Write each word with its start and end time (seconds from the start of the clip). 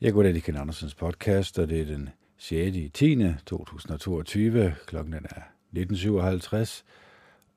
Jeg 0.00 0.12
går 0.12 0.22
det 0.22 0.42
Ken 0.42 0.56
Andersens 0.56 0.94
podcast, 0.94 1.58
og 1.58 1.68
det 1.68 1.80
er 1.80 1.84
den 1.84 2.08
6. 2.38 2.76
i 2.76 2.88
10. 2.88 3.16
2022. 3.46 4.74
Klokken 4.86 5.14
er 5.14 5.42
19.57, 5.76 6.82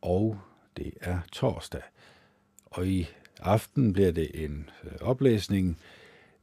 og 0.01 0.39
det 0.77 0.93
er 1.01 1.19
torsdag. 1.31 1.81
Og 2.65 2.87
i 2.87 3.09
aften 3.39 3.93
bliver 3.93 4.11
det 4.11 4.43
en 4.43 4.69
øh, 4.83 4.91
oplæsning. 5.01 5.77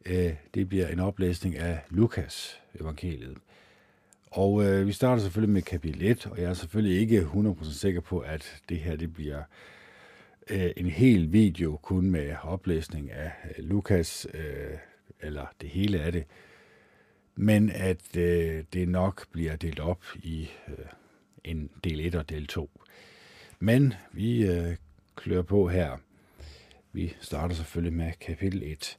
Øh, 0.06 0.34
det 0.54 0.68
bliver 0.68 0.88
en 0.88 1.00
oplæsning 1.00 1.56
af 1.56 1.80
Lukas 1.90 2.60
evangeliet. 2.80 3.36
Og 4.30 4.64
øh, 4.64 4.86
vi 4.86 4.92
starter 4.92 5.22
selvfølgelig 5.22 5.52
med 5.52 5.62
kapitel 5.62 6.02
1, 6.02 6.26
og 6.26 6.38
jeg 6.38 6.50
er 6.50 6.54
selvfølgelig 6.54 7.00
ikke 7.00 7.20
100% 7.20 7.72
sikker 7.72 8.00
på, 8.00 8.18
at 8.18 8.62
det 8.68 8.78
her 8.78 8.96
det 8.96 9.14
bliver 9.14 9.42
øh, 10.50 10.70
en 10.76 10.86
hel 10.86 11.32
video 11.32 11.78
kun 11.82 12.10
med 12.10 12.34
oplæsning 12.42 13.10
af 13.10 13.32
øh, 13.44 13.64
Lukas, 13.64 14.26
øh, 14.34 14.78
eller 15.22 15.46
det 15.60 15.68
hele 15.68 16.00
af 16.00 16.12
det, 16.12 16.24
men 17.34 17.70
at 17.70 18.16
øh, 18.16 18.64
det 18.72 18.88
nok 18.88 19.26
bliver 19.32 19.56
delt 19.56 19.80
op 19.80 20.04
i 20.16 20.48
øh, 20.68 20.84
en 21.44 21.70
del 21.84 22.00
1 22.00 22.14
og 22.14 22.28
del 22.28 22.46
2. 22.46 22.70
Men 23.58 23.94
vi 24.12 24.46
øh, 24.46 24.76
klør 25.16 25.42
på 25.42 25.68
her. 25.68 25.96
Vi 26.92 27.14
starter 27.20 27.54
selvfølgelig 27.54 27.92
med 27.92 28.12
kapitel 28.20 28.62
1. 28.62 28.98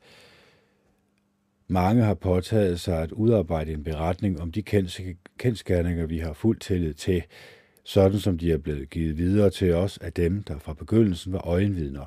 Mange 1.68 2.04
har 2.04 2.14
påtaget 2.14 2.80
sig 2.80 3.02
at 3.02 3.12
udarbejde 3.12 3.74
en 3.74 3.84
beretning 3.84 4.42
om 4.42 4.52
de 4.52 4.64
kendskærninger, 5.38 6.06
vi 6.06 6.20
har 6.20 6.34
fuldt 6.34 6.62
tillid 6.62 6.94
til, 6.94 7.24
sådan 7.84 8.20
som 8.20 8.38
de 8.38 8.52
er 8.52 8.58
blevet 8.58 8.90
givet 8.90 9.18
videre 9.18 9.50
til 9.50 9.74
os 9.74 9.98
af 9.98 10.14
dem, 10.14 10.44
der 10.44 10.60
fra 10.60 10.74
begyndelsen 10.74 11.34
var 11.34 11.48
øjenvidner 11.48 12.06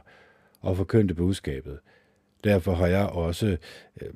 og 0.60 0.76
forkyndte 0.76 1.14
budskabet. 1.14 1.78
Derfor 2.44 2.74
har 2.74 2.86
jeg 2.86 3.06
også, 3.06 3.56
øh, 4.02 4.08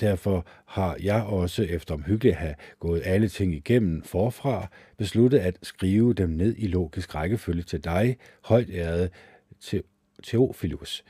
derfor 0.00 0.46
har 0.66 0.96
jeg 1.02 1.22
også 1.22 1.62
efter 1.62 1.94
omhyggeligt 1.94 2.34
at 2.34 2.40
have 2.40 2.54
gået 2.80 3.02
alle 3.04 3.28
ting 3.28 3.54
igennem 3.54 4.02
forfra, 4.02 4.68
besluttet 4.96 5.38
at 5.38 5.58
skrive 5.62 6.14
dem 6.14 6.30
ned 6.30 6.54
i 6.58 6.66
logisk 6.66 7.14
rækkefølge 7.14 7.62
til 7.62 7.84
dig, 7.84 8.16
højt 8.44 8.70
ærede 8.70 9.10
Teofilus. 10.22 11.04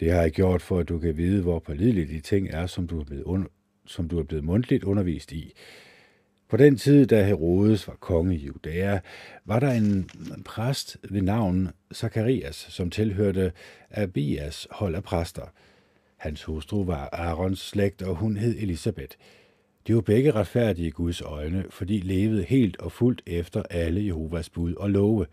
Det 0.00 0.12
har 0.12 0.20
jeg 0.22 0.30
gjort 0.30 0.62
for, 0.62 0.78
at 0.78 0.88
du 0.88 0.98
kan 0.98 1.16
vide, 1.16 1.42
hvor 1.42 1.58
pålidelige 1.58 2.06
de 2.06 2.20
ting 2.20 2.48
er, 2.50 2.66
som 2.66 2.86
du 2.86 3.00
er 3.00 3.04
blevet, 3.04 3.22
under, 3.22 3.48
som 3.86 4.08
du 4.08 4.18
er 4.18 4.22
blevet 4.22 4.44
mundtligt 4.44 4.84
undervist 4.84 5.32
i. 5.32 5.52
På 6.54 6.58
den 6.58 6.76
tid, 6.76 7.06
da 7.06 7.24
Herodes 7.24 7.88
var 7.88 7.94
konge 8.00 8.34
i 8.34 8.46
Judæa, 8.46 8.98
var 9.44 9.60
der 9.60 9.70
en 9.70 10.10
præst 10.44 10.96
ved 11.10 11.22
navn 11.22 11.68
Zakarias, 11.94 12.66
som 12.70 12.90
tilhørte 12.90 13.52
Abias 13.90 14.68
hold 14.70 14.94
af 14.94 15.02
præster. 15.02 15.52
Hans 16.16 16.42
hustru 16.42 16.84
var 16.84 17.08
Aarons 17.12 17.60
slægt, 17.60 18.02
og 18.02 18.16
hun 18.16 18.36
hed 18.36 18.56
Elisabeth. 18.58 19.16
De 19.86 19.94
var 19.94 20.00
begge 20.00 20.30
retfærdige 20.30 20.88
i 20.88 20.90
Guds 20.90 21.20
øjne, 21.20 21.64
fordi 21.70 22.00
levede 22.00 22.42
helt 22.42 22.76
og 22.76 22.92
fuldt 22.92 23.22
efter 23.26 23.62
alle 23.70 24.06
Jehovas 24.06 24.50
bud 24.50 24.74
og 24.74 24.90
love. 24.90 25.26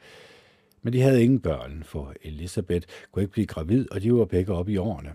Men 0.82 0.94
de 0.94 1.02
havde 1.02 1.24
ingen 1.24 1.40
børn, 1.40 1.84
for 1.86 2.14
Elisabeth 2.22 2.88
kunne 3.12 3.24
ikke 3.24 3.34
blive 3.34 3.48
gravid, 3.48 3.92
og 3.92 4.02
de 4.02 4.14
var 4.14 4.26
begge 4.26 4.54
oppe 4.54 4.72
i 4.72 4.78
årene. 4.78 5.12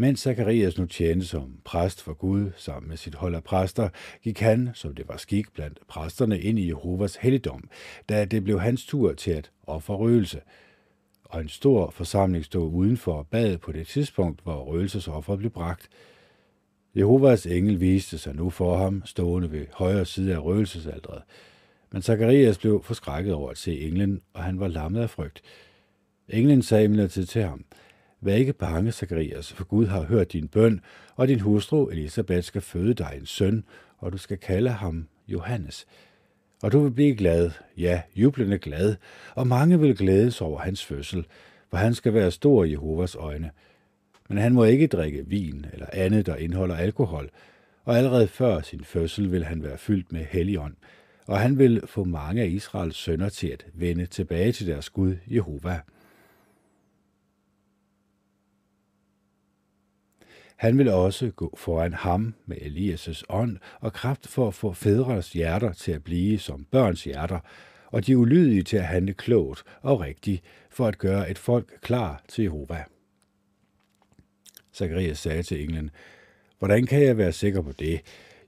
Mens 0.00 0.20
Zacharias 0.20 0.78
nu 0.78 0.86
tjente 0.86 1.26
som 1.26 1.52
præst 1.64 2.02
for 2.02 2.12
Gud 2.12 2.50
sammen 2.56 2.88
med 2.88 2.96
sit 2.96 3.14
hold 3.14 3.34
af 3.34 3.44
præster, 3.44 3.88
gik 4.22 4.40
han, 4.40 4.70
som 4.74 4.94
det 4.94 5.08
var 5.08 5.16
skik 5.16 5.52
blandt 5.54 5.78
præsterne, 5.88 6.40
ind 6.40 6.58
i 6.58 6.68
Jehovas 6.68 7.16
helligdom, 7.16 7.68
da 8.08 8.24
det 8.24 8.44
blev 8.44 8.60
hans 8.60 8.86
tur 8.86 9.12
til 9.12 9.30
at 9.30 9.50
ofre 9.66 9.94
røgelse. 9.96 10.40
Og 11.24 11.40
en 11.40 11.48
stor 11.48 11.90
forsamling 11.90 12.44
stod 12.44 12.72
udenfor 12.72 13.12
og 13.12 13.26
bad 13.26 13.58
på 13.58 13.72
det 13.72 13.86
tidspunkt, 13.86 14.42
hvor 14.42 14.64
røgelsesofferet 14.64 15.38
blev 15.38 15.50
bragt. 15.50 15.88
Jehovas 16.94 17.46
engel 17.46 17.80
viste 17.80 18.18
sig 18.18 18.34
nu 18.34 18.50
for 18.50 18.76
ham, 18.76 19.02
stående 19.04 19.52
ved 19.52 19.66
højre 19.72 20.06
side 20.06 20.34
af 20.34 20.44
røgelsesaldret. 20.44 21.22
Men 21.92 22.02
Zacharias 22.02 22.58
blev 22.58 22.82
forskrækket 22.84 23.34
over 23.34 23.50
at 23.50 23.58
se 23.58 23.80
englen, 23.80 24.20
og 24.32 24.42
han 24.42 24.60
var 24.60 24.68
lammet 24.68 25.00
af 25.00 25.10
frygt. 25.10 25.42
Englen 26.28 26.62
sagde 26.62 26.84
imidlertid 26.84 27.26
til 27.26 27.42
ham, 27.42 27.64
Vær 28.20 28.34
ikke 28.34 28.52
bange, 28.52 28.92
Zacharias, 28.92 29.52
for 29.52 29.64
Gud 29.64 29.86
har 29.86 30.02
hørt 30.02 30.32
din 30.32 30.48
bøn, 30.48 30.80
og 31.16 31.28
din 31.28 31.40
hustru 31.40 31.88
Elisabeth 31.88 32.42
skal 32.42 32.60
føde 32.60 32.94
dig 32.94 33.14
en 33.20 33.26
søn, 33.26 33.64
og 33.98 34.12
du 34.12 34.18
skal 34.18 34.38
kalde 34.38 34.70
ham 34.70 35.08
Johannes. 35.28 35.86
Og 36.62 36.72
du 36.72 36.80
vil 36.80 36.90
blive 36.90 37.16
glad, 37.16 37.50
ja, 37.76 38.02
jublende 38.16 38.58
glad, 38.58 38.96
og 39.34 39.46
mange 39.46 39.80
vil 39.80 39.96
glædes 39.96 40.40
over 40.40 40.58
hans 40.58 40.84
fødsel, 40.84 41.26
for 41.70 41.76
han 41.76 41.94
skal 41.94 42.14
være 42.14 42.30
stor 42.30 42.64
i 42.64 42.70
Jehovas 42.70 43.14
øjne. 43.14 43.50
Men 44.28 44.38
han 44.38 44.52
må 44.52 44.64
ikke 44.64 44.86
drikke 44.86 45.26
vin 45.26 45.66
eller 45.72 45.86
andet, 45.92 46.26
der 46.26 46.36
indeholder 46.36 46.76
alkohol, 46.76 47.30
og 47.84 47.96
allerede 47.96 48.28
før 48.28 48.60
sin 48.60 48.84
fødsel 48.84 49.32
vil 49.32 49.44
han 49.44 49.62
være 49.62 49.78
fyldt 49.78 50.12
med 50.12 50.24
helligånd, 50.30 50.74
og 51.26 51.40
han 51.40 51.58
vil 51.58 51.82
få 51.86 52.04
mange 52.04 52.42
af 52.42 52.46
Israels 52.46 52.96
sønner 52.96 53.28
til 53.28 53.48
at 53.48 53.66
vende 53.74 54.06
tilbage 54.06 54.52
til 54.52 54.66
deres 54.66 54.90
Gud 54.90 55.16
Jehova. 55.26 55.80
Han 60.58 60.78
vil 60.78 60.88
også 60.88 61.30
gå 61.30 61.54
foran 61.56 61.92
ham 61.92 62.34
med 62.46 62.56
Elias' 62.56 63.22
ånd 63.28 63.58
og 63.80 63.92
kraft 63.92 64.28
for 64.28 64.48
at 64.48 64.54
få 64.54 64.72
fædres 64.72 65.32
hjerter 65.32 65.72
til 65.72 65.92
at 65.92 66.04
blive 66.04 66.38
som 66.38 66.66
børns 66.70 67.04
hjerter, 67.04 67.38
og 67.86 68.06
de 68.06 68.18
ulydige 68.18 68.62
til 68.62 68.76
at 68.76 68.86
handle 68.86 69.14
klogt 69.14 69.62
og 69.82 70.00
rigtigt 70.00 70.42
for 70.70 70.86
at 70.86 70.98
gøre 70.98 71.30
et 71.30 71.38
folk 71.38 71.78
klar 71.82 72.22
til 72.28 72.42
Jehova. 72.42 72.84
Zacharias 74.74 75.18
sagde 75.18 75.42
til 75.42 75.62
englen, 75.62 75.90
Hvordan 76.58 76.86
kan 76.86 77.02
jeg 77.02 77.18
være 77.18 77.32
sikker 77.32 77.62
på 77.62 77.72
det? 77.72 78.00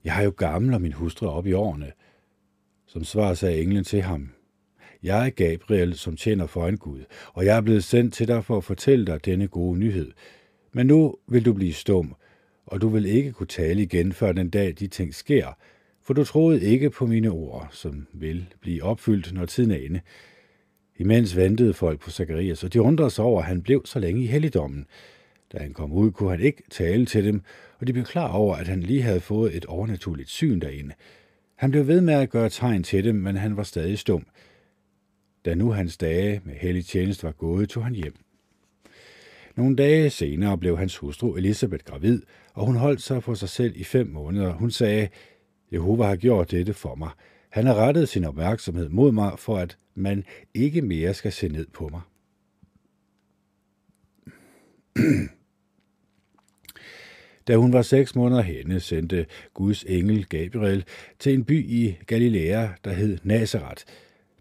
Jeg 0.03 0.13
har 0.13 0.23
jo 0.23 0.33
gammel 0.37 0.73
og 0.73 0.81
min 0.81 0.93
hustru 0.93 1.27
op 1.27 1.47
i 1.47 1.53
årene. 1.53 1.91
Som 2.87 3.03
svar 3.03 3.33
sagde 3.33 3.61
englen 3.61 3.83
til 3.83 4.01
ham, 4.01 4.29
Jeg 5.03 5.25
er 5.25 5.29
Gabriel, 5.29 5.97
som 5.97 6.17
tjener 6.17 6.47
for 6.47 6.67
en 6.67 6.77
Gud, 6.77 7.03
og 7.33 7.45
jeg 7.45 7.57
er 7.57 7.61
blevet 7.61 7.83
sendt 7.83 8.13
til 8.13 8.27
dig 8.27 8.45
for 8.45 8.57
at 8.57 8.63
fortælle 8.63 9.05
dig 9.05 9.25
denne 9.25 9.47
gode 9.47 9.79
nyhed. 9.79 10.11
Men 10.73 10.87
nu 10.87 11.15
vil 11.27 11.45
du 11.45 11.53
blive 11.53 11.73
stum, 11.73 12.15
og 12.65 12.81
du 12.81 12.89
vil 12.89 13.05
ikke 13.05 13.31
kunne 13.31 13.47
tale 13.47 13.81
igen, 13.81 14.13
før 14.13 14.31
den 14.31 14.49
dag 14.49 14.73
de 14.79 14.87
ting 14.87 15.15
sker, 15.15 15.57
for 16.03 16.13
du 16.13 16.23
troede 16.23 16.61
ikke 16.61 16.89
på 16.89 17.05
mine 17.05 17.29
ord, 17.29 17.67
som 17.71 18.07
vil 18.13 18.45
blive 18.61 18.83
opfyldt, 18.83 19.33
når 19.33 19.45
tiden 19.45 19.71
er 19.71 19.77
inde. 19.77 20.01
Imens 20.97 21.35
ventede 21.35 21.73
folk 21.73 21.99
på 21.99 22.11
Zakarias, 22.11 22.63
og 22.63 22.73
de 22.73 22.81
undrede 22.81 23.09
sig 23.09 23.25
over, 23.25 23.41
at 23.41 23.47
han 23.47 23.61
blev 23.61 23.85
så 23.85 23.99
længe 23.99 24.23
i 24.23 24.27
helligdommen. 24.27 24.85
Da 25.53 25.57
han 25.57 25.73
kom 25.73 25.91
ud, 25.91 26.11
kunne 26.11 26.29
han 26.29 26.39
ikke 26.39 26.63
tale 26.69 27.05
til 27.05 27.25
dem, 27.25 27.41
og 27.79 27.87
de 27.87 27.93
blev 27.93 28.05
klar 28.05 28.31
over, 28.31 28.55
at 28.55 28.67
han 28.67 28.83
lige 28.83 29.01
havde 29.01 29.19
fået 29.19 29.55
et 29.55 29.65
overnaturligt 29.65 30.29
syn 30.29 30.59
derinde. 30.59 30.93
Han 31.55 31.71
blev 31.71 31.87
ved 31.87 32.01
med 32.01 32.13
at 32.13 32.29
gøre 32.29 32.49
tegn 32.49 32.83
til 32.83 33.03
dem, 33.03 33.15
men 33.15 33.35
han 33.35 33.57
var 33.57 33.63
stadig 33.63 33.99
stum. 33.99 34.25
Da 35.45 35.55
nu 35.55 35.71
hans 35.71 35.97
dage 35.97 36.41
med 36.45 36.53
hellig 36.53 36.85
tjeneste 36.85 37.23
var 37.23 37.31
gået, 37.31 37.69
tog 37.69 37.83
han 37.83 37.95
hjem. 37.95 38.15
Nogle 39.55 39.75
dage 39.75 40.09
senere 40.09 40.57
blev 40.57 40.77
hans 40.77 40.97
hustru 40.97 41.35
Elisabeth 41.35 41.83
gravid, 41.83 42.21
og 42.53 42.65
hun 42.65 42.75
holdt 42.75 43.01
sig 43.01 43.23
for 43.23 43.33
sig 43.33 43.49
selv 43.49 43.73
i 43.75 43.83
fem 43.83 44.07
måneder. 44.07 44.53
Hun 44.53 44.71
sagde, 44.71 45.07
Jehova 45.73 46.03
har 46.03 46.15
gjort 46.15 46.51
dette 46.51 46.73
for 46.73 46.95
mig. 46.95 47.09
Han 47.49 47.65
har 47.65 47.75
rettet 47.75 48.09
sin 48.09 48.23
opmærksomhed 48.23 48.89
mod 48.89 49.11
mig, 49.11 49.39
for 49.39 49.57
at 49.57 49.77
man 49.95 50.23
ikke 50.53 50.81
mere 50.81 51.13
skal 51.13 51.31
se 51.31 51.47
ned 51.47 51.67
på 51.73 51.89
mig. 51.89 52.01
Da 57.47 57.55
hun 57.55 57.73
var 57.73 57.81
seks 57.81 58.15
måneder 58.15 58.41
henne, 58.41 58.79
sendte 58.79 59.25
Guds 59.53 59.83
engel 59.83 60.25
Gabriel 60.25 60.85
til 61.19 61.33
en 61.33 61.43
by 61.43 61.65
i 61.69 61.97
Galilea, 62.07 62.67
der 62.83 62.93
hed 62.93 63.17
Nazareth, 63.23 63.83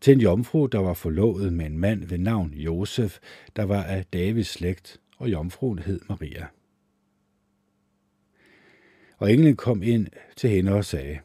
til 0.00 0.12
en 0.12 0.20
jomfru, 0.20 0.66
der 0.66 0.78
var 0.78 0.94
forlovet 0.94 1.52
med 1.52 1.66
en 1.66 1.78
mand 1.78 2.04
ved 2.04 2.18
navn 2.18 2.52
Josef, 2.54 3.18
der 3.56 3.62
var 3.62 3.82
af 3.82 4.04
Davids 4.12 4.48
slægt, 4.48 5.00
og 5.16 5.30
jomfruen 5.30 5.78
hed 5.78 6.00
Maria. 6.08 6.46
Og 9.18 9.32
englen 9.32 9.56
kom 9.56 9.82
ind 9.82 10.06
til 10.36 10.50
hende 10.50 10.72
og 10.72 10.84
sagde, 10.84 11.18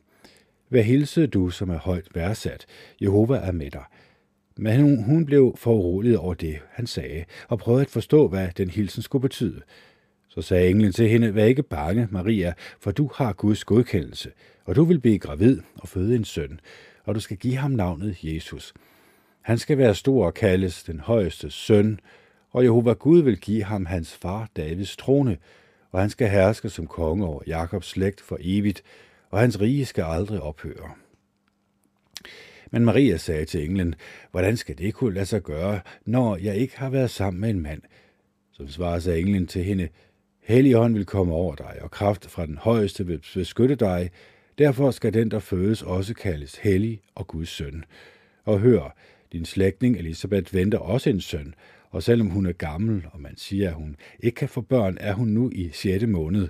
Hvad 0.70 0.84
hilser 0.84 1.26
du, 1.26 1.50
som 1.50 1.70
er 1.70 1.78
højt 1.78 2.08
værdsat? 2.16 2.66
Jehova 3.02 3.36
er 3.38 3.52
med 3.52 3.72
dig. 3.72 3.84
Men 4.58 4.82
hun, 4.82 5.04
hun 5.04 5.26
blev 5.26 5.56
foruroliget 5.58 6.18
over 6.18 6.34
det, 6.34 6.60
han 6.70 6.88
sagde, 6.88 7.26
og 7.48 7.60
prøvede 7.60 7.82
at 7.82 7.90
forstå, 7.90 8.28
hvad 8.28 8.48
den 8.58 8.70
hilsen 8.70 9.02
skulle 9.02 9.22
betyde. 9.22 9.62
Så 10.30 10.42
sagde 10.42 10.70
englen 10.70 10.92
til 10.92 11.10
hende, 11.10 11.36
vær 11.36 11.46
ikke 11.46 11.64
bange, 11.64 12.08
Maria, 12.12 12.54
for 12.80 12.92
du 12.92 13.10
har 13.16 13.34
Guds 13.34 13.64
godkendelse, 13.64 14.32
og 14.66 14.76
du 14.76 14.84
vil 14.84 15.00
blive 15.00 15.20
gravid 15.20 15.62
og 15.76 15.88
føde 15.88 16.16
en 16.16 16.26
søn, 16.26 16.60
og 17.06 17.16
du 17.16 17.20
skal 17.20 17.38
give 17.38 17.56
ham 17.56 17.72
navnet 17.72 18.24
Jesus. 18.24 18.74
Han 19.42 19.58
skal 19.58 19.78
være 19.78 19.96
stor 19.96 20.26
og 20.26 20.34
kaldes 20.34 20.84
den 20.84 21.00
højeste 21.00 21.52
søn, 21.52 22.00
og 22.52 22.64
Jehova 22.64 22.94
Gud 22.94 23.22
vil 23.22 23.40
give 23.40 23.64
ham 23.64 23.86
hans 23.86 24.14
far 24.14 24.50
Davids 24.58 24.98
trone, 24.98 25.38
og 25.92 26.02
han 26.02 26.10
skal 26.10 26.30
herske 26.30 26.70
som 26.70 26.88
konge 26.88 27.26
over 27.26 27.42
Jakobs 27.48 27.88
slægt 27.88 28.22
for 28.22 28.38
evigt, 28.42 28.84
og 29.30 29.40
hans 29.40 29.62
rige 29.62 29.86
skal 29.86 30.04
aldrig 30.04 30.42
ophøre. 30.42 30.92
Men 32.72 32.86
Maria 32.86 33.18
sagde 33.18 33.46
til 33.46 33.64
englen, 33.64 33.96
hvordan 34.32 34.58
skal 34.58 34.78
det 34.78 34.94
kunne 34.94 35.14
lade 35.14 35.26
sig 35.26 35.42
gøre, 35.42 35.80
når 36.06 36.38
jeg 36.38 36.56
ikke 36.56 36.80
har 36.80 36.90
været 36.90 37.10
sammen 37.10 37.42
med 37.42 37.50
en 37.50 37.62
mand? 37.62 37.82
Som 38.52 38.68
svarer 38.68 39.00
sig 39.00 39.20
englen 39.20 39.48
til 39.48 39.64
hende, 39.64 39.90
Helligånd 40.44 40.94
vil 40.94 41.06
komme 41.06 41.34
over 41.34 41.56
dig, 41.56 41.78
og 41.82 41.92
kraft 41.92 42.30
fra 42.30 42.46
den 42.46 42.58
højeste 42.58 43.06
vil 43.06 43.22
beskytte 43.34 43.76
dig. 43.76 44.12
Derfor 44.58 44.92
skal 44.92 45.14
den, 45.14 45.32
der 45.32 45.40
fødes, 45.40 45.82
også 45.82 46.14
kaldes 46.14 46.56
hellig 46.56 47.02
og 47.16 47.28
Guds 47.28 47.50
søn. 47.50 47.84
Og 48.44 48.60
hør, 48.60 48.96
din 49.32 49.46
slægtning 49.46 49.98
Elisabeth 49.98 50.54
venter 50.54 50.78
også 50.78 51.10
en 51.10 51.22
søn, 51.22 51.54
og 51.90 52.04
selvom 52.04 52.28
hun 52.28 52.46
er 52.46 52.52
gammel, 52.52 53.06
og 53.12 53.22
man 53.22 53.38
siger, 53.38 53.70
at 53.70 53.76
hun 53.76 53.96
ikke 54.20 54.36
kan 54.36 54.50
få 54.50 54.62
børn, 54.62 54.98
er 55.00 55.14
hun 55.14 55.28
nu 55.28 55.52
i 55.54 55.70
6. 55.74 56.08
måned. 56.08 56.48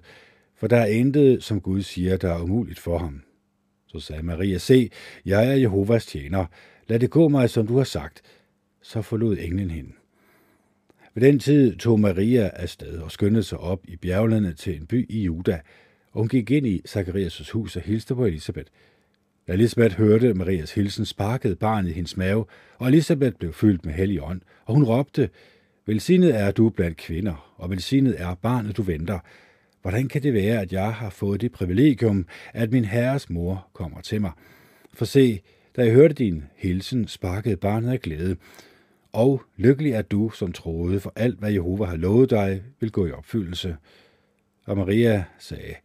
For 0.56 0.68
der 0.68 0.78
er 0.78 0.86
intet, 0.86 1.44
som 1.44 1.62
Gud 1.62 1.81
siger, 1.81 2.18
der 2.18 2.34
er 2.34 2.42
umuligt 2.42 2.80
for 2.80 2.98
ham. 2.98 3.22
Så 3.88 4.00
sagde 4.00 4.24
Maria, 4.24 4.57
se, 4.57 4.90
jeg 5.25 5.48
er 5.48 5.56
Jehovas 5.56 6.06
tjener. 6.06 6.46
Lad 6.88 7.00
det 7.00 7.10
gå 7.10 7.28
mig, 7.28 7.50
som 7.50 7.68
du 7.68 7.78
har 7.78 7.84
sagt. 7.84 8.22
Så 8.81 9.02
forlod 9.02 9.38
englen 9.40 9.72
hende. 9.72 9.92
Ved 11.13 11.28
den 11.28 11.40
tid 11.40 11.75
tog 11.75 12.00
Maria 12.00 12.50
afsted 12.54 12.98
og 12.98 13.12
skyndte 13.12 13.44
sig 13.44 13.57
op 13.57 13.80
i 13.88 13.96
bjerglandet 13.96 14.57
til 14.57 14.75
en 14.75 14.88
by 14.88 15.12
i 15.12 15.24
Juda, 15.24 15.60
og 16.15 16.21
hun 16.21 16.27
gik 16.27 16.51
ind 16.51 16.67
i 16.67 16.81
Zacharias' 16.88 17.51
hus 17.51 17.75
og 17.75 17.81
hilste 17.81 18.15
på 18.15 18.25
Elisabeth. 18.25 18.71
Da 19.47 19.53
Elisabeth 19.53 19.95
hørte 19.95 20.33
Marias 20.33 20.73
hilsen, 20.73 21.06
sparkede 21.06 21.56
barnet 21.56 21.89
i 21.89 21.94
hendes 21.94 22.17
mave, 22.17 22.45
og 22.77 22.88
Elisabeth 22.88 23.35
blev 23.35 23.53
fyldt 23.53 23.85
med 23.85 23.94
hellig 23.94 24.21
ånd, 24.23 24.41
og 24.65 24.73
hun 24.73 24.83
råbte, 24.83 25.29
Velsignet 25.85 26.35
er 26.35 26.51
du 26.51 26.69
blandt 26.69 26.97
kvinder, 26.97 27.53
og 27.57 27.69
velsignet 27.69 28.21
er 28.21 28.35
barnet, 28.35 28.77
du 28.77 28.81
venter. 28.81 29.19
Hvordan 29.81 30.07
kan 30.07 30.23
det 30.23 30.33
være, 30.33 30.62
at 30.62 30.73
jeg 30.73 30.94
har 30.94 31.09
fået 31.09 31.41
det 31.41 31.51
privilegium, 31.51 32.27
at 32.53 32.71
min 32.71 32.85
herres 32.85 33.29
mor 33.29 33.68
kommer 33.73 34.01
til 34.01 34.21
mig? 34.21 34.31
For 34.94 35.06
se, 35.06 35.41
da 35.75 35.83
jeg 35.83 35.94
hørte 35.94 36.13
din 36.13 36.44
hilsen, 36.56 37.07
sparkede 37.07 37.57
barnet 37.57 37.91
af 37.91 38.01
glæde. 38.01 38.35
Og 39.11 39.41
lykkelig 39.57 39.91
er 39.91 40.01
du, 40.01 40.29
som 40.29 40.51
troede, 40.51 41.00
for 41.00 41.13
alt, 41.15 41.39
hvad 41.39 41.51
Jehova 41.51 41.85
har 41.85 41.97
lovet 41.97 42.29
dig, 42.29 42.63
vil 42.79 42.91
gå 42.91 43.06
i 43.06 43.11
opfyldelse. 43.11 43.75
Og 44.65 44.77
Maria 44.77 45.23
sagde, 45.39 45.75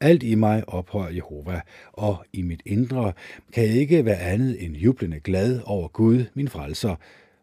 alt 0.00 0.22
i 0.22 0.34
mig 0.34 0.68
ophøjer 0.68 1.14
Jehova, 1.14 1.60
og 1.92 2.24
i 2.32 2.42
mit 2.42 2.62
indre 2.66 3.12
kan 3.52 3.64
jeg 3.64 3.74
ikke 3.74 4.04
være 4.04 4.18
andet 4.18 4.64
end 4.64 4.76
jublende 4.76 5.20
glad 5.20 5.60
over 5.64 5.88
Gud, 5.88 6.24
min 6.34 6.48
frelser, 6.48 6.96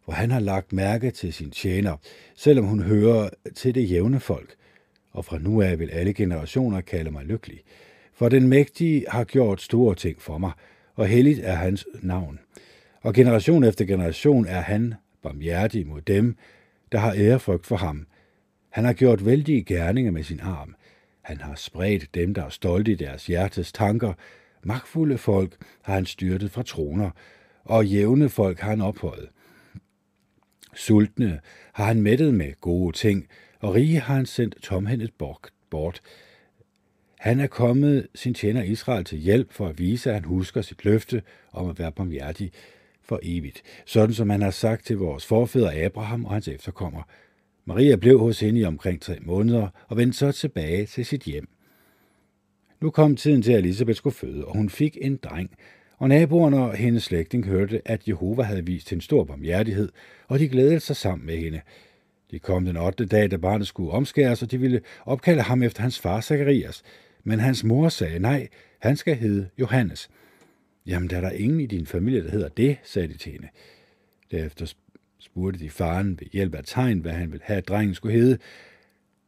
hvor 0.06 0.14
han 0.14 0.32
har 0.32 0.40
lagt 0.40 0.74
mærke 0.74 1.12
til 1.12 1.34
sin 1.34 1.52
tjener, 1.52 1.98
selvom 2.36 2.66
hun 2.66 2.84
hører 2.84 3.30
til 3.56 3.76
det 3.76 3.92
jævne 3.92 4.20
folk. 4.20 4.56
Og 5.12 5.26
fra 5.26 5.38
nu 5.38 5.62
af 5.62 5.80
vil 5.80 5.90
alle 5.90 6.14
generationer 6.14 6.82
kalde 6.82 7.12
mig 7.12 7.26
lykkelig. 7.26 7.60
For 8.14 8.30
den 8.30 8.48
mægtige 8.48 9.06
har 9.10 9.24
gjort 9.24 9.62
store 9.62 9.96
ting 9.96 10.22
for 10.22 10.38
mig, 10.38 10.52
og 10.96 11.08
helligt 11.08 11.40
er 11.44 11.56
hans 11.56 11.86
navn. 12.02 12.40
Og 13.02 13.14
generation 13.14 13.64
efter 13.64 13.86
generation 13.86 14.46
er 14.46 14.62
han 14.62 14.94
barmhjertig 15.24 15.88
mod 15.88 16.02
dem, 16.02 16.36
der 16.92 16.98
har 16.98 17.14
ærefrygt 17.18 17.66
for 17.66 17.76
ham. 17.76 18.06
Han 18.70 18.86
har 18.86 18.94
gjort 18.94 19.26
vældige 19.26 19.64
gerninger 19.64 20.12
med 20.12 20.24
sin 20.24 20.40
arm. 20.40 20.76
Han 21.26 21.42
har 21.42 21.56
spredt 21.56 22.16
dem, 22.16 22.34
der 22.34 22.44
er 22.44 22.50
stolte 22.50 22.92
i 22.92 22.96
deres 22.96 23.26
hjertes 23.26 23.72
tanker. 23.72 24.14
Magtfulde 24.64 25.18
folk 25.18 25.58
har 25.82 25.94
han 25.94 26.06
styrtet 26.06 26.52
fra 26.52 26.64
troner, 26.64 27.10
og 27.64 27.86
jævne 27.86 28.30
folk 28.30 28.60
har 28.60 28.70
han 28.70 28.82
ophøjet. 28.82 29.30
Sultne 30.76 31.40
har 31.74 31.86
han 31.86 32.02
mættet 32.02 32.34
med 32.34 32.62
gode 32.62 32.98
ting, 32.98 33.28
og 33.60 33.76
rige 33.76 34.00
har 34.00 34.16
han 34.16 34.26
sendt 34.26 34.56
tomhændet 34.62 35.12
bort. 35.70 36.02
Han 37.20 37.40
er 37.40 37.48
kommet 37.48 38.08
sin 38.16 38.34
tjener 38.34 38.64
Israel 38.64 39.04
til 39.04 39.18
hjælp 39.18 39.54
for 39.54 39.68
at 39.68 39.80
vise, 39.80 40.10
at 40.10 40.16
han 40.16 40.24
husker 40.24 40.62
sit 40.62 40.86
løfte 40.86 41.22
om 41.52 41.70
at 41.70 41.80
være 41.80 41.92
barmhjertig 41.92 42.52
for 43.04 43.20
evigt, 43.24 43.64
sådan 43.86 44.16
som 44.16 44.30
han 44.30 44.42
har 44.42 44.52
sagt 44.52 44.86
til 44.86 44.98
vores 44.98 45.26
forfædre 45.26 45.76
Abraham 45.76 46.26
og 46.26 46.32
hans 46.32 46.48
efterkommere. 46.48 47.04
Maria 47.66 47.96
blev 47.96 48.20
hos 48.20 48.40
hende 48.40 48.60
i 48.60 48.66
omkring 48.66 49.02
tre 49.02 49.18
måneder 49.22 49.68
og 49.88 49.98
vendte 49.98 50.18
så 50.18 50.32
tilbage 50.32 50.86
til 50.86 51.06
sit 51.06 51.22
hjem. 51.22 51.48
Nu 52.82 52.90
kom 52.90 53.16
tiden 53.16 53.42
til, 53.42 53.52
at 53.52 53.60
Elisabeth 53.60 53.98
skulle 53.98 54.16
føde, 54.16 54.46
og 54.46 54.56
hun 54.56 54.70
fik 54.70 54.98
en 55.02 55.18
dreng, 55.18 55.50
og 55.98 56.10
naboerne 56.10 56.58
og 56.58 56.76
hendes 56.76 57.04
slægtning 57.04 57.46
hørte, 57.46 57.82
at 57.86 58.08
Jehova 58.08 58.44
havde 58.44 58.66
vist 58.66 58.90
hende 58.90 59.04
stor 59.04 59.24
barmhjertighed, 59.24 59.90
og 60.28 60.40
de 60.40 60.50
glædede 60.50 60.80
sig 60.80 60.96
sammen 60.96 61.26
med 61.26 61.38
hende. 61.38 61.62
De 62.32 62.40
kom 62.40 62.66
den 62.66 62.78
8. 62.78 63.06
dag, 63.06 63.32
da 63.32 63.38
barnet 63.38 63.68
skulle 63.68 63.92
omskæres, 63.92 64.42
og 64.42 64.52
de 64.52 64.58
ville 64.58 64.82
opkalde 65.06 65.42
ham 65.42 65.64
efter 65.64 65.82
hans 65.82 66.00
far 66.00 66.22
Zacharias. 66.22 66.84
Men 67.24 67.40
hans 67.40 67.64
mor 67.64 67.90
sagde, 67.90 68.20
nej, 68.20 68.48
han 68.80 68.98
skal 68.98 69.16
hedde 69.16 69.50
Johannes. 69.60 70.10
Jamen, 70.86 71.10
der 71.10 71.18
er 71.18 71.22
der 71.22 71.32
ingen 71.32 71.60
i 71.60 71.66
din 71.66 71.86
familie, 71.86 72.24
der 72.24 72.32
hedder 72.32 72.50
det, 72.50 72.78
sagde 72.84 73.08
de 73.08 73.18
til 73.18 73.32
hende. 73.32 73.48
Derefter 74.32 74.74
spurgte 75.26 75.60
de 75.60 75.70
faren 75.70 76.20
ved 76.20 76.28
hjælp 76.34 76.56
af 76.56 76.64
tegn, 76.66 77.00
hvad 77.00 77.12
han 77.12 77.32
ville 77.32 77.46
have, 77.46 77.58
at 77.58 77.68
drengen 77.68 77.96
skulle 77.96 78.20
hedde. 78.20 78.38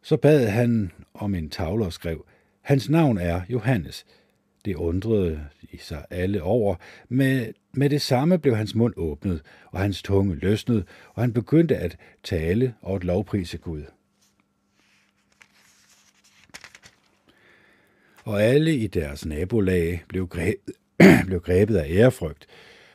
Så 0.01 0.17
bad 0.17 0.47
han 0.47 0.91
om 1.13 1.35
en 1.35 1.49
tavle 1.49 1.85
og 1.85 1.93
skrev, 1.93 2.25
hans 2.61 2.89
navn 2.89 3.17
er 3.17 3.41
Johannes. 3.49 4.05
Det 4.65 4.75
undrede 4.75 5.41
de 5.71 5.77
sig 5.79 6.05
alle 6.09 6.43
over. 6.43 6.75
Med, 7.09 7.53
med 7.73 7.89
det 7.89 8.01
samme 8.01 8.39
blev 8.39 8.55
hans 8.55 8.75
mund 8.75 8.93
åbnet, 8.97 9.41
og 9.71 9.79
hans 9.79 10.01
tunge 10.01 10.35
løsnede, 10.35 10.83
og 11.13 11.23
han 11.23 11.33
begyndte 11.33 11.77
at 11.77 11.97
tale 12.23 12.73
og 12.81 12.95
at 12.95 13.03
lovprise 13.03 13.57
Gud. 13.57 13.83
Og 18.23 18.43
alle 18.43 18.75
i 18.75 18.87
deres 18.87 19.25
nabolag 19.25 20.03
blev 20.07 20.27
grebet, 20.27 20.75
blev 21.27 21.41
grebet 21.41 21.75
af 21.75 21.89
ærefrygt, 21.89 22.47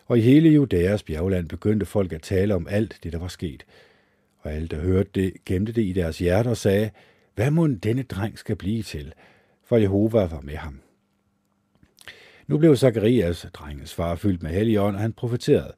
og 0.06 0.18
i 0.18 0.20
hele 0.20 0.48
Judæas 0.48 1.02
bjergland 1.02 1.48
begyndte 1.48 1.86
folk 1.86 2.12
at 2.12 2.22
tale 2.22 2.54
om 2.54 2.66
alt 2.70 2.98
det, 3.02 3.12
der 3.12 3.18
var 3.18 3.28
sket. 3.28 3.66
Og 4.38 4.52
alle, 4.52 4.68
der 4.68 4.80
hørte 4.80 5.10
det, 5.14 5.32
gemte 5.46 5.72
det 5.72 5.82
i 5.82 5.92
deres 5.92 6.18
hjerter 6.18 6.50
og 6.50 6.56
sagde, 6.56 6.90
hvad 7.34 7.50
må 7.50 7.66
denne 7.66 8.02
dreng 8.02 8.38
skal 8.38 8.56
blive 8.56 8.82
til? 8.82 9.12
For 9.64 9.76
Jehova 9.76 10.26
var 10.26 10.40
med 10.40 10.56
ham. 10.56 10.80
Nu 12.46 12.58
blev 12.58 12.76
Zakarias, 12.76 13.46
drengens 13.54 13.94
far, 13.94 14.14
fyldt 14.14 14.42
med 14.42 14.50
helligånd, 14.50 14.96
og 14.96 15.02
han 15.02 15.12
profeterede. 15.12 15.72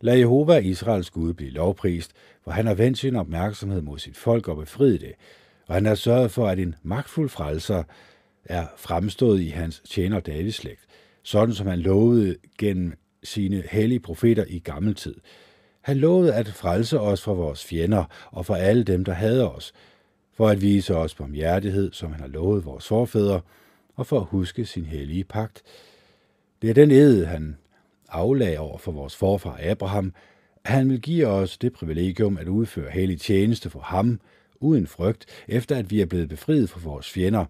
Lad 0.00 0.16
Jehova 0.16 0.58
Israels 0.58 1.10
Gud 1.10 1.34
blive 1.34 1.50
lovprist, 1.50 2.12
for 2.44 2.50
han 2.50 2.66
har 2.66 2.74
vendt 2.74 2.98
sin 2.98 3.16
opmærksomhed 3.16 3.82
mod 3.82 3.98
sit 3.98 4.16
folk 4.16 4.48
og 4.48 4.56
befriet 4.56 5.00
det, 5.00 5.12
og 5.66 5.74
han 5.74 5.86
har 5.86 5.94
sørget 5.94 6.30
for, 6.30 6.48
at 6.48 6.58
en 6.58 6.74
magtfuld 6.82 7.28
frelser 7.28 7.82
er 8.44 8.66
fremstået 8.76 9.40
i 9.40 9.48
hans 9.48 9.82
tjener 9.88 10.20
Davids 10.20 10.54
slægt, 10.54 10.84
sådan 11.22 11.54
som 11.54 11.66
han 11.66 11.78
lovede 11.78 12.36
gennem 12.58 12.92
sine 13.24 13.62
hellige 13.70 14.00
profeter 14.00 14.44
i 14.48 14.58
gammel 14.58 14.94
tid. 14.94 15.14
Han 15.80 15.96
lovede 15.96 16.34
at 16.34 16.48
frelse 16.48 17.00
os 17.00 17.22
fra 17.22 17.32
vores 17.32 17.64
fjender 17.64 18.04
og 18.30 18.46
fra 18.46 18.58
alle 18.58 18.84
dem, 18.84 19.04
der 19.04 19.12
hader 19.12 19.48
os, 19.48 19.72
for 20.32 20.48
at 20.48 20.62
vise 20.62 20.96
os 20.96 21.14
barmhjertighed, 21.14 21.92
som 21.92 22.12
han 22.12 22.20
har 22.20 22.28
lovet 22.28 22.64
vores 22.64 22.86
forfædre, 22.86 23.40
og 23.96 24.06
for 24.06 24.20
at 24.20 24.26
huske 24.26 24.66
sin 24.66 24.84
hellige 24.84 25.24
pagt. 25.24 25.62
Det 26.62 26.70
er 26.70 26.74
den 26.74 26.90
ed, 26.90 27.24
han 27.24 27.56
aflag 28.08 28.58
over 28.58 28.78
for 28.78 28.92
vores 28.92 29.16
forfar 29.16 29.58
Abraham, 29.62 30.14
at 30.64 30.70
han 30.70 30.90
vil 30.90 31.00
give 31.00 31.26
os 31.26 31.58
det 31.58 31.72
privilegium 31.72 32.38
at 32.38 32.48
udføre 32.48 32.90
hellig 32.90 33.20
tjeneste 33.20 33.70
for 33.70 33.80
ham, 33.80 34.20
uden 34.60 34.86
frygt, 34.86 35.26
efter 35.48 35.76
at 35.76 35.90
vi 35.90 36.00
er 36.00 36.06
blevet 36.06 36.28
befriet 36.28 36.70
fra 36.70 36.80
vores 36.84 37.10
fjender, 37.10 37.44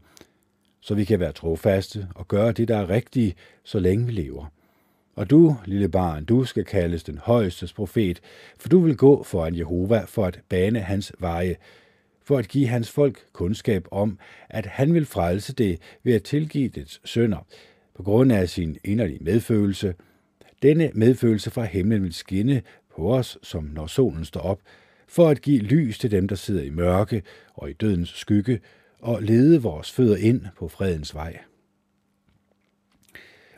så 0.80 0.94
vi 0.94 1.04
kan 1.04 1.20
være 1.20 1.32
trofaste 1.32 2.08
og 2.14 2.28
gøre 2.28 2.52
det, 2.52 2.68
der 2.68 2.76
er 2.76 2.88
rigtigt, 2.88 3.36
så 3.64 3.78
længe 3.78 4.06
vi 4.06 4.12
lever. 4.12 4.46
Og 5.20 5.30
du, 5.30 5.56
lille 5.64 5.88
barn, 5.88 6.24
du 6.24 6.44
skal 6.44 6.64
kaldes 6.64 7.02
den 7.02 7.18
højestes 7.18 7.72
profet, 7.72 8.20
for 8.58 8.68
du 8.68 8.80
vil 8.80 8.96
gå 8.96 9.22
foran 9.22 9.56
Jehova 9.56 10.04
for 10.06 10.26
at 10.26 10.40
bane 10.48 10.80
hans 10.80 11.12
veje, 11.18 11.56
for 12.24 12.38
at 12.38 12.48
give 12.48 12.66
hans 12.66 12.90
folk 12.90 13.26
kundskab 13.32 13.88
om, 13.90 14.18
at 14.48 14.66
han 14.66 14.94
vil 14.94 15.06
frelse 15.06 15.52
det 15.52 15.78
ved 16.04 16.14
at 16.14 16.22
tilgive 16.22 16.68
dets 16.68 17.00
sønder, 17.04 17.46
på 17.94 18.02
grund 18.02 18.32
af 18.32 18.48
sin 18.48 18.76
inderlige 18.84 19.24
medfølelse. 19.24 19.94
Denne 20.62 20.90
medfølelse 20.94 21.50
fra 21.50 21.64
himlen 21.64 22.02
vil 22.02 22.14
skinne 22.14 22.62
på 22.96 23.14
os, 23.14 23.38
som 23.42 23.64
når 23.64 23.86
solen 23.86 24.24
står 24.24 24.40
op, 24.40 24.60
for 25.08 25.28
at 25.28 25.42
give 25.42 25.60
lys 25.60 25.98
til 25.98 26.10
dem, 26.10 26.28
der 26.28 26.36
sidder 26.36 26.62
i 26.62 26.70
mørke 26.70 27.22
og 27.54 27.70
i 27.70 27.72
dødens 27.72 28.08
skygge, 28.08 28.60
og 28.98 29.22
lede 29.22 29.62
vores 29.62 29.92
fødder 29.92 30.16
ind 30.16 30.42
på 30.56 30.68
fredens 30.68 31.14
vej. 31.14 31.38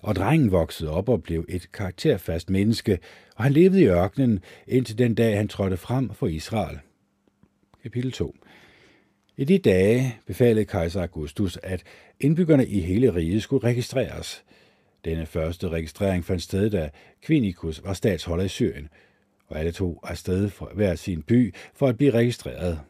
Og 0.03 0.17
drengen 0.17 0.51
voksede 0.51 0.91
op 0.91 1.09
og 1.09 1.23
blev 1.23 1.45
et 1.49 1.73
karakterfast 1.73 2.51
menneske, 2.51 2.99
og 3.37 3.45
han 3.45 3.53
levede 3.53 3.81
i 3.81 3.87
ørkenen 3.87 4.41
indtil 4.67 4.99
den 4.99 5.15
dag, 5.15 5.37
han 5.37 5.49
trådte 5.49 5.77
frem 5.77 6.11
for 6.11 6.27
Israel. 6.27 6.79
Kapitel 7.83 8.13
2 8.13 8.37
I 9.37 9.45
de 9.45 9.59
dage 9.59 10.19
befalede 10.27 10.65
kejser 10.65 11.03
Augustus, 11.03 11.59
at 11.63 11.83
indbyggerne 12.21 12.67
i 12.67 12.81
hele 12.81 13.15
riget 13.15 13.43
skulle 13.43 13.69
registreres. 13.69 14.45
Denne 15.05 15.27
første 15.27 15.69
registrering 15.69 16.25
fandt 16.25 16.43
sted, 16.43 16.71
da 16.71 16.91
Quinikus 17.27 17.85
var 17.85 17.93
statsholder 17.93 18.45
i 18.45 18.49
Syrien, 18.49 18.89
og 19.47 19.59
alle 19.59 19.73
to 19.73 20.01
afsted 20.03 20.49
fra 20.49 20.69
hver 20.75 20.95
sin 20.95 21.23
by 21.23 21.55
for 21.75 21.87
at 21.87 21.97
blive 21.97 22.11
registreret. 22.11 22.81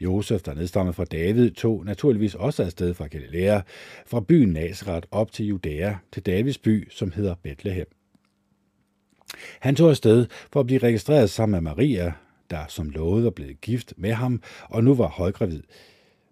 Josef, 0.00 0.42
der 0.42 0.54
nedstammer 0.54 0.92
fra 0.92 1.04
David, 1.04 1.50
tog 1.50 1.84
naturligvis 1.84 2.34
også 2.34 2.62
afsted 2.62 2.94
fra 2.94 3.06
Galilea, 3.06 3.60
fra 4.06 4.20
byen 4.20 4.52
Nazareth 4.52 5.08
op 5.10 5.32
til 5.32 5.46
Judæa, 5.46 5.94
til 6.12 6.26
Davids 6.26 6.58
by, 6.58 6.90
som 6.90 7.12
hedder 7.12 7.34
Bethlehem. 7.42 7.86
Han 9.60 9.74
tog 9.76 9.90
afsted 9.90 10.26
for 10.52 10.60
at 10.60 10.66
blive 10.66 10.80
registreret 10.80 11.30
sammen 11.30 11.62
med 11.62 11.70
Maria, 11.70 12.12
der 12.50 12.64
som 12.68 12.90
lovet 12.90 13.24
var 13.24 13.30
blevet 13.30 13.60
gift 13.60 13.92
med 13.96 14.12
ham, 14.12 14.42
og 14.68 14.84
nu 14.84 14.94
var 14.94 15.08
højgravid. 15.08 15.62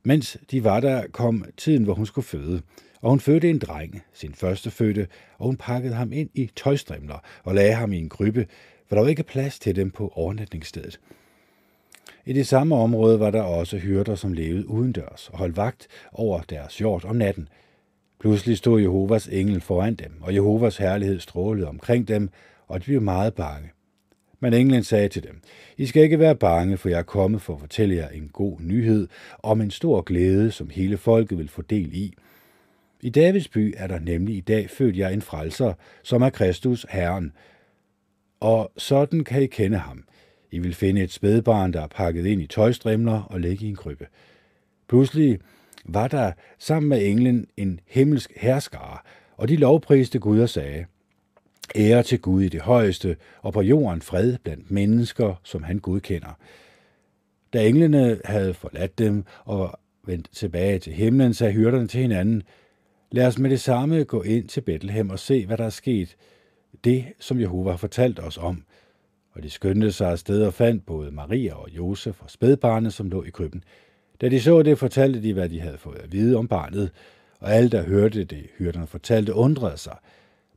Mens 0.03 0.39
de 0.51 0.65
var 0.65 0.81
der, 0.81 1.07
kom 1.13 1.45
tiden, 1.57 1.85
hvor 1.85 1.95
hun 1.95 2.07
skulle 2.07 2.25
føde, 2.25 2.63
og 3.01 3.11
hun 3.11 3.21
fødte 3.21 3.51
en 3.51 3.59
dreng, 3.59 4.03
sin 4.13 4.35
første 4.35 4.71
fødte, 4.71 5.07
og 5.39 5.47
hun 5.47 5.57
pakkede 5.57 5.95
ham 5.95 6.13
ind 6.13 6.31
i 6.35 6.51
tøjstrimler 6.57 7.19
og 7.45 7.55
lagde 7.55 7.75
ham 7.75 7.93
i 7.93 7.99
en 7.99 8.09
krybbe, 8.09 8.47
for 8.87 8.97
der 8.97 9.03
var 9.03 9.09
ikke 9.09 9.23
plads 9.23 9.59
til 9.59 9.77
dem 9.77 9.91
på 9.91 10.13
overnatningsstedet. 10.15 11.01
I 12.29 12.33
det 12.33 12.47
samme 12.47 12.75
område 12.75 13.21
var 13.21 13.31
der 13.31 13.43
også 13.43 13.79
hyrder, 13.79 14.15
som 14.15 14.33
levede 14.33 14.69
udendørs 14.69 15.29
og 15.33 15.39
holdt 15.39 15.57
vagt 15.57 15.87
over 16.13 16.41
deres 16.41 16.79
hjort 16.79 17.05
om 17.05 17.17
natten. 17.17 17.49
Pludselig 18.21 18.57
stod 18.59 18.81
Jehovas 18.81 19.29
engel 19.29 19.61
foran 19.61 19.95
dem, 19.95 20.13
og 20.21 20.35
Jehovas 20.35 20.77
herlighed 20.77 21.21
strålede 21.21 21.69
omkring 21.69 22.09
dem, 22.09 22.31
og 22.67 22.81
de 22.81 22.85
blev 22.85 23.03
meget 23.03 23.35
bange. 23.35 23.71
Men 24.41 24.55
englen 24.55 24.85
sagde 24.85 25.09
til 25.09 25.23
dem, 25.23 25.41
I 25.77 25.87
skal 25.87 26.03
ikke 26.03 26.19
være 26.19 26.37
bange, 26.37 26.77
for 26.77 26.89
jeg 26.89 26.99
er 26.99 27.03
kommet 27.03 27.43
for 27.43 27.55
at 27.55 27.61
fortælle 27.61 27.95
jer 27.95 28.09
en 28.09 28.31
god 28.33 28.57
nyhed 28.61 29.09
om 29.43 29.61
en 29.61 29.71
stor 29.71 30.01
glæde, 30.01 30.51
som 30.51 30.71
hele 30.71 30.97
folket 30.97 31.39
vil 31.39 31.49
få 31.49 31.63
del 31.63 31.95
i. 31.95 32.15
I 33.01 33.11
Davids 33.11 33.49
by 33.49 33.75
er 33.77 33.87
der 33.87 33.99
nemlig 33.99 34.37
i 34.37 34.41
dag 34.41 34.71
født 34.71 34.97
jer 34.97 35.09
en 35.09 35.23
frelser, 35.23 35.73
som 36.03 36.23
er 36.23 36.31
Kristus 36.31 36.87
Herren. 36.91 37.33
Og 38.41 38.73
sådan 38.77 39.25
kan 39.25 39.43
I 39.43 39.47
kende 39.47 39.79
ham. 39.79 40.05
I 40.51 40.59
vil 40.59 40.75
finde 40.75 41.03
et 41.03 41.13
spædbarn, 41.13 41.73
der 41.73 41.81
er 41.81 41.87
pakket 41.87 42.27
ind 42.27 42.43
i 42.43 42.47
tøjstrimler 42.47 43.23
og 43.23 43.41
ligge 43.41 43.67
i 43.67 43.69
en 43.69 43.77
krybbe. 43.77 44.07
Pludselig 44.89 45.39
var 45.85 46.09
der 46.09 46.33
sammen 46.59 46.89
med 46.89 47.07
englen 47.07 47.47
en 47.57 47.81
himmelsk 47.87 48.33
herskare, 48.37 48.99
og 49.37 49.49
de 49.49 49.57
lovpriste 49.57 50.19
Gud 50.19 50.41
og 50.41 50.49
sagde, 50.49 50.85
Ære 51.77 52.03
til 52.03 52.21
Gud 52.21 52.43
i 52.43 52.49
det 52.49 52.61
højeste, 52.61 53.17
og 53.43 53.53
på 53.53 53.63
jorden 53.63 54.03
fred 54.03 54.37
blandt 54.45 54.71
mennesker, 54.71 55.41
som 55.45 55.63
han 55.63 55.79
godkender. 55.79 56.39
Da 57.53 57.69
englene 57.69 58.21
havde 58.25 58.55
forladt 58.55 58.99
dem 58.99 59.25
og 59.45 59.79
vendt 60.07 60.29
tilbage 60.33 60.79
til 60.79 60.93
himlen, 60.93 61.35
sagde 61.35 61.53
hyrderne 61.53 61.89
til 61.89 62.01
hinanden, 62.01 62.43
Lad 63.11 63.27
os 63.27 63.39
med 63.39 63.51
det 63.51 63.61
samme 63.61 64.05
gå 64.05 64.23
ind 64.23 64.49
til 64.49 64.61
Bethlehem 64.61 65.11
og 65.11 65.19
se, 65.19 65.47
hvad 65.47 65.57
der 65.57 65.65
er 65.65 65.71
sket. 65.71 66.17
Det, 66.85 67.05
som 67.21 67.41
Jehova 67.41 67.71
har 67.71 67.77
fortalt 67.77 68.21
os 68.21 68.39
om. 68.39 68.65
Og 69.39 69.45
de 69.45 69.51
skyndte 69.51 69.93
sig 69.93 70.11
afsted 70.11 70.43
og 70.43 70.55
fandt 70.55 70.87
både 70.87 71.11
Maria 71.11 71.55
og 71.55 71.69
Josef 71.77 72.23
og 72.23 72.31
spædbarnet, 72.31 72.93
som 72.93 73.09
lå 73.09 73.25
i 73.25 73.31
krybben. 73.31 73.65
Da 74.21 74.29
de 74.29 74.41
så 74.41 74.63
det, 74.63 74.79
fortalte 74.79 75.23
de, 75.23 75.33
hvad 75.33 75.49
de 75.49 75.61
havde 75.61 75.79
fået 75.79 75.99
at 75.99 76.13
vide 76.13 76.37
om 76.37 76.49
barnet, 76.49 76.91
og 77.41 77.53
alle, 77.53 77.71
der 77.71 77.83
hørte 77.83 78.25
det, 78.25 78.47
hyrderne 78.59 78.87
fortalte, 78.87 79.35
undrede 79.35 79.77
sig. 79.77 79.97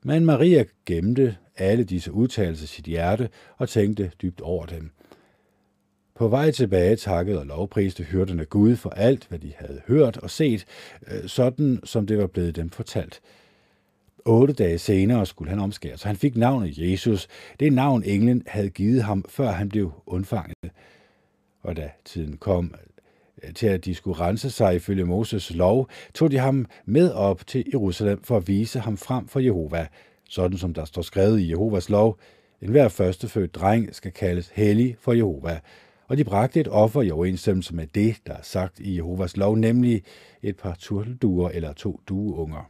Men 0.03 0.25
Maria 0.25 0.63
gemte 0.85 1.37
alle 1.57 1.83
disse 1.83 2.11
udtalelser 2.11 2.67
sit 2.67 2.85
hjerte 2.85 3.29
og 3.57 3.69
tænkte 3.69 4.11
dybt 4.21 4.41
over 4.41 4.65
dem. 4.65 4.91
På 6.15 6.27
vej 6.27 6.51
tilbage 6.51 6.95
takkede 6.95 7.39
og 7.39 7.45
lovpriste 7.45 8.03
hyrderne 8.03 8.45
Gud 8.45 8.75
for 8.75 8.89
alt, 8.89 9.25
hvad 9.29 9.39
de 9.39 9.53
havde 9.57 9.81
hørt 9.87 10.17
og 10.17 10.29
set, 10.29 10.65
øh, 11.07 11.27
sådan 11.27 11.79
som 11.83 12.07
det 12.07 12.17
var 12.17 12.27
blevet 12.27 12.55
dem 12.55 12.69
fortalt. 12.69 13.21
Otte 14.25 14.53
dage 14.53 14.77
senere 14.77 15.25
skulle 15.25 15.49
han 15.49 15.59
omskære, 15.59 15.97
så 15.97 16.07
han 16.07 16.15
fik 16.15 16.37
navnet 16.37 16.77
Jesus, 16.77 17.27
det 17.59 17.73
navn 17.73 18.03
englen 18.03 18.43
havde 18.47 18.69
givet 18.69 19.03
ham, 19.03 19.25
før 19.29 19.51
han 19.51 19.69
blev 19.69 19.91
undfanget. 20.05 20.71
Og 21.61 21.75
da 21.75 21.89
tiden 22.05 22.37
kom 22.37 22.75
øh, 23.43 23.53
til, 23.53 23.67
at 23.67 23.85
de 23.85 23.95
skulle 23.95 24.19
rense 24.19 24.49
sig 24.49 24.75
ifølge 24.75 25.05
Moses 25.05 25.53
lov, 25.55 25.89
tog 26.13 26.31
de 26.31 26.37
ham 26.37 26.65
med 26.85 27.11
op 27.11 27.47
til 27.47 27.65
Jerusalem 27.73 28.23
for 28.23 28.37
at 28.37 28.47
vise 28.47 28.79
ham 28.79 28.97
frem 28.97 29.27
for 29.27 29.39
Jehova, 29.39 29.87
sådan 30.29 30.57
som 30.57 30.73
der 30.73 30.85
står 30.85 31.01
skrevet 31.01 31.39
i 31.39 31.49
Jehovas 31.49 31.89
lov. 31.89 32.19
En 32.61 32.69
hver 32.69 32.87
førstefødt 32.87 33.55
dreng 33.55 33.95
skal 33.95 34.11
kaldes 34.11 34.51
hellig 34.53 34.95
for 34.99 35.13
Jehova, 35.13 35.59
og 36.07 36.17
de 36.17 36.23
bragte 36.23 36.59
et 36.59 36.67
offer 36.67 37.01
i 37.01 37.11
overensstemmelse 37.11 37.75
med 37.75 37.87
det, 37.87 38.15
der 38.27 38.33
er 38.33 38.41
sagt 38.41 38.79
i 38.79 38.95
Jehovas 38.95 39.37
lov, 39.37 39.55
nemlig 39.55 40.03
et 40.41 40.57
par 40.57 40.75
turtelduer 40.79 41.49
eller 41.49 41.73
to 41.73 41.99
dueunger. 42.09 42.69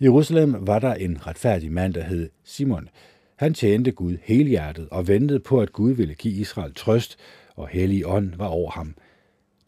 I 0.00 0.04
Jerusalem 0.04 0.56
var 0.60 0.78
der 0.78 0.94
en 0.94 1.26
retfærdig 1.26 1.72
mand, 1.72 1.94
der 1.94 2.02
hed 2.02 2.28
Simon. 2.44 2.88
Han 3.36 3.54
tjente 3.54 3.92
Gud 3.92 4.16
helhjertet 4.22 4.88
og 4.90 5.08
ventede 5.08 5.40
på, 5.40 5.60
at 5.60 5.72
Gud 5.72 5.92
ville 5.92 6.14
give 6.14 6.34
Israel 6.34 6.74
trøst, 6.74 7.16
og 7.54 7.68
hellig 7.68 8.06
ånd 8.06 8.34
var 8.34 8.46
over 8.46 8.70
ham. 8.70 8.94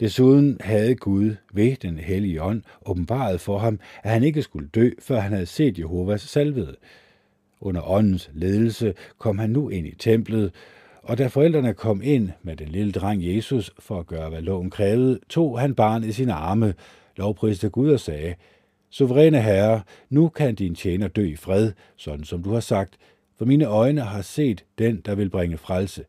Desuden 0.01 0.57
havde 0.61 0.95
Gud 0.95 1.35
ved 1.53 1.77
den 1.77 1.99
hellige 1.99 2.43
ånd 2.43 2.63
åbenbaret 2.87 3.41
for 3.41 3.59
ham, 3.59 3.81
at 4.03 4.11
han 4.11 4.23
ikke 4.23 4.43
skulle 4.43 4.69
dø, 4.69 4.91
før 5.01 5.21
han 5.21 5.33
havde 5.33 5.47
set 5.47 5.79
Jehovas 5.79 6.21
salvede. 6.21 6.77
Under 7.61 7.91
åndens 7.91 8.31
ledelse 8.33 8.95
kom 9.19 9.39
han 9.39 9.51
nu 9.51 9.69
ind 9.69 9.87
i 9.87 9.95
templet, 9.99 10.53
og 11.03 11.19
da 11.19 11.27
forældrene 11.27 11.75
kom 11.75 12.03
ind 12.05 12.31
med 12.43 12.57
den 12.57 12.69
lille 12.69 12.93
dreng 12.93 13.37
Jesus 13.37 13.73
for 13.79 14.01
at 14.01 14.07
gøre, 14.07 14.29
hvad 14.29 14.43
loven 14.43 14.71
krævede, 14.71 15.21
tog 15.29 15.61
han 15.61 15.75
barnet 15.75 16.09
i 16.09 16.13
sine 16.13 16.33
arme, 16.33 16.75
lovpriste 17.17 17.69
Gud 17.69 17.91
og 17.91 18.01
sagde, 18.01 18.35
Suveræne 18.91 19.43
Herre, 19.43 19.83
nu 20.11 20.29
kan 20.29 20.55
din 20.55 20.75
tjener 20.75 21.09
dø 21.09 21.25
i 21.25 21.37
fred, 21.37 21.73
sådan 21.97 22.25
som 22.25 22.43
du 22.43 22.53
har 22.53 22.61
sagt, 22.61 22.97
for 23.39 23.45
mine 23.45 23.65
øjne 23.65 24.01
har 24.01 24.23
set 24.23 24.65
den, 24.79 25.01
der 25.01 25.15
vil 25.15 25.31
bringe 25.31 25.59
frelse, 25.59 26.05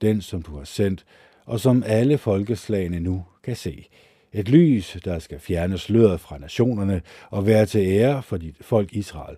den, 0.00 0.20
som 0.20 0.42
du 0.42 0.56
har 0.56 0.64
sendt, 0.64 1.04
og 1.44 1.60
som 1.60 1.82
alle 1.86 2.18
folkeslagene 2.18 3.00
nu 3.00 3.24
kan 3.42 3.56
se. 3.56 3.86
Et 4.32 4.48
lys, 4.48 4.96
der 5.04 5.18
skal 5.18 5.38
fjerne 5.38 5.78
sløret 5.78 6.20
fra 6.20 6.38
nationerne 6.38 7.02
og 7.30 7.46
være 7.46 7.66
til 7.66 7.80
ære 7.80 8.22
for 8.22 8.36
dit 8.36 8.56
folk 8.60 8.92
Israel. 8.92 9.36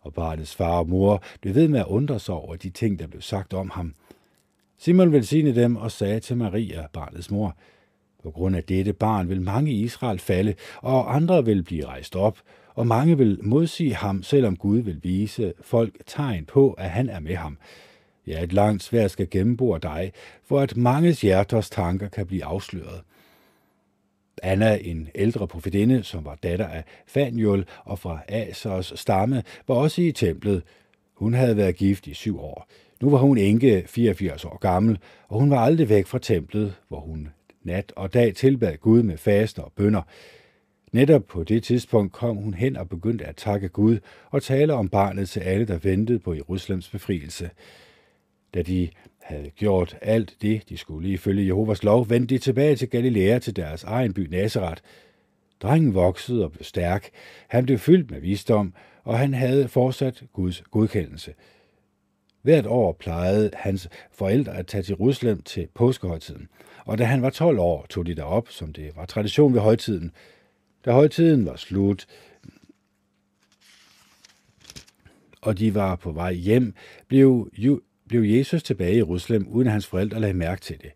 Og 0.00 0.14
barnets 0.14 0.54
far 0.54 0.78
og 0.78 0.88
mor 0.88 1.22
blev 1.40 1.54
ved 1.54 1.68
med 1.68 1.80
at 1.80 1.86
undre 1.86 2.18
sig 2.18 2.34
over 2.34 2.56
de 2.56 2.70
ting, 2.70 2.98
der 2.98 3.06
blev 3.06 3.22
sagt 3.22 3.54
om 3.54 3.70
ham– 3.70 3.94
Simon 4.78 5.12
velsignede 5.12 5.62
dem 5.62 5.76
og 5.76 5.92
sagde 5.92 6.20
til 6.20 6.36
Maria, 6.36 6.86
barnets 6.92 7.30
mor, 7.30 7.56
på 8.26 8.30
grund 8.30 8.56
af 8.56 8.64
dette 8.64 8.92
barn 8.92 9.28
vil 9.28 9.40
mange 9.40 9.72
i 9.72 9.82
Israel 9.82 10.18
falde, 10.18 10.54
og 10.76 11.14
andre 11.14 11.44
vil 11.44 11.62
blive 11.62 11.86
rejst 11.86 12.16
op, 12.16 12.38
og 12.74 12.86
mange 12.86 13.18
vil 13.18 13.38
modsige 13.42 13.94
ham, 13.94 14.22
selvom 14.22 14.56
Gud 14.56 14.78
vil 14.78 15.00
vise 15.02 15.52
folk 15.60 15.94
tegn 16.06 16.44
på, 16.44 16.70
at 16.70 16.90
han 16.90 17.08
er 17.08 17.20
med 17.20 17.34
ham. 17.34 17.58
Ja, 18.26 18.42
et 18.42 18.52
langt 18.52 18.82
svær 18.82 19.08
skal 19.08 19.30
gennembore 19.30 19.78
dig, 19.78 20.12
for 20.44 20.60
at 20.60 20.76
manges 20.76 21.20
hjerters 21.20 21.70
tanker 21.70 22.08
kan 22.08 22.26
blive 22.26 22.44
afsløret. 22.44 23.00
Anna, 24.42 24.78
en 24.82 25.08
ældre 25.14 25.48
profetinde, 25.48 26.02
som 26.02 26.24
var 26.24 26.38
datter 26.42 26.66
af 26.66 26.84
Faniol 27.06 27.64
og 27.84 27.98
fra 27.98 28.20
Asers 28.28 28.92
stamme, 28.96 29.42
var 29.68 29.74
også 29.74 30.02
i 30.02 30.12
templet. 30.12 30.62
Hun 31.14 31.34
havde 31.34 31.56
været 31.56 31.76
gift 31.76 32.06
i 32.06 32.14
syv 32.14 32.40
år. 32.40 32.68
Nu 33.00 33.10
var 33.10 33.18
hun 33.18 33.38
enke 33.38 33.84
84 33.86 34.44
år 34.44 34.58
gammel, 34.58 34.98
og 35.28 35.40
hun 35.40 35.50
var 35.50 35.58
aldrig 35.58 35.88
væk 35.88 36.06
fra 36.06 36.18
templet, 36.18 36.74
hvor 36.88 37.00
hun 37.00 37.28
nat 37.66 37.92
og 37.96 38.14
dag 38.14 38.34
tilbad 38.34 38.76
Gud 38.76 39.02
med 39.02 39.16
faster 39.16 39.62
og 39.62 39.72
bønder. 39.76 40.02
Netop 40.92 41.24
på 41.24 41.44
det 41.44 41.62
tidspunkt 41.62 42.12
kom 42.12 42.36
hun 42.36 42.54
hen 42.54 42.76
og 42.76 42.88
begyndte 42.88 43.24
at 43.24 43.36
takke 43.36 43.68
Gud 43.68 43.98
og 44.30 44.42
tale 44.42 44.74
om 44.74 44.88
barnet 44.88 45.28
til 45.28 45.40
alle, 45.40 45.66
der 45.66 45.78
ventede 45.78 46.18
på 46.18 46.34
Jerusalems 46.34 46.88
befrielse. 46.88 47.50
Da 48.54 48.62
de 48.62 48.88
havde 49.22 49.50
gjort 49.50 49.96
alt 50.02 50.36
det, 50.42 50.68
de 50.68 50.76
skulle 50.76 51.08
ifølge 51.08 51.46
Jehovas 51.46 51.82
lov, 51.82 52.10
vendte 52.10 52.34
de 52.34 52.40
tilbage 52.40 52.76
til 52.76 52.88
Galilea 52.88 53.38
til 53.38 53.56
deres 53.56 53.84
egen 53.84 54.14
by 54.14 54.20
Nazareth. 54.20 54.82
Drengen 55.62 55.94
voksede 55.94 56.44
og 56.44 56.52
blev 56.52 56.64
stærk. 56.64 57.10
Han 57.48 57.66
blev 57.66 57.78
fyldt 57.78 58.10
med 58.10 58.20
visdom, 58.20 58.74
og 59.04 59.18
han 59.18 59.34
havde 59.34 59.68
fortsat 59.68 60.22
Guds 60.32 60.62
godkendelse– 60.70 61.34
Hvert 62.46 62.66
år 62.66 62.92
plejede 62.92 63.50
hans 63.54 63.88
forældre 64.12 64.56
at 64.56 64.66
tage 64.66 64.82
til 64.82 64.94
Rusland 64.94 65.42
til 65.42 65.68
påskehøjtiden, 65.74 66.48
og 66.84 66.98
da 66.98 67.04
han 67.04 67.22
var 67.22 67.30
12 67.30 67.58
år, 67.58 67.86
tog 67.90 68.06
de 68.06 68.14
derop, 68.14 68.48
som 68.50 68.72
det 68.72 68.92
var 68.96 69.06
tradition 69.06 69.54
ved 69.54 69.60
højtiden. 69.60 70.12
Da 70.84 70.92
højtiden 70.92 71.46
var 71.46 71.56
slut, 71.56 72.06
og 75.40 75.58
de 75.58 75.74
var 75.74 75.96
på 75.96 76.12
vej 76.12 76.32
hjem, 76.32 76.74
blev, 77.08 77.50
blev 78.08 78.22
Jesus 78.22 78.62
tilbage 78.62 78.94
i 78.94 78.96
Jerusalem, 78.96 79.48
uden 79.48 79.66
at 79.66 79.72
hans 79.72 79.86
forældre 79.86 80.20
lagde 80.20 80.34
mærke 80.34 80.60
til 80.60 80.76
det. 80.82 80.90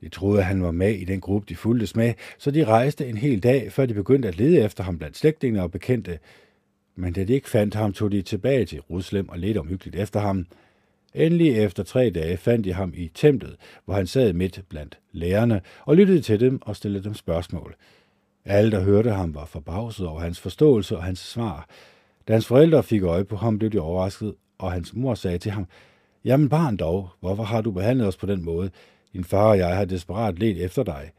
De 0.00 0.08
troede, 0.08 0.38
at 0.38 0.46
han 0.46 0.62
var 0.62 0.70
med 0.70 0.94
i 0.94 1.04
den 1.04 1.20
gruppe, 1.20 1.46
de 1.48 1.56
fulgtes 1.56 1.96
med, 1.96 2.14
så 2.38 2.50
de 2.50 2.64
rejste 2.64 3.06
en 3.06 3.16
hel 3.16 3.42
dag, 3.42 3.72
før 3.72 3.86
de 3.86 3.94
begyndte 3.94 4.28
at 4.28 4.36
lede 4.36 4.60
efter 4.60 4.84
ham 4.84 4.98
blandt 4.98 5.16
slægtninge 5.16 5.62
og 5.62 5.70
bekendte. 5.70 6.18
Men 6.96 7.12
da 7.12 7.24
de 7.24 7.32
ikke 7.32 7.50
fandt 7.50 7.74
ham, 7.74 7.92
tog 7.92 8.12
de 8.12 8.22
tilbage 8.22 8.64
til 8.64 8.76
Jerusalem 8.76 9.28
og 9.28 9.38
ledte 9.38 9.58
omhyggeligt 9.58 9.96
efter 9.96 10.20
ham. 10.20 10.46
Endelig 11.14 11.58
efter 11.58 11.82
tre 11.82 12.10
dage 12.10 12.36
fandt 12.36 12.64
de 12.64 12.72
ham 12.72 12.92
i 12.96 13.10
templet, 13.14 13.56
hvor 13.84 13.94
han 13.94 14.06
sad 14.06 14.32
midt 14.32 14.62
blandt 14.68 14.98
lærerne 15.12 15.60
og 15.84 15.96
lyttede 15.96 16.20
til 16.20 16.40
dem 16.40 16.62
og 16.62 16.76
stillede 16.76 17.04
dem 17.04 17.14
spørgsmål. 17.14 17.74
Alle, 18.44 18.70
der 18.70 18.80
hørte 18.80 19.10
ham, 19.10 19.34
var 19.34 19.44
forbavset 19.44 20.06
over 20.06 20.20
hans 20.20 20.40
forståelse 20.40 20.96
og 20.96 21.02
hans 21.02 21.18
svar. 21.18 21.68
Da 22.28 22.32
hans 22.32 22.46
forældre 22.46 22.82
fik 22.82 23.02
øje 23.02 23.24
på 23.24 23.36
ham, 23.36 23.58
blev 23.58 23.70
de 23.70 23.80
overrasket, 23.80 24.34
og 24.58 24.72
hans 24.72 24.94
mor 24.94 25.14
sagde 25.14 25.38
til 25.38 25.52
ham, 25.52 25.66
Jamen 26.24 26.48
barn 26.48 26.76
dog, 26.76 27.08
hvorfor 27.20 27.42
har 27.42 27.60
du 27.60 27.70
behandlet 27.70 28.06
os 28.06 28.16
på 28.16 28.26
den 28.26 28.44
måde? 28.44 28.70
Din 29.12 29.24
far 29.24 29.48
og 29.48 29.58
jeg 29.58 29.76
har 29.76 29.84
desperat 29.84 30.38
let 30.38 30.64
efter 30.64 30.82
dig. 30.82 31.10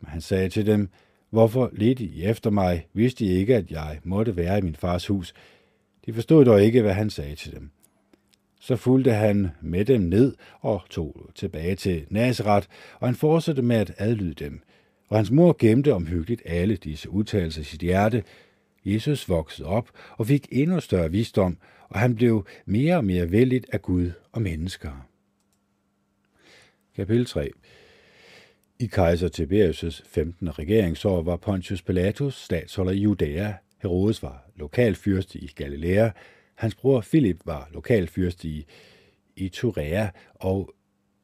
Men 0.00 0.08
han 0.08 0.20
sagde 0.20 0.48
til 0.48 0.66
dem, 0.66 0.88
Hvorfor 1.30 1.70
ledte 1.72 2.04
I 2.04 2.24
efter 2.24 2.50
mig? 2.50 2.86
Vidste 2.92 3.24
I 3.24 3.28
ikke, 3.28 3.56
at 3.56 3.70
jeg 3.70 3.98
måtte 4.04 4.36
være 4.36 4.58
i 4.58 4.62
min 4.62 4.76
fars 4.76 5.06
hus? 5.06 5.34
De 6.06 6.12
forstod 6.12 6.44
dog 6.44 6.62
ikke, 6.62 6.82
hvad 6.82 6.92
han 6.92 7.10
sagde 7.10 7.34
til 7.34 7.52
dem. 7.52 7.70
Så 8.60 8.76
fulgte 8.76 9.12
han 9.12 9.50
med 9.60 9.84
dem 9.84 10.00
ned 10.00 10.34
og 10.60 10.82
tog 10.90 11.30
tilbage 11.34 11.74
til 11.74 12.06
Nazareth, 12.08 12.68
og 12.98 13.08
han 13.08 13.14
fortsatte 13.14 13.62
med 13.62 13.76
at 13.76 13.94
adlyde 13.98 14.34
dem. 14.34 14.60
Og 15.08 15.16
hans 15.16 15.30
mor 15.30 15.56
gemte 15.58 15.94
omhyggeligt 15.94 16.42
alle 16.44 16.76
disse 16.76 17.10
udtalelser 17.10 17.60
i 17.60 17.64
sit 17.64 17.80
hjerte. 17.80 18.24
Jesus 18.84 19.28
voksede 19.28 19.68
op 19.68 19.90
og 20.18 20.26
fik 20.26 20.48
endnu 20.50 20.80
større 20.80 21.10
visdom, 21.10 21.58
og 21.88 21.98
han 21.98 22.16
blev 22.16 22.46
mere 22.66 22.96
og 22.96 23.04
mere 23.04 23.30
vældigt 23.30 23.66
af 23.72 23.82
Gud 23.82 24.10
og 24.32 24.42
mennesker. 24.42 25.06
Kapitel 26.96 27.26
3 27.26 27.50
I 28.78 28.86
kejser 28.86 29.28
Tiberius' 29.28 30.02
15. 30.08 30.58
regeringsår 30.58 31.22
var 31.22 31.36
Pontius 31.36 31.82
Pilatus 31.82 32.34
statsholder 32.34 32.92
i 32.92 32.98
Judæa, 32.98 33.52
Herodes 33.82 34.22
var 34.22 34.50
lokalfyrste 34.56 35.38
i 35.38 35.46
Galilea, 35.46 36.10
hans 36.60 36.74
bror 36.74 37.00
Philip 37.00 37.36
var 37.44 37.68
lokalfyrst 37.72 38.44
i 38.44 38.66
Iturea 39.36 40.08
og 40.34 40.70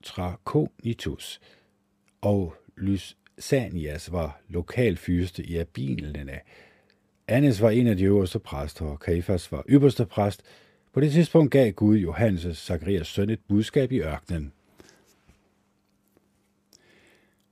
Trachonitus, 0.03 1.41
og 2.21 2.55
Lysanias 2.77 4.13
var 4.13 4.41
lokalfyrste 4.49 5.43
i 5.43 5.57
Abilene. 5.57 6.41
Annes 7.29 7.63
var 7.63 7.71
en 7.71 7.87
af 7.87 7.97
de 7.97 8.05
øverste 8.05 8.39
præster, 8.39 8.85
og 8.85 9.01
Kafas 9.01 9.53
var 9.53 9.65
ypperste 9.69 10.07
præst. 10.07 10.43
På 10.93 11.01
det 11.01 11.13
tidspunkt 11.13 11.53
gav 11.53 11.73
Gud 11.73 11.97
Johannes 11.97 12.59
Zacharias 12.59 13.07
søn 13.07 13.31
et 13.31 13.41
budskab 13.49 13.93
i 13.93 14.01
ørkenen. 14.01 14.53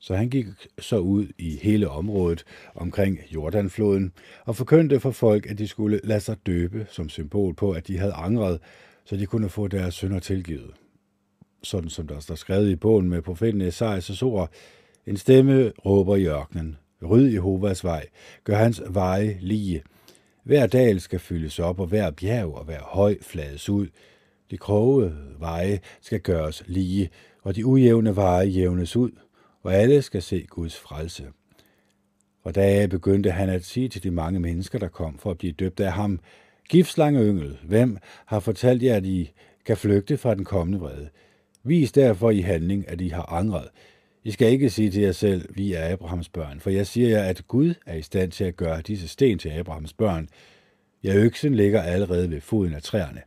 Så 0.05 0.15
han 0.15 0.31
gik 0.31 0.47
så 0.79 0.99
ud 0.99 1.27
i 1.39 1.59
hele 1.63 1.89
området 1.89 2.45
omkring 2.75 3.19
Jordanfloden 3.35 4.13
og 4.45 4.57
forkyndte 4.57 5.01
for 5.01 5.11
folk, 5.11 5.47
at 5.51 5.59
de 5.59 5.69
skulle 5.69 6.01
lade 6.05 6.21
sig 6.21 6.37
døbe 6.47 6.87
som 6.91 7.09
symbol 7.09 7.55
på, 7.55 7.73
at 7.73 7.89
de 7.89 7.99
havde 7.99 8.13
angret, 8.13 8.61
så 9.05 9.17
de 9.17 9.27
kunne 9.27 9.49
få 9.49 9.69
deres 9.69 9.95
synder 9.95 10.19
tilgivet. 10.19 10.71
Sådan 11.63 11.91
som 11.91 12.07
der 12.07 12.21
står 12.21 12.35
skrevet 12.35 12.71
i 12.71 12.77
bogen 12.77 13.09
med 13.09 13.23
profeten 13.23 13.61
Esajas 13.61 14.23
ord, 14.23 14.51
en 15.07 15.17
stemme 15.17 15.73
råber 15.87 16.17
i 16.17 16.27
ørkenen, 16.27 16.77
ryd 17.03 17.29
Jehovas 17.33 17.85
vej, 17.85 18.07
gør 18.45 18.57
hans 18.57 18.83
veje 18.91 19.39
lige. 19.41 19.83
Hver 20.43 20.67
dal 20.67 21.01
skal 21.01 21.19
fyldes 21.19 21.59
op, 21.59 21.81
og 21.81 21.87
hver 21.87 22.11
bjerg 22.11 22.55
og 22.55 22.65
hver 22.65 22.81
høj 22.83 23.17
flades 23.23 23.69
ud. 23.69 23.87
De 24.51 24.57
kroge 24.57 25.13
veje 25.39 25.81
skal 26.01 26.21
gøres 26.21 26.63
lige, 26.67 27.11
og 27.43 27.57
de 27.57 27.67
ujævne 27.67 28.17
veje 28.17 28.47
jævnes 28.47 28.97
ud 28.97 29.11
hvor 29.65 29.73
alle 29.73 30.03
skal 30.03 30.23
se 30.23 30.47
Guds 30.51 30.77
frelse. 30.77 31.25
Og 32.43 32.55
da 32.55 32.87
begyndte 32.87 33.31
han 33.31 33.49
at 33.49 33.65
sige 33.65 33.89
til 33.89 34.03
de 34.03 34.11
mange 34.11 34.41
mennesker, 34.41 34.79
der 34.79 34.89
kom 34.89 35.19
for 35.19 35.31
at 35.31 35.39
blive 35.39 35.53
døbt 35.53 35.81
af 35.81 35.93
ham, 35.93 36.21
Giftslange 36.69 37.21
yngel, 37.21 37.59
hvem 37.63 37.99
har 38.27 38.41
fortalt 38.41 38.83
jer, 38.83 38.97
at 38.97 39.05
I 39.05 39.33
kan 39.67 39.77
flygte 39.77 40.17
fra 40.17 40.35
den 40.35 40.45
kommende 40.45 40.79
vrede? 40.79 41.09
Vis 41.63 41.93
derfor 41.93 42.31
i 42.31 42.41
handling, 42.41 42.89
at 42.89 43.01
I 43.01 43.09
har 43.09 43.33
angret. 43.33 43.69
I 44.25 44.31
skal 44.31 44.53
ikke 44.53 44.71
sige 44.71 44.91
til 44.91 45.03
jer 45.03 45.13
selv, 45.13 45.49
vi 45.57 45.73
er 45.73 45.93
Abrahams 45.93 46.29
børn, 46.29 46.61
for 46.61 46.71
jeg 46.71 46.87
siger 46.87 47.09
jer, 47.09 47.23
at 47.23 47.49
Gud 47.49 47.75
er 47.87 47.95
i 47.95 48.03
stand 48.03 48.31
til 48.31 48.45
at 48.45 48.57
gøre 48.57 48.81
disse 48.81 49.09
sten 49.09 49.39
til 49.39 49.49
Abrahams 49.49 49.93
børn. 49.93 50.29
Ja, 51.05 51.15
øksen 51.15 51.55
ligger 51.55 51.83
allerede 51.83 52.31
ved 52.31 52.41
foden 52.41 52.75
af 52.75 52.83
træerne. 52.83 53.21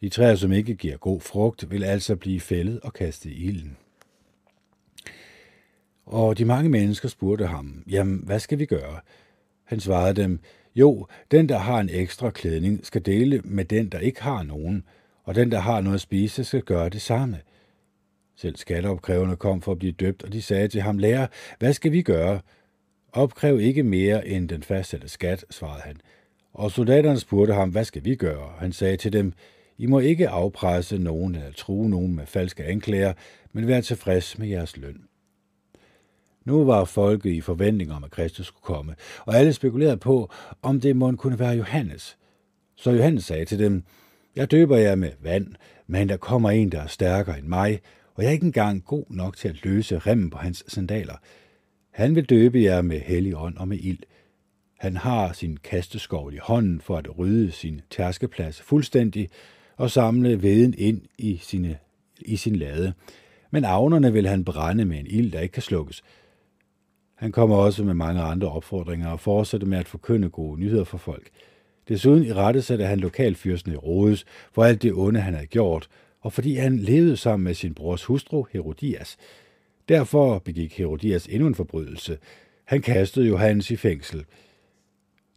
De 0.00 0.08
træer, 0.08 0.34
som 0.34 0.52
ikke 0.52 0.74
giver 0.74 0.96
god 0.96 1.20
frugt, 1.20 1.70
vil 1.70 1.84
altså 1.84 2.16
blive 2.16 2.40
fældet 2.40 2.80
og 2.80 2.92
kastet 2.92 3.30
i 3.30 3.44
ilden. 3.44 3.76
Og 6.10 6.38
de 6.38 6.44
mange 6.44 6.70
mennesker 6.70 7.08
spurgte 7.08 7.46
ham, 7.46 7.82
jamen, 7.90 8.22
hvad 8.26 8.38
skal 8.38 8.58
vi 8.58 8.66
gøre? 8.66 9.00
Han 9.64 9.80
svarede 9.80 10.22
dem, 10.22 10.40
jo, 10.74 11.06
den, 11.30 11.48
der 11.48 11.58
har 11.58 11.80
en 11.80 11.88
ekstra 11.92 12.30
klædning, 12.30 12.86
skal 12.86 13.06
dele 13.06 13.40
med 13.44 13.64
den, 13.64 13.88
der 13.88 13.98
ikke 13.98 14.22
har 14.22 14.42
nogen, 14.42 14.84
og 15.24 15.34
den, 15.34 15.50
der 15.50 15.58
har 15.58 15.80
noget 15.80 15.94
at 15.94 16.00
spise, 16.00 16.44
skal 16.44 16.62
gøre 16.62 16.88
det 16.88 17.00
samme. 17.02 17.38
Selv 18.36 18.56
skatteopkræverne 18.56 19.36
kom 19.36 19.62
for 19.62 19.72
at 19.72 19.78
blive 19.78 19.92
døbt, 19.92 20.22
og 20.22 20.32
de 20.32 20.42
sagde 20.42 20.68
til 20.68 20.80
ham, 20.80 20.98
lærer, 20.98 21.26
hvad 21.58 21.72
skal 21.72 21.92
vi 21.92 22.02
gøre? 22.02 22.40
Opkræv 23.12 23.60
ikke 23.60 23.82
mere 23.82 24.28
end 24.28 24.48
den 24.48 24.62
fastsatte 24.62 25.08
skat, 25.08 25.44
svarede 25.50 25.82
han. 25.82 25.96
Og 26.52 26.70
soldaterne 26.70 27.20
spurgte 27.20 27.54
ham, 27.54 27.70
hvad 27.70 27.84
skal 27.84 28.04
vi 28.04 28.14
gøre? 28.14 28.52
Han 28.58 28.72
sagde 28.72 28.96
til 28.96 29.12
dem, 29.12 29.32
I 29.78 29.86
må 29.86 29.98
ikke 29.98 30.28
afpresse 30.28 30.98
nogen 30.98 31.34
eller 31.34 31.52
true 31.52 31.90
nogen 31.90 32.16
med 32.16 32.26
falske 32.26 32.64
anklager, 32.64 33.12
men 33.52 33.66
vær 33.66 33.80
tilfreds 33.80 34.38
med 34.38 34.48
jeres 34.48 34.76
løn. 34.76 35.09
Nu 36.44 36.64
var 36.64 36.84
folket 36.84 37.30
i 37.30 37.40
forventning 37.40 37.92
om, 37.92 38.04
at 38.04 38.10
Kristus 38.10 38.46
skulle 38.46 38.62
komme, 38.62 38.94
og 39.26 39.34
alle 39.34 39.52
spekulerede 39.52 39.96
på, 39.96 40.30
om 40.62 40.80
det 40.80 40.96
måtte 40.96 41.16
kunne 41.16 41.38
være 41.38 41.56
Johannes. 41.56 42.16
Så 42.76 42.90
Johannes 42.90 43.24
sagde 43.24 43.44
til 43.44 43.58
dem, 43.58 43.84
jeg 44.36 44.50
døber 44.50 44.76
jer 44.76 44.94
med 44.94 45.10
vand, 45.22 45.54
men 45.86 46.08
der 46.08 46.16
kommer 46.16 46.50
en, 46.50 46.72
der 46.72 46.80
er 46.80 46.86
stærkere 46.86 47.38
end 47.38 47.46
mig, 47.46 47.80
og 48.14 48.22
jeg 48.22 48.28
er 48.28 48.32
ikke 48.32 48.46
engang 48.46 48.84
god 48.84 49.04
nok 49.08 49.36
til 49.36 49.48
at 49.48 49.64
løse 49.64 49.98
remmen 49.98 50.30
på 50.30 50.38
hans 50.38 50.64
sandaler. 50.68 51.14
Han 51.90 52.14
vil 52.14 52.24
døbe 52.24 52.62
jer 52.62 52.82
med 52.82 53.00
hellig 53.00 53.36
ånd 53.36 53.56
og 53.56 53.68
med 53.68 53.78
ild. 53.78 53.98
Han 54.78 54.96
har 54.96 55.32
sin 55.32 55.56
kasteskovl 55.56 56.34
i 56.34 56.38
hånden 56.42 56.80
for 56.80 56.96
at 56.96 57.18
rydde 57.18 57.52
sin 57.52 57.80
tærskeplads 57.90 58.62
fuldstændig 58.62 59.28
og 59.76 59.90
samle 59.90 60.42
veden 60.42 60.74
ind 60.78 61.02
i, 61.18 61.36
sine, 61.42 61.78
i 62.20 62.36
sin 62.36 62.56
lade. 62.56 62.92
Men 63.50 63.64
avnerne 63.64 64.12
vil 64.12 64.28
han 64.28 64.44
brænde 64.44 64.84
med 64.84 64.98
en 64.98 65.06
ild, 65.06 65.32
der 65.32 65.40
ikke 65.40 65.52
kan 65.52 65.62
slukkes. 65.62 66.02
Han 67.20 67.32
kommer 67.32 67.56
også 67.56 67.84
med 67.84 67.94
mange 67.94 68.20
andre 68.20 68.48
opfordringer 68.48 69.08
og 69.08 69.20
fortsætter 69.20 69.66
med 69.66 69.78
at 69.78 69.88
forkynde 69.88 70.30
gode 70.30 70.60
nyheder 70.60 70.84
for 70.84 70.98
folk. 70.98 71.30
Desuden 71.88 72.24
i 72.24 72.32
rette 72.32 72.62
satte 72.62 72.84
han 72.84 73.00
lokalfyrsten 73.00 73.72
Herodes 73.72 74.24
for 74.52 74.64
alt 74.64 74.82
det 74.82 74.92
onde, 74.92 75.20
han 75.20 75.34
havde 75.34 75.46
gjort, 75.46 75.88
og 76.20 76.32
fordi 76.32 76.54
han 76.54 76.78
levede 76.78 77.16
sammen 77.16 77.44
med 77.44 77.54
sin 77.54 77.74
brors 77.74 78.04
hustru 78.04 78.46
Herodias. 78.52 79.16
Derfor 79.88 80.38
begik 80.38 80.78
Herodias 80.78 81.26
endnu 81.26 81.46
en 81.46 81.54
forbrydelse. 81.54 82.18
Han 82.64 82.82
kastede 82.82 83.26
Johannes 83.26 83.70
i 83.70 83.76
fængsel. 83.76 84.24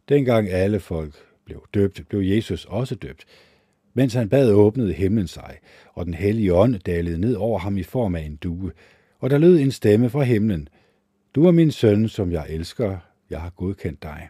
Dengang 0.08 0.48
alle 0.48 0.80
folk 0.80 1.14
blev 1.44 1.66
døbt, 1.74 2.02
blev 2.08 2.20
Jesus 2.20 2.64
også 2.64 2.94
døbt. 2.94 3.24
Mens 3.94 4.14
han 4.14 4.28
bad, 4.28 4.52
åbnede 4.52 4.92
himlen 4.92 5.28
sig, 5.28 5.58
og 5.94 6.06
den 6.06 6.14
hellige 6.14 6.54
ånd 6.54 6.78
dalede 6.78 7.18
ned 7.18 7.34
over 7.34 7.58
ham 7.58 7.78
i 7.78 7.82
form 7.82 8.14
af 8.14 8.20
en 8.20 8.36
due, 8.36 8.72
og 9.20 9.30
der 9.30 9.38
lød 9.38 9.58
en 9.58 9.70
stemme 9.70 10.10
fra 10.10 10.22
himlen– 10.22 10.68
du 11.34 11.46
er 11.46 11.50
min 11.50 11.70
søn, 11.70 12.08
som 12.08 12.32
jeg 12.32 12.46
elsker. 12.48 12.98
Jeg 13.30 13.40
har 13.40 13.50
godkendt 13.50 14.02
dig. 14.02 14.28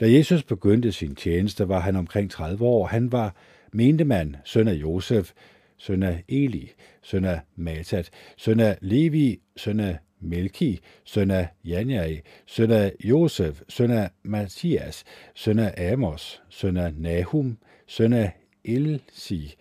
Da 0.00 0.12
Jesus 0.12 0.42
begyndte 0.42 0.92
sin 0.92 1.14
tjeneste, 1.14 1.68
var 1.68 1.80
han 1.80 1.96
omkring 1.96 2.30
30 2.30 2.64
år. 2.64 2.86
Han 2.86 3.12
var 3.12 3.34
mente 3.72 4.04
man, 4.04 4.36
søn 4.44 4.68
af 4.68 4.74
Josef, 4.74 5.32
søn 5.76 6.02
af 6.02 6.24
Eli, 6.28 6.72
søn 7.02 7.24
af 7.24 7.40
Matat, 7.56 8.10
søn 8.36 8.60
af 8.60 8.78
Levi, 8.80 9.40
søn 9.56 9.80
af 9.80 9.98
Melki, 10.20 10.80
søn 11.04 11.30
af 11.30 11.48
Janjai, 11.64 12.20
søn 12.46 12.70
af 12.70 12.92
Josef, 13.04 13.60
søn 13.68 13.90
af 13.90 14.10
Matthias, 14.22 15.04
søn 15.34 15.58
af 15.58 15.92
Amos, 15.92 16.42
søn 16.48 16.76
af 16.76 16.94
Nahum, 16.94 17.58
søn 17.86 18.12
af 18.12 18.32
Elsi, 18.64 19.54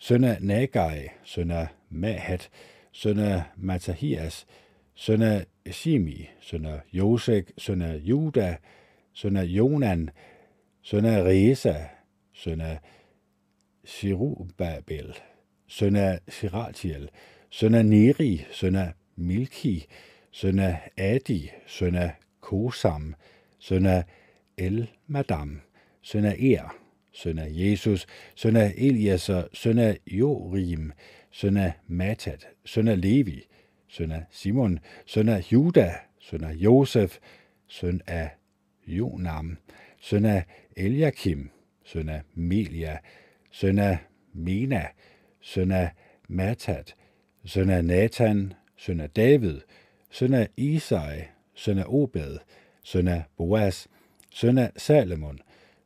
søn 0.00 0.24
af 0.24 0.36
Nagai, 0.40 1.08
søn 1.24 1.50
af 1.50 1.66
Mahat, 1.90 2.50
søn 3.02 3.18
af 3.18 3.42
Matahias, 3.56 4.46
søn 4.94 5.22
af 5.22 5.46
Shimi, 5.70 6.28
søn 6.40 6.64
af 6.64 6.80
Josek, 6.92 7.50
søn 7.58 7.82
af 7.82 7.96
Juda, 7.96 8.56
søn 9.12 9.36
af 9.36 9.44
Jonan, 9.44 10.10
søn 10.82 11.04
af 11.04 11.22
Reza, 11.22 11.74
søn 12.32 12.60
af 12.60 12.78
Shirubabel, 13.84 15.14
søn 15.68 15.96
af 15.96 16.20
Shiratiel, 16.28 17.08
søn 17.50 17.74
af 17.74 17.86
Neri, 17.86 18.46
søn 18.50 18.76
af 18.76 18.92
Milki, 19.16 19.86
søn 20.30 20.58
af 20.58 20.90
Adi, 20.96 21.50
søn 21.66 21.94
af 21.94 22.10
Kosam, 22.40 23.14
søn 23.58 23.86
af 23.86 24.04
El 24.56 24.90
Madam, 25.06 25.60
søn 26.02 26.24
af 26.24 26.36
Er, 26.40 26.76
søn 27.12 27.38
af 27.38 27.48
Jesus, 27.50 28.06
søn 28.34 28.56
af 28.56 28.74
Eliaser, 28.76 29.44
søn 29.52 29.78
af 29.78 29.98
Jorim, 30.06 30.92
søn 31.30 31.56
af 31.56 31.72
Matat, 31.86 32.48
søn 32.64 32.88
af 32.88 33.00
Levi, 33.00 33.42
søn 33.88 34.12
af 34.12 34.24
Simon, 34.30 34.78
søn 35.06 35.28
af 35.28 35.52
Juda, 35.52 35.94
søn 36.18 36.44
af 36.44 36.52
Josef, 36.52 37.18
søn 37.66 38.00
af 38.06 38.30
Jonam, 38.86 39.56
søn 40.00 40.24
af 40.24 40.44
Eliakim, 40.76 41.50
søn 41.84 42.08
af 42.08 42.22
Melia, 42.34 42.98
søn 43.50 43.78
af 43.78 43.98
Mena, 44.32 44.86
søn 45.40 45.70
af 45.70 45.90
Matat, 46.28 46.94
søn 47.44 47.70
af 47.70 47.84
Nathan, 47.84 48.52
søn 48.76 49.00
af 49.00 49.10
David, 49.10 49.60
søn 50.10 50.34
af 50.34 50.48
Isai, 50.56 51.22
søn 51.54 51.78
af 51.78 51.84
Obed, 51.88 52.38
søn 52.82 53.08
af 53.08 53.22
Boaz, 53.36 53.86
søn 54.30 54.58
af 54.58 54.72
Salomon, 54.76 55.38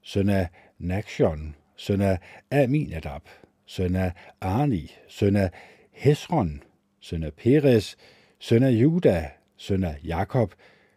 søn 0.02 0.28
af 0.28 0.48
Nakshon, 0.78 1.54
søn 1.76 2.00
af 2.00 2.18
Aminadab, 2.50 3.22
søn 3.66 3.96
af 3.96 4.12
Arni, 4.40 4.96
søn 5.08 5.36
af 5.36 5.50
Hesron, 5.92 6.62
søn 7.00 7.22
af 7.22 7.34
Peres, 7.34 7.96
søn 8.38 8.62
af 8.62 8.70
Juda, 8.70 9.30
søn 9.56 9.84
af 9.84 9.96
Jakob, 10.04 10.54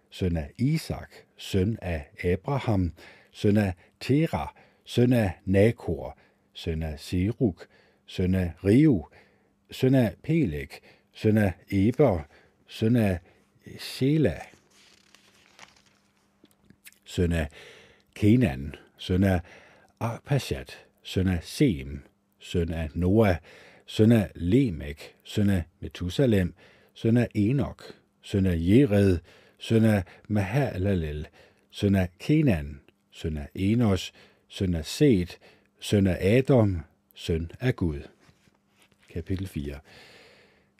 søn 0.09 0.37
af 0.37 0.51
Isak, 0.57 1.11
søn 1.37 1.77
af 1.81 2.09
Abraham, 2.23 2.93
søn 3.31 3.57
af 3.57 3.73
Tera, 3.99 4.55
søn 4.85 5.13
af 5.13 5.31
Nakor, 5.45 6.17
søn 6.53 6.83
af 6.83 6.99
Seruk, 6.99 7.67
søn 8.05 8.35
af 8.35 8.51
Riu, 8.65 9.05
søn 9.71 9.95
af 9.95 10.15
Peleg, 10.23 10.69
søn 11.13 11.37
af 11.37 11.53
Eber, 11.71 12.21
søn 12.67 12.95
af 12.95 13.19
Shela, 13.79 14.39
søn 17.05 17.31
af 17.31 17.47
Kenan, 18.15 18.75
søn 18.97 19.23
af 19.23 19.39
Arpashat, 19.99 20.85
søn 21.03 21.27
af 21.27 21.43
Sem, 21.43 22.03
søn 22.47 22.73
af 22.73 22.89
Noah, 22.93 23.35
søn 23.85 24.11
af 24.11 24.31
Lemek, 24.35 25.15
søn 25.23 25.49
af 25.49 25.63
Methusalem, 25.79 26.53
søn 26.93 27.17
af 27.17 27.27
Enok, 27.35 27.83
søn 28.21 28.45
af 28.45 28.55
Jered, 28.57 29.17
søn 29.59 29.85
af 29.85 30.03
Mahalalel, 30.27 31.27
søn 31.71 31.95
af 31.95 32.09
Kenan, 32.19 32.79
søn 33.11 33.37
af 33.37 33.47
Enos, 33.55 34.13
søn 34.47 34.75
af 34.75 34.85
Set, 34.85 35.37
søn 35.79 36.07
af 36.07 36.37
Adam, 36.37 36.79
søn 37.15 37.51
af 37.59 37.75
Gud. 37.75 37.99
Kapitel 39.13 39.47
4 39.47 39.75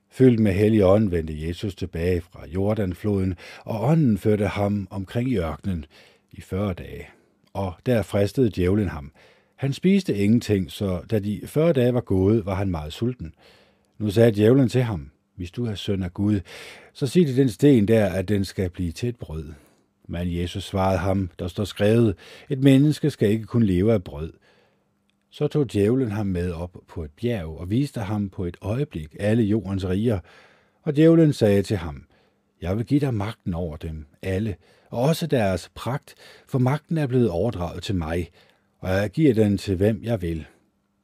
Fyldt 0.10 0.40
med 0.40 0.54
hellig 0.54 0.86
ånd 0.86 1.10
vendte 1.10 1.48
Jesus 1.48 1.76
tilbage 1.76 2.22
fra 2.22 2.48
Jordanfloden, 2.48 3.36
og 3.66 3.84
ånden 3.84 4.18
førte 4.18 4.48
ham 4.48 4.88
omkring 4.90 5.30
i 5.32 5.38
ørkenen 5.38 5.86
i 6.32 6.42
40 6.42 6.74
dage. 6.74 7.08
Og 7.54 7.74
der 7.86 8.02
fristede 8.02 8.52
djævlen 8.56 8.88
ham. 8.90 9.12
Han 9.58 9.74
spiste 9.74 10.16
ingenting, 10.16 10.72
så 10.72 11.02
da 11.12 11.20
de 11.20 11.42
40 11.46 11.74
dage 11.74 11.94
var 11.94 12.02
gået, 12.02 12.46
var 12.46 12.56
han 12.56 12.72
meget 12.72 12.94
sulten. 12.94 13.34
Nu 13.98 14.10
sagde 14.10 14.32
djævlen 14.32 14.70
til 14.70 14.82
ham, 14.84 15.12
hvis 15.36 15.52
du 15.52 15.66
er 15.66 15.76
søn 15.76 16.04
af 16.04 16.14
Gud, 16.14 16.40
så 16.94 17.08
sig 17.08 17.26
til 17.26 17.38
den 17.38 17.50
sten 17.50 17.88
der, 17.88 18.06
at 18.06 18.28
den 18.28 18.46
skal 18.46 18.70
blive 18.70 18.92
til 18.92 19.10
et 19.10 19.16
brød. 19.16 19.54
Men 20.08 20.38
Jesus 20.38 20.64
svarede 20.64 20.98
ham, 20.98 21.30
der 21.40 21.48
står 21.48 21.64
skrevet, 21.64 22.16
et 22.50 22.64
menneske 22.64 23.10
skal 23.10 23.30
ikke 23.30 23.46
kun 23.46 23.64
leve 23.64 23.94
af 23.94 24.04
brød. 24.04 24.34
Så 25.30 25.48
tog 25.48 25.74
djævlen 25.74 26.12
ham 26.12 26.28
med 26.28 26.52
op 26.52 26.78
på 26.88 27.04
et 27.04 27.12
bjerg 27.12 27.60
og 27.60 27.70
viste 27.70 28.00
ham 28.00 28.30
på 28.30 28.46
et 28.46 28.58
øjeblik 28.62 29.16
alle 29.20 29.44
jordens 29.44 29.88
riger. 29.88 30.20
Og 30.84 30.96
djævlen 30.96 31.34
sagde 31.34 31.64
til 31.64 31.78
ham, 31.78 32.04
jeg 32.62 32.78
vil 32.78 32.86
give 32.86 33.00
dig 33.00 33.14
magten 33.14 33.54
over 33.54 33.78
dem 33.78 34.06
alle, 34.22 34.56
og 34.90 35.02
også 35.02 35.28
deres 35.28 35.72
pragt, 35.76 36.16
for 36.48 36.60
magten 36.60 36.98
er 36.98 37.08
blevet 37.08 37.30
overdraget 37.30 37.84
til 37.84 37.96
mig, 37.96 38.30
og 38.80 38.90
jeg 38.90 39.10
giver 39.10 39.34
den 39.34 39.58
til 39.58 39.76
hvem 39.76 40.04
jeg 40.04 40.22
vil. 40.22 40.46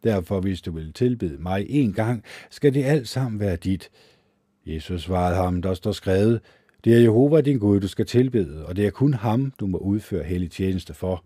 Derfor, 0.04 0.40
hvis 0.40 0.62
du 0.62 0.72
vil 0.72 0.94
tilbede 0.94 1.38
mig 1.40 1.66
en 1.70 1.94
gang, 1.94 2.24
skal 2.50 2.74
det 2.74 2.84
alt 2.84 3.08
sammen 3.08 3.40
være 3.40 3.56
dit. 3.56 3.90
Jesus 4.66 5.02
svarede 5.02 5.36
ham, 5.36 5.62
der 5.62 5.74
står 5.74 5.92
skrevet, 5.92 6.42
det 6.84 6.94
er 6.94 7.00
Jehova 7.00 7.42
din 7.42 7.60
Gud, 7.60 7.80
du 7.80 7.88
skal 7.88 8.06
tilbede, 8.06 8.66
og 8.66 8.76
det 8.76 8.86
er 8.86 8.92
kun 8.92 9.14
ham, 9.14 9.54
du 9.60 9.68
må 9.68 9.78
udføre 9.78 10.24
hellig 10.24 10.52
tjeneste 10.52 10.94
for. 10.94 11.24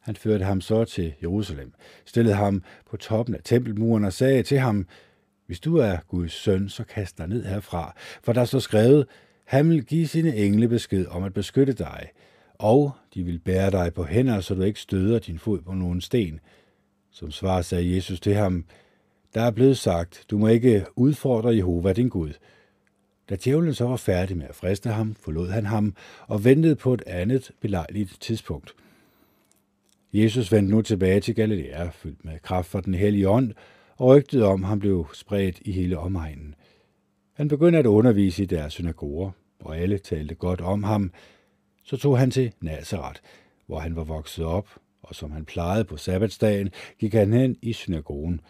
Han 0.00 0.16
førte 0.16 0.44
ham 0.44 0.60
så 0.60 0.84
til 0.84 1.14
Jerusalem, 1.22 1.72
stillede 2.04 2.34
ham 2.34 2.62
på 2.90 2.96
toppen 2.96 3.34
af 3.34 3.40
tempelmuren 3.44 4.04
og 4.04 4.12
sagde 4.12 4.42
til 4.42 4.58
ham, 4.58 4.86
hvis 5.46 5.60
du 5.60 5.76
er 5.76 5.96
Guds 6.08 6.32
søn, 6.32 6.68
så 6.68 6.84
kast 6.84 7.18
dig 7.18 7.28
ned 7.28 7.44
herfra, 7.44 7.94
for 8.22 8.32
der 8.32 8.44
står 8.44 8.58
skrevet, 8.58 9.06
han 9.44 9.70
vil 9.70 9.84
give 9.84 10.06
sine 10.06 10.36
engle 10.36 10.68
besked 10.68 11.06
om 11.06 11.22
at 11.22 11.34
beskytte 11.34 11.72
dig, 11.72 12.08
og 12.54 12.92
de 13.14 13.22
vil 13.22 13.38
bære 13.38 13.70
dig 13.70 13.94
på 13.94 14.04
hænder, 14.04 14.40
så 14.40 14.54
du 14.54 14.62
ikke 14.62 14.80
støder 14.80 15.18
din 15.18 15.38
fod 15.38 15.60
på 15.60 15.74
nogen 15.74 16.00
sten. 16.00 16.40
Som 17.10 17.30
svar 17.30 17.62
sagde 17.62 17.94
Jesus 17.94 18.20
til 18.20 18.34
ham, 18.34 18.64
der 19.34 19.40
er 19.40 19.50
blevet 19.50 19.78
sagt, 19.78 20.24
du 20.30 20.38
må 20.38 20.48
ikke 20.48 20.86
udfordre 20.96 21.56
Jehova 21.56 21.92
din 21.92 22.08
Gud. 22.08 22.32
Da 23.30 23.36
djævlen 23.44 23.74
så 23.74 23.84
var 23.84 23.96
færdig 23.96 24.36
med 24.36 24.46
at 24.48 24.54
friste 24.54 24.90
ham, 24.90 25.14
forlod 25.14 25.48
han 25.48 25.66
ham 25.66 25.94
og 26.26 26.44
ventede 26.44 26.76
på 26.76 26.94
et 26.94 27.02
andet 27.06 27.50
belejligt 27.60 28.16
tidspunkt. 28.20 28.74
Jesus 30.12 30.52
vendte 30.52 30.74
nu 30.74 30.82
tilbage 30.82 31.20
til 31.20 31.34
Galilea, 31.34 31.88
fyldt 31.88 32.24
med 32.24 32.38
kraft 32.38 32.70
fra 32.70 32.80
den 32.80 32.94
hellige 32.94 33.28
ånd, 33.28 33.52
og 33.96 34.08
rygtet 34.08 34.42
om 34.42 34.64
ham 34.64 34.78
blev 34.78 35.06
spredt 35.12 35.58
i 35.60 35.72
hele 35.72 35.98
omegnen. 35.98 36.54
Han 37.32 37.48
begyndte 37.48 37.78
at 37.78 37.86
undervise 37.86 38.42
i 38.42 38.46
deres 38.46 38.72
synagoger, 38.72 39.30
og 39.60 39.78
alle 39.78 39.98
talte 39.98 40.34
godt 40.34 40.60
om 40.60 40.82
ham. 40.82 41.12
Så 41.84 41.96
tog 41.96 42.18
han 42.18 42.30
til 42.30 42.52
Nazareth, 42.60 43.20
hvor 43.66 43.78
han 43.78 43.96
var 43.96 44.04
vokset 44.04 44.44
op, 44.44 44.68
og 45.02 45.14
som 45.14 45.32
han 45.32 45.44
plejede 45.44 45.84
på 45.84 45.96
sabbatsdagen, 45.96 46.70
gik 46.98 47.14
han 47.14 47.32
hen 47.32 47.56
i 47.62 47.72
synagogen. 47.72 48.40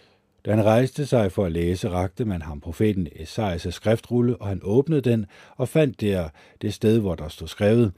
Da 0.44 0.50
han 0.50 0.64
rejste 0.64 1.06
sig 1.06 1.32
for 1.32 1.44
at 1.44 1.52
læse, 1.52 1.90
rakte 1.90 2.24
man 2.24 2.42
ham 2.42 2.60
profeten 2.60 3.08
Esajas 3.16 3.66
skriftrulle, 3.70 4.36
og 4.36 4.48
han 4.48 4.60
åbnede 4.62 5.00
den 5.00 5.26
og 5.56 5.68
fandt 5.68 6.00
der 6.00 6.28
det 6.62 6.74
sted, 6.74 7.00
hvor 7.00 7.14
der 7.14 7.28
stod 7.28 7.48
skrevet, 7.48 7.92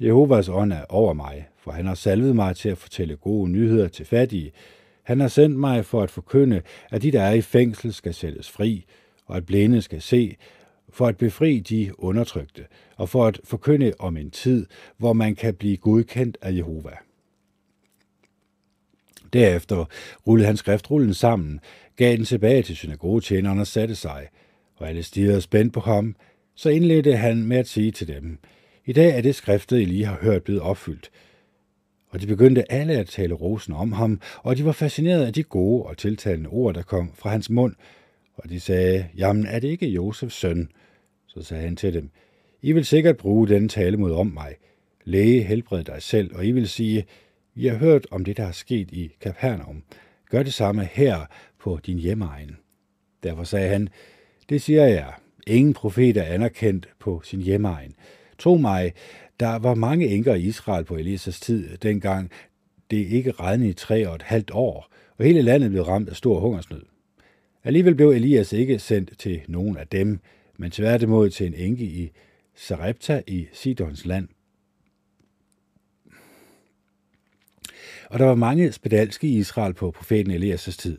Jehovas 0.00 0.48
ånd 0.48 0.72
er 0.72 0.84
over 0.88 1.12
mig, 1.12 1.48
for 1.56 1.70
han 1.70 1.86
har 1.86 1.94
salvet 1.94 2.36
mig 2.36 2.56
til 2.56 2.68
at 2.68 2.78
fortælle 2.78 3.16
gode 3.16 3.50
nyheder 3.50 3.88
til 3.88 4.06
fattige. 4.06 4.52
Han 5.02 5.20
har 5.20 5.28
sendt 5.28 5.56
mig 5.56 5.84
for 5.84 6.02
at 6.02 6.10
forkynde, 6.10 6.62
at 6.90 7.02
de, 7.02 7.12
der 7.12 7.22
er 7.22 7.32
i 7.32 7.40
fængsel, 7.40 7.92
skal 7.92 8.14
sættes 8.14 8.50
fri, 8.50 8.84
og 9.26 9.36
at 9.36 9.46
blinde 9.46 9.82
skal 9.82 10.02
se, 10.02 10.36
for 10.90 11.06
at 11.06 11.16
befri 11.16 11.58
de 11.58 11.92
undertrykte, 11.98 12.64
og 12.96 13.08
for 13.08 13.26
at 13.26 13.40
forkynde 13.44 13.92
om 13.98 14.16
en 14.16 14.30
tid, 14.30 14.66
hvor 14.96 15.12
man 15.12 15.34
kan 15.34 15.54
blive 15.54 15.76
godkendt 15.76 16.38
af 16.42 16.54
Jehova. 16.54 16.92
Derefter 19.32 19.84
rullede 20.26 20.46
han 20.46 20.56
skriftrullen 20.56 21.14
sammen, 21.14 21.60
gav 21.96 22.16
den 22.16 22.24
tilbage 22.24 22.62
til 22.62 22.76
synagogetjeneren 22.76 23.58
og 23.58 23.66
satte 23.66 23.94
sig, 23.94 24.28
og 24.76 24.88
alle 24.88 25.02
stirrede 25.02 25.40
spændt 25.40 25.72
på 25.72 25.80
ham, 25.80 26.16
så 26.54 26.70
indledte 26.70 27.16
han 27.16 27.44
med 27.44 27.56
at 27.56 27.68
sige 27.68 27.90
til 27.90 28.08
dem, 28.08 28.38
i 28.88 28.92
dag 28.92 29.16
er 29.16 29.20
det 29.20 29.34
skriftet, 29.34 29.80
I 29.80 29.84
lige 29.84 30.04
har 30.04 30.18
hørt, 30.22 30.42
blevet 30.42 30.62
opfyldt. 30.62 31.10
Og 32.10 32.20
de 32.20 32.26
begyndte 32.26 32.72
alle 32.72 32.92
at 32.92 33.06
tale 33.06 33.34
rosen 33.34 33.74
om 33.74 33.92
ham, 33.92 34.20
og 34.42 34.56
de 34.56 34.64
var 34.64 34.72
fascineret 34.72 35.26
af 35.26 35.32
de 35.32 35.42
gode 35.42 35.82
og 35.82 35.96
tiltalende 35.96 36.50
ord, 36.50 36.74
der 36.74 36.82
kom 36.82 37.12
fra 37.14 37.30
hans 37.30 37.50
mund. 37.50 37.74
Og 38.34 38.50
de 38.50 38.60
sagde, 38.60 39.08
jamen 39.16 39.46
er 39.46 39.58
det 39.58 39.68
ikke 39.68 39.86
Josefs 39.86 40.34
søn? 40.34 40.68
Så 41.38 41.44
sagde 41.44 41.64
han 41.64 41.76
til 41.76 41.94
dem, 41.94 42.10
I 42.62 42.72
vil 42.72 42.84
sikkert 42.84 43.16
bruge 43.16 43.48
denne 43.48 43.68
tale 43.68 43.96
mod 43.96 44.12
om 44.12 44.26
mig. 44.26 44.54
Læge, 45.04 45.42
helbred 45.42 45.84
dig 45.84 46.02
selv, 46.02 46.36
og 46.36 46.46
I 46.46 46.50
vil 46.50 46.68
sige, 46.68 47.04
vi 47.54 47.66
har 47.66 47.76
hørt 47.76 48.06
om 48.10 48.24
det, 48.24 48.36
der 48.36 48.44
er 48.44 48.52
sket 48.52 48.90
i 48.90 49.10
Kapernaum. 49.20 49.82
Gør 50.30 50.42
det 50.42 50.54
samme 50.54 50.84
her 50.84 51.26
på 51.60 51.78
din 51.86 51.98
hjemmeegn. 51.98 52.56
Derfor 53.22 53.44
sagde 53.44 53.68
han, 53.68 53.88
det 54.48 54.62
siger 54.62 54.84
jeg, 54.84 55.12
ingen 55.46 55.74
profet 55.74 56.16
er 56.16 56.22
anerkendt 56.22 56.88
på 56.98 57.20
sin 57.24 57.42
hjemmeegn. 57.42 57.94
Tro 58.38 58.56
mig, 58.56 58.92
der 59.40 59.58
var 59.58 59.74
mange 59.74 60.06
enker 60.08 60.34
i 60.34 60.42
Israel 60.42 60.84
på 60.84 60.96
Elisas 60.96 61.40
tid, 61.40 61.76
dengang 61.76 62.30
det 62.90 63.06
ikke 63.06 63.30
regnede 63.30 63.70
i 63.70 63.72
tre 63.72 64.08
og 64.08 64.14
et 64.14 64.22
halvt 64.22 64.50
år, 64.50 64.88
og 65.16 65.24
hele 65.24 65.42
landet 65.42 65.70
blev 65.70 65.82
ramt 65.82 66.08
af 66.08 66.16
stor 66.16 66.40
hungersnød. 66.40 66.82
Alligevel 67.64 67.94
blev 67.94 68.08
Elias 68.08 68.52
ikke 68.52 68.78
sendt 68.78 69.18
til 69.18 69.40
nogen 69.48 69.76
af 69.76 69.86
dem, 69.86 70.20
men 70.58 70.70
tværtimod 70.70 71.30
til 71.30 71.46
en 71.46 71.54
enke 71.54 71.84
i 71.84 72.10
Sarepta 72.54 73.22
i 73.26 73.46
Sidons 73.52 74.06
land. 74.06 74.28
Og 78.10 78.18
der 78.18 78.24
var 78.24 78.34
mange 78.34 78.72
spedalske 78.72 79.26
i 79.26 79.38
Israel 79.38 79.74
på 79.74 79.90
profeten 79.90 80.32
Elias' 80.32 80.76
tid, 80.76 80.98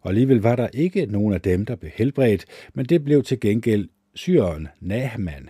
og 0.00 0.10
alligevel 0.10 0.40
var 0.40 0.56
der 0.56 0.68
ikke 0.74 1.06
nogen 1.06 1.34
af 1.34 1.40
dem, 1.40 1.66
der 1.66 1.76
blev 1.76 1.90
helbredt, 1.94 2.46
men 2.74 2.86
det 2.86 3.04
blev 3.04 3.22
til 3.22 3.40
gengæld 3.40 3.88
syren 4.14 4.68
Nahman, 4.80 5.48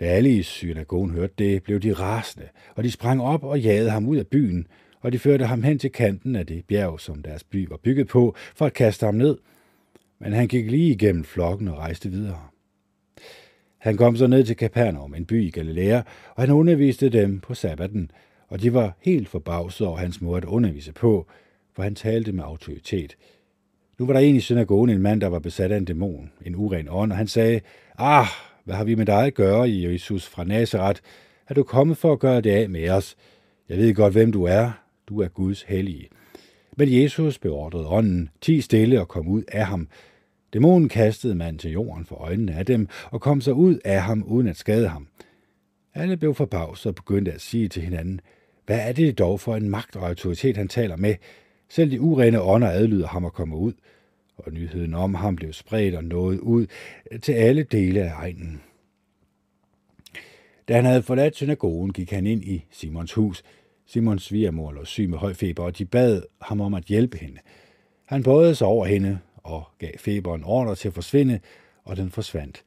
da 0.00 0.04
alle 0.04 0.30
i 0.30 0.42
synagogen 0.42 1.10
hørte 1.10 1.34
det, 1.38 1.62
blev 1.62 1.80
de 1.80 1.92
rasende, 1.92 2.48
og 2.74 2.84
de 2.84 2.90
sprang 2.90 3.22
op 3.22 3.44
og 3.44 3.60
jagede 3.60 3.90
ham 3.90 4.08
ud 4.08 4.16
af 4.16 4.26
byen, 4.26 4.66
og 5.00 5.12
de 5.12 5.18
førte 5.18 5.46
ham 5.46 5.62
hen 5.62 5.78
til 5.78 5.92
kanten 5.92 6.36
af 6.36 6.46
det 6.46 6.64
bjerg, 6.64 7.00
som 7.00 7.22
deres 7.22 7.44
by 7.44 7.68
var 7.68 7.76
bygget 7.76 8.08
på, 8.08 8.34
for 8.54 8.66
at 8.66 8.72
kaste 8.72 9.06
ham 9.06 9.14
ned. 9.14 9.38
Men 10.20 10.32
han 10.32 10.48
gik 10.48 10.70
lige 10.70 10.90
igennem 10.90 11.24
flokken 11.24 11.68
og 11.68 11.78
rejste 11.78 12.10
videre. 12.10 12.40
Han 13.78 13.96
kom 13.96 14.16
så 14.16 14.26
ned 14.26 14.44
til 14.44 14.56
Capernaum, 14.56 15.14
en 15.14 15.26
by 15.26 15.44
i 15.46 15.50
Galilea, 15.50 16.02
og 16.34 16.42
han 16.42 16.50
underviste 16.50 17.08
dem 17.08 17.40
på 17.40 17.54
sabbaten, 17.54 18.10
og 18.48 18.62
de 18.62 18.74
var 18.74 18.96
helt 19.00 19.28
forbavset 19.28 19.86
over 19.86 19.96
hans 19.96 20.20
måde 20.20 20.36
at 20.36 20.44
undervise 20.44 20.92
på, 20.92 21.26
for 21.76 21.82
han 21.82 21.94
talte 21.94 22.32
med 22.32 22.44
autoritet. 22.44 23.16
Nu 23.98 24.06
var 24.06 24.12
der 24.12 24.20
en 24.20 24.36
i 24.36 24.40
synagogen, 24.40 24.90
en 24.90 25.02
mand, 25.02 25.20
der 25.20 25.26
var 25.26 25.38
besat 25.38 25.72
af 25.72 25.76
en 25.76 25.84
dæmon, 25.84 26.30
en 26.46 26.54
uren 26.56 26.88
ånd, 26.90 27.12
og 27.12 27.18
han 27.18 27.26
sagde, 27.26 27.60
Ah, 27.98 28.26
hvad 28.64 28.76
har 28.76 28.84
vi 28.84 28.94
med 28.94 29.06
dig 29.06 29.26
at 29.26 29.34
gøre, 29.34 29.70
Jesus 29.70 30.26
fra 30.26 30.44
Nazareth? 30.44 31.00
Er 31.48 31.54
du 31.54 31.62
kommet 31.62 31.96
for 31.96 32.12
at 32.12 32.18
gøre 32.18 32.40
det 32.40 32.50
af 32.50 32.68
med 32.68 32.90
os? 32.90 33.16
Jeg 33.68 33.78
ved 33.78 33.94
godt, 33.94 34.12
hvem 34.12 34.32
du 34.32 34.44
er. 34.44 34.70
Du 35.08 35.20
er 35.20 35.28
Guds 35.28 35.62
hellige. 35.62 36.08
Men 36.78 37.02
Jesus 37.02 37.38
beordrede 37.38 37.86
ånden, 37.86 38.28
ti 38.40 38.60
stille 38.60 39.00
og 39.00 39.08
kom 39.08 39.28
ud 39.28 39.42
af 39.48 39.66
ham. 39.66 39.88
Dæmonen 40.52 40.88
kastede 40.88 41.34
manden 41.34 41.58
til 41.58 41.70
jorden 41.70 42.04
for 42.04 42.16
øjnene 42.16 42.54
af 42.54 42.66
dem, 42.66 42.88
og 43.10 43.20
kom 43.20 43.40
så 43.40 43.52
ud 43.52 43.78
af 43.84 44.02
ham 44.02 44.22
uden 44.22 44.48
at 44.48 44.56
skade 44.56 44.88
ham. 44.88 45.08
Alle 45.94 46.16
blev 46.16 46.34
forbavset 46.34 46.86
og 46.86 46.94
begyndte 46.94 47.32
at 47.32 47.40
sige 47.40 47.68
til 47.68 47.82
hinanden, 47.82 48.20
hvad 48.66 48.78
er 48.88 48.92
det 48.92 49.18
dog 49.18 49.40
for 49.40 49.56
en 49.56 49.70
magt 49.70 49.96
og 49.96 50.08
autoritet, 50.08 50.56
han 50.56 50.68
taler 50.68 50.96
med? 50.96 51.14
Selv 51.68 51.90
de 51.90 52.00
urene 52.00 52.42
ånder 52.42 52.68
adlyder 52.68 53.06
ham 53.06 53.24
at 53.24 53.32
komme 53.32 53.56
ud 53.56 53.72
og 54.36 54.52
nyheden 54.52 54.94
om 54.94 55.14
ham 55.14 55.36
blev 55.36 55.52
spredt 55.52 55.94
og 55.94 56.04
nået 56.04 56.38
ud 56.38 56.66
til 57.22 57.32
alle 57.32 57.62
dele 57.62 58.00
af 58.00 58.12
egnen. 58.12 58.62
Da 60.68 60.74
han 60.74 60.84
havde 60.84 61.02
forladt 61.02 61.36
synagogen, 61.36 61.92
gik 61.92 62.10
han 62.10 62.26
ind 62.26 62.44
i 62.44 62.64
Simons 62.70 63.12
hus. 63.12 63.42
Simons 63.90 64.22
svigermor 64.22 64.72
lå 64.72 64.84
syg 64.84 65.08
med 65.08 65.18
høj 65.18 65.34
feber, 65.34 65.62
og 65.62 65.78
de 65.78 65.84
bad 65.84 66.22
ham 66.42 66.60
om 66.60 66.74
at 66.74 66.84
hjælpe 66.84 67.18
hende. 67.18 67.38
Han 68.04 68.22
bøjede 68.22 68.54
sig 68.54 68.66
over 68.66 68.86
hende 68.86 69.18
og 69.36 69.64
gav 69.78 69.90
feberen 69.98 70.44
ordre 70.44 70.74
til 70.74 70.88
at 70.88 70.94
forsvinde, 70.94 71.40
og 71.84 71.96
den 71.96 72.10
forsvandt. 72.10 72.64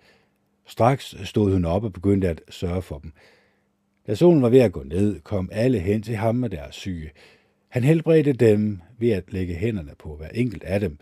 Straks 0.66 1.16
stod 1.24 1.52
hun 1.54 1.66
op 1.66 1.84
og 1.84 1.94
begyndte 1.94 2.30
at 2.30 2.42
sørge 2.50 2.82
for 2.82 2.98
dem. 2.98 3.12
Da 4.08 4.16
solen 4.16 4.42
var 4.42 4.50
ved 4.50 4.60
at 4.60 4.72
gå 4.72 4.84
ned, 4.84 5.20
kom 5.20 5.50
alle 5.52 5.80
hen 5.80 6.02
til 6.02 6.16
ham 6.16 6.36
med 6.36 6.50
deres 6.50 6.76
syge. 6.76 7.12
Han 7.70 7.84
helbredte 7.84 8.34
dem 8.34 8.82
ved 9.00 9.10
at 9.12 9.34
lægge 9.34 9.54
hænderne 9.56 9.92
på 10.00 10.16
hver 10.16 10.30
enkelt 10.30 10.64
af 10.64 10.80
dem. 10.80 10.98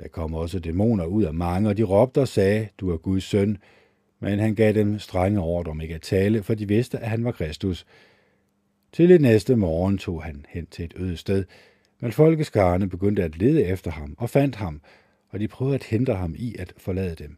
Der 0.00 0.08
kom 0.08 0.34
også 0.34 0.58
dæmoner 0.58 1.04
ud 1.04 1.24
af 1.24 1.34
mange, 1.34 1.68
og 1.68 1.76
de 1.76 1.82
råbte 1.82 2.20
og 2.20 2.28
sagde, 2.28 2.68
du 2.78 2.90
er 2.90 2.96
Guds 2.96 3.24
søn. 3.24 3.58
Men 4.20 4.38
han 4.38 4.54
gav 4.54 4.72
dem 4.72 4.98
strenge 4.98 5.40
ordre 5.40 5.70
om 5.70 5.80
ikke 5.80 5.94
at 5.94 6.02
tale, 6.02 6.42
for 6.42 6.54
de 6.54 6.68
vidste, 6.68 6.98
at 6.98 7.08
han 7.08 7.24
var 7.24 7.32
Kristus. 7.32 7.86
Til 8.92 9.08
det 9.08 9.20
næste 9.20 9.56
morgen 9.56 9.98
tog 9.98 10.22
han 10.22 10.46
hen 10.48 10.66
til 10.66 10.84
et 10.84 10.94
øde 10.96 11.16
sted, 11.16 11.44
men 12.00 12.12
folkeskarne 12.12 12.88
begyndte 12.88 13.22
at 13.22 13.38
lede 13.38 13.64
efter 13.64 13.90
ham 13.90 14.14
og 14.18 14.30
fandt 14.30 14.56
ham, 14.56 14.80
og 15.28 15.40
de 15.40 15.48
prøvede 15.48 15.74
at 15.74 15.84
hindre 15.84 16.14
ham 16.14 16.34
i 16.38 16.56
at 16.58 16.72
forlade 16.76 17.14
dem. 17.14 17.36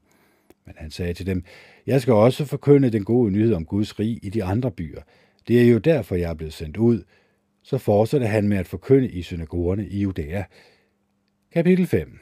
Men 0.66 0.74
han 0.78 0.90
sagde 0.90 1.14
til 1.14 1.26
dem, 1.26 1.44
jeg 1.86 2.00
skal 2.00 2.14
også 2.14 2.44
forkynde 2.44 2.90
den 2.90 3.04
gode 3.04 3.30
nyhed 3.30 3.54
om 3.54 3.64
Guds 3.64 3.98
rig 4.00 4.18
i 4.22 4.30
de 4.30 4.44
andre 4.44 4.70
byer. 4.70 5.02
Det 5.48 5.62
er 5.62 5.68
jo 5.68 5.78
derfor, 5.78 6.14
jeg 6.14 6.30
er 6.30 6.34
blevet 6.34 6.52
sendt 6.52 6.76
ud. 6.76 7.02
Så 7.62 7.78
fortsatte 7.78 8.26
han 8.26 8.48
med 8.48 8.56
at 8.56 8.66
forkynde 8.66 9.08
i 9.08 9.22
synagogerne 9.22 9.88
i 9.88 10.00
Judæa. 10.00 10.42
Kapitel 11.52 11.86
5 11.86 12.18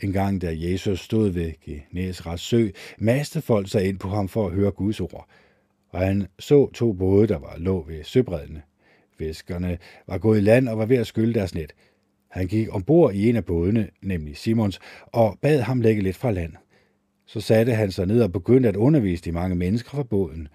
En 0.00 0.12
gang 0.12 0.42
da 0.42 0.54
Jesus 0.56 1.00
stod 1.00 1.28
ved 1.28 1.52
Genesrets 1.64 2.42
sø, 2.42 2.68
maste 2.98 3.40
folk 3.40 3.70
sig 3.70 3.88
ind 3.88 3.98
på 3.98 4.08
ham 4.08 4.28
for 4.28 4.46
at 4.46 4.52
høre 4.52 4.70
Guds 4.70 5.00
ord. 5.00 5.28
Og 5.88 6.00
han 6.00 6.26
så 6.38 6.70
to 6.70 6.92
både, 6.92 7.26
der 7.26 7.38
var 7.38 7.54
lå 7.58 7.84
ved 7.88 8.04
søbredden. 8.04 8.58
Fiskerne 9.18 9.78
var 10.06 10.18
gået 10.18 10.38
i 10.38 10.40
land 10.40 10.68
og 10.68 10.78
var 10.78 10.86
ved 10.86 10.96
at 10.96 11.06
skylle 11.06 11.34
deres 11.34 11.54
net. 11.54 11.72
Han 12.30 12.46
gik 12.46 12.74
ombord 12.74 13.14
i 13.14 13.28
en 13.28 13.36
af 13.36 13.44
bådene, 13.44 13.88
nemlig 14.02 14.36
Simons, 14.36 14.80
og 15.06 15.38
bad 15.42 15.60
ham 15.60 15.80
lægge 15.80 16.02
lidt 16.02 16.16
fra 16.16 16.30
land. 16.30 16.52
Så 17.26 17.40
satte 17.40 17.72
han 17.72 17.90
sig 17.92 18.06
ned 18.06 18.22
og 18.22 18.32
begyndte 18.32 18.68
at 18.68 18.76
undervise 18.76 19.24
de 19.24 19.32
mange 19.32 19.56
mennesker 19.56 19.90
fra 19.90 20.02
båden. 20.02 20.48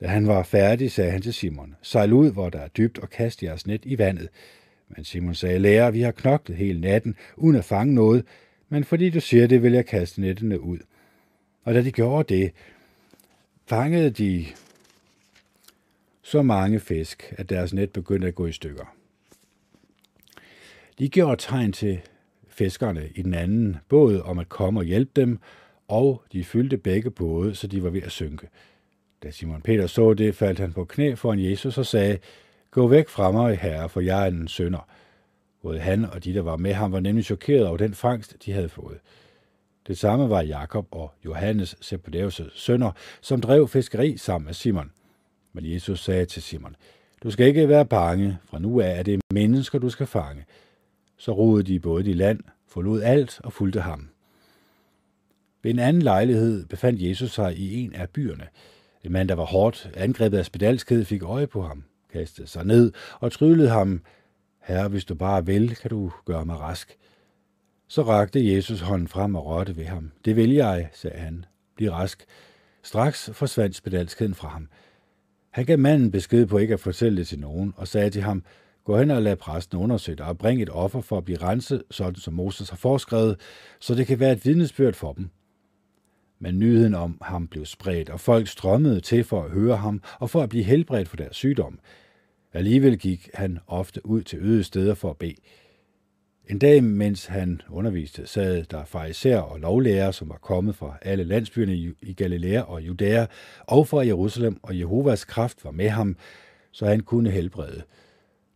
Da 0.00 0.06
han 0.06 0.26
var 0.26 0.42
færdig, 0.42 0.90
sagde 0.90 1.10
han 1.10 1.22
til 1.22 1.34
Simon, 1.34 1.74
sejl 1.82 2.12
ud, 2.12 2.32
hvor 2.32 2.50
der 2.50 2.58
er 2.58 2.68
dybt, 2.68 2.98
og 2.98 3.10
kast 3.10 3.42
jeres 3.42 3.66
net 3.66 3.82
i 3.84 3.98
vandet. 3.98 4.28
Men 4.88 5.04
Simon 5.04 5.34
sagde, 5.34 5.58
lærer, 5.58 5.90
vi 5.90 6.00
har 6.00 6.12
knoklet 6.12 6.58
hele 6.58 6.80
natten, 6.80 7.16
uden 7.36 7.56
at 7.56 7.64
fange 7.64 7.94
noget, 7.94 8.24
men 8.68 8.84
fordi 8.84 9.10
du 9.10 9.20
siger 9.20 9.46
det, 9.46 9.62
vil 9.62 9.72
jeg 9.72 9.86
kaste 9.86 10.20
nettene 10.20 10.60
ud. 10.60 10.78
Og 11.64 11.74
da 11.74 11.82
de 11.82 11.92
gjorde 11.92 12.34
det, 12.34 12.52
fangede 13.70 14.10
de 14.10 14.46
så 16.22 16.42
mange 16.42 16.80
fisk, 16.80 17.34
at 17.38 17.50
deres 17.50 17.72
net 17.72 17.90
begyndte 17.90 18.28
at 18.28 18.34
gå 18.34 18.46
i 18.46 18.52
stykker. 18.52 18.94
De 20.98 21.08
gjorde 21.08 21.36
tegn 21.42 21.72
til 21.72 22.00
fiskerne 22.48 23.08
i 23.14 23.22
den 23.22 23.34
anden 23.34 23.76
båd 23.88 24.20
om 24.20 24.38
at 24.38 24.48
komme 24.48 24.80
og 24.80 24.84
hjælpe 24.84 25.10
dem, 25.16 25.38
og 25.88 26.22
de 26.32 26.44
fyldte 26.44 26.78
begge 26.78 27.10
både, 27.10 27.54
så 27.54 27.66
de 27.66 27.82
var 27.82 27.90
ved 27.90 28.02
at 28.02 28.12
synke. 28.12 28.48
Da 29.22 29.30
Simon 29.30 29.62
Peter 29.62 29.86
så 29.86 30.14
det, 30.14 30.34
faldt 30.34 30.58
han 30.58 30.72
på 30.72 30.84
knæ 30.84 31.14
foran 31.14 31.44
Jesus 31.44 31.78
og 31.78 31.86
sagde, 31.86 32.18
Gå 32.70 32.88
væk 32.88 33.08
fra 33.08 33.30
mig, 33.30 33.58
herre, 33.58 33.88
for 33.88 34.00
jeg 34.00 34.22
er 34.22 34.30
en 34.30 34.48
sønder. 34.48 34.88
Både 35.62 35.78
han 35.78 36.04
og 36.04 36.24
de, 36.24 36.34
der 36.34 36.42
var 36.42 36.56
med 36.56 36.72
ham, 36.72 36.92
var 36.92 37.00
nemlig 37.00 37.24
chokeret 37.24 37.66
over 37.66 37.76
den 37.76 37.94
fangst, 37.94 38.36
de 38.44 38.52
havde 38.52 38.68
fået. 38.68 38.98
Det 39.86 39.98
samme 39.98 40.30
var 40.30 40.42
Jakob 40.42 40.86
og 40.90 41.12
Johannes, 41.24 41.76
Zebedeus' 41.84 42.58
sønner, 42.58 42.92
som 43.20 43.40
drev 43.40 43.68
fiskeri 43.68 44.16
sammen 44.16 44.46
med 44.46 44.54
Simon. 44.54 44.90
Men 45.52 45.72
Jesus 45.72 46.04
sagde 46.04 46.26
til 46.26 46.42
Simon, 46.42 46.76
Du 47.22 47.30
skal 47.30 47.46
ikke 47.46 47.68
være 47.68 47.86
bange, 47.86 48.38
fra 48.44 48.58
nu 48.58 48.80
af 48.80 48.98
er 48.98 49.02
det 49.02 49.20
mennesker, 49.32 49.78
du 49.78 49.90
skal 49.90 50.06
fange. 50.06 50.44
Så 51.16 51.32
roede 51.32 51.62
de 51.62 51.80
både 51.80 52.10
i 52.10 52.12
land, 52.12 52.40
forlod 52.68 53.02
alt 53.02 53.40
og 53.44 53.52
fulgte 53.52 53.80
ham. 53.80 54.08
Ved 55.62 55.70
en 55.70 55.78
anden 55.78 56.02
lejlighed 56.02 56.66
befandt 56.66 57.02
Jesus 57.02 57.32
sig 57.32 57.56
i 57.56 57.84
en 57.84 57.94
af 57.94 58.10
byerne. 58.10 58.46
En 59.04 59.12
mand, 59.12 59.28
der 59.28 59.34
var 59.34 59.44
hårdt 59.44 59.90
angrebet 59.96 60.38
af 60.38 60.44
spedalskhed, 60.44 61.04
fik 61.04 61.22
øje 61.22 61.46
på 61.46 61.62
ham, 61.62 61.84
kastede 62.12 62.46
sig 62.46 62.64
ned 62.64 62.92
og 63.20 63.32
tryllede 63.32 63.68
ham, 63.68 64.02
Herre, 64.62 64.88
hvis 64.88 65.04
du 65.04 65.14
bare 65.14 65.46
vil, 65.46 65.76
kan 65.76 65.90
du 65.90 66.12
gøre 66.24 66.44
mig 66.44 66.60
rask. 66.60 66.96
Så 67.90 68.02
rakte 68.02 68.54
Jesus 68.54 68.80
hånden 68.80 69.08
frem 69.08 69.34
og 69.34 69.46
rørte 69.46 69.76
ved 69.76 69.84
ham. 69.84 70.10
Det 70.24 70.36
vil 70.36 70.50
jeg, 70.50 70.88
sagde 70.92 71.18
han. 71.18 71.44
Bliv 71.76 71.90
rask. 71.90 72.24
Straks 72.82 73.30
forsvandt 73.32 73.76
spedalskheden 73.76 74.34
fra 74.34 74.48
ham. 74.48 74.68
Han 75.50 75.66
gav 75.66 75.78
manden 75.78 76.10
besked 76.10 76.46
på 76.46 76.58
ikke 76.58 76.74
at 76.74 76.80
fortælle 76.80 77.18
det 77.18 77.28
til 77.28 77.38
nogen, 77.38 77.74
og 77.76 77.88
sagde 77.88 78.10
til 78.10 78.22
ham, 78.22 78.44
gå 78.84 78.98
hen 78.98 79.10
og 79.10 79.22
lad 79.22 79.36
præsten 79.36 79.78
undersøge 79.78 80.16
dig 80.16 80.26
og 80.26 80.38
bring 80.38 80.62
et 80.62 80.70
offer 80.70 81.00
for 81.00 81.18
at 81.18 81.24
blive 81.24 81.38
renset, 81.38 81.82
sådan 81.90 82.14
som 82.14 82.34
Moses 82.34 82.70
har 82.70 82.76
foreskrevet, 82.76 83.40
så 83.80 83.94
det 83.94 84.06
kan 84.06 84.20
være 84.20 84.32
et 84.32 84.44
vidnesbyrd 84.44 84.94
for 84.94 85.12
dem. 85.12 85.30
Men 86.38 86.58
nyheden 86.58 86.94
om 86.94 87.18
ham 87.22 87.48
blev 87.48 87.66
spredt, 87.66 88.10
og 88.10 88.20
folk 88.20 88.48
strømmede 88.48 89.00
til 89.00 89.24
for 89.24 89.42
at 89.42 89.50
høre 89.50 89.76
ham 89.76 90.02
og 90.18 90.30
for 90.30 90.42
at 90.42 90.48
blive 90.48 90.64
helbredt 90.64 91.08
for 91.08 91.16
deres 91.16 91.36
sygdom. 91.36 91.78
Alligevel 92.52 92.98
gik 92.98 93.30
han 93.34 93.58
ofte 93.66 94.06
ud 94.06 94.22
til 94.22 94.38
øde 94.42 94.64
steder 94.64 94.94
for 94.94 95.10
at 95.10 95.16
bede. 95.16 95.36
En 96.50 96.58
dag, 96.58 96.84
mens 96.84 97.26
han 97.26 97.60
underviste, 97.68 98.26
sad 98.26 98.64
der 98.64 98.84
fariser 98.84 99.38
og 99.38 99.60
lovlærer, 99.60 100.10
som 100.10 100.28
var 100.28 100.38
kommet 100.42 100.74
fra 100.74 100.98
alle 101.02 101.24
landsbyerne 101.24 101.74
i 102.02 102.12
Galilea 102.12 102.60
og 102.60 102.82
Judæa, 102.82 103.26
og 103.66 103.88
fra 103.88 104.06
Jerusalem, 104.06 104.60
og 104.62 104.78
Jehovas 104.78 105.24
kraft 105.24 105.64
var 105.64 105.70
med 105.70 105.88
ham, 105.88 106.16
så 106.72 106.86
han 106.86 107.00
kunne 107.00 107.30
helbrede. 107.30 107.82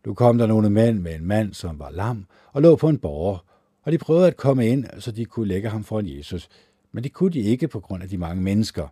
Nu 0.05 0.13
kom 0.13 0.37
der 0.37 0.45
nogle 0.45 0.69
mænd 0.69 0.99
med 0.99 1.15
en 1.15 1.25
mand, 1.25 1.53
som 1.53 1.79
var 1.79 1.91
lam, 1.91 2.25
og 2.53 2.61
lå 2.61 2.75
på 2.75 2.89
en 2.89 2.97
borger, 2.97 3.45
og 3.83 3.91
de 3.91 3.97
prøvede 3.97 4.27
at 4.27 4.37
komme 4.37 4.67
ind, 4.67 4.85
så 4.99 5.11
de 5.11 5.25
kunne 5.25 5.47
lægge 5.47 5.69
ham 5.69 5.83
foran 5.83 6.07
Jesus– 6.07 6.49
men 6.95 7.03
det 7.03 7.13
kunne 7.13 7.31
de 7.31 7.39
ikke 7.39 7.67
på 7.67 7.79
grund 7.79 8.03
af 8.03 8.09
de 8.09 8.17
mange 8.17 8.41
mennesker. 8.41 8.87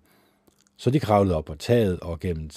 Så 0.78 0.90
de 0.90 1.00
kravlede 1.00 1.36
op 1.36 1.46
på 1.46 1.56
taget, 1.56 2.00
og 2.00 2.20
gennem 2.20 2.50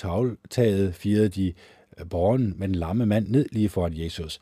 taget 0.51 0.95
firede 0.95 1.29
de 1.29 1.53
øh, 2.01 2.09
borgen 2.09 2.55
med 2.57 2.69
den 2.69 2.75
lamme 2.75 3.07
mand 3.07 3.29
ned 3.29 3.47
lige 3.53 3.69
foran 3.69 3.93
Jesus. 3.95 4.41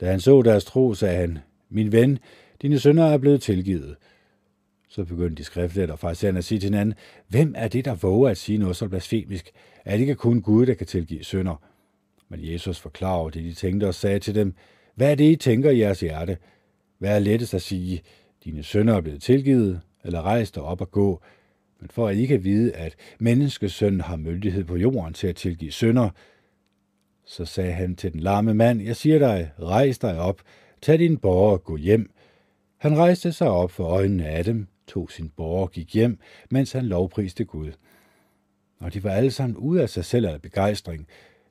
Da 0.00 0.10
han 0.10 0.20
så 0.20 0.42
deres 0.42 0.64
tro, 0.64 0.94
sagde 0.94 1.16
han, 1.16 1.38
Min 1.70 1.92
ven, 1.92 2.18
dine 2.62 2.78
sønner 2.78 3.04
er 3.04 3.18
blevet 3.18 3.42
tilgivet. 3.42 3.96
Så 4.88 5.04
begyndte 5.04 5.34
de 5.34 5.44
skriftlet 5.44 5.90
og 5.90 5.98
faktisk 5.98 6.24
at 6.24 6.44
sige 6.44 6.58
til 6.58 6.66
hinanden, 6.66 6.94
Hvem 7.28 7.54
er 7.56 7.68
det, 7.68 7.84
der 7.84 7.94
våger 7.94 8.30
at 8.30 8.36
sige 8.36 8.58
noget 8.58 8.76
så 8.76 8.88
blasfemisk? 8.88 9.50
Er 9.84 9.92
det 9.92 10.00
ikke 10.00 10.14
kun 10.14 10.42
Gud, 10.42 10.66
der 10.66 10.74
kan 10.74 10.86
tilgive 10.86 11.24
sønder? 11.24 11.62
Men 12.28 12.40
Jesus 12.42 12.78
forklarede 12.78 13.30
det, 13.30 13.44
de 13.44 13.54
tænkte 13.54 13.88
og 13.88 13.94
sagde 13.94 14.18
til 14.18 14.34
dem, 14.34 14.54
Hvad 14.94 15.10
er 15.10 15.14
det, 15.14 15.32
I 15.32 15.36
tænker 15.36 15.70
i 15.70 15.78
jeres 15.78 16.00
hjerte? 16.00 16.36
Hvad 16.98 17.14
er 17.14 17.18
lettest 17.18 17.54
at 17.54 17.62
sige? 17.62 18.02
Dine 18.44 18.62
sønner 18.62 18.94
er 18.94 19.00
blevet 19.00 19.22
tilgivet, 19.22 19.80
eller 20.04 20.22
rejs 20.22 20.50
dig 20.50 20.62
op 20.62 20.80
og 20.80 20.90
gå, 20.90 21.22
men 21.80 21.90
for 21.90 22.08
at 22.08 22.16
I 22.16 22.26
kan 22.26 22.44
vide, 22.44 22.72
at 22.72 22.96
menneskesønnen 23.18 24.00
har 24.00 24.16
myndighed 24.16 24.64
på 24.64 24.76
jorden 24.76 25.14
til 25.14 25.26
at 25.26 25.36
tilgive 25.36 25.72
sønder, 25.72 26.10
så 27.28 27.44
sagde 27.44 27.72
han 27.72 27.96
til 27.96 28.12
den 28.12 28.20
larme 28.20 28.54
mand, 28.54 28.82
jeg 28.82 28.96
siger 28.96 29.18
dig, 29.18 29.52
rejs 29.60 29.98
dig 29.98 30.20
op, 30.20 30.40
tag 30.82 30.98
din 30.98 31.16
borger 31.16 31.52
og 31.52 31.64
gå 31.64 31.76
hjem. 31.76 32.10
Han 32.78 32.98
rejste 32.98 33.32
sig 33.32 33.50
op 33.50 33.70
for 33.70 33.84
øjnene 33.84 34.26
af 34.26 34.44
dem, 34.44 34.66
tog 34.86 35.10
sin 35.10 35.32
borger 35.36 35.62
og 35.62 35.70
gik 35.70 35.94
hjem, 35.94 36.18
mens 36.50 36.72
han 36.72 36.86
lovpriste 36.86 37.44
Gud. 37.44 37.72
Og 38.80 38.94
de 38.94 39.04
var 39.04 39.10
alle 39.10 39.30
sammen 39.30 39.56
ude 39.56 39.82
af 39.82 39.88
sig 39.88 40.04
selv 40.04 40.26
af 40.26 40.42
begejstring. 40.42 41.06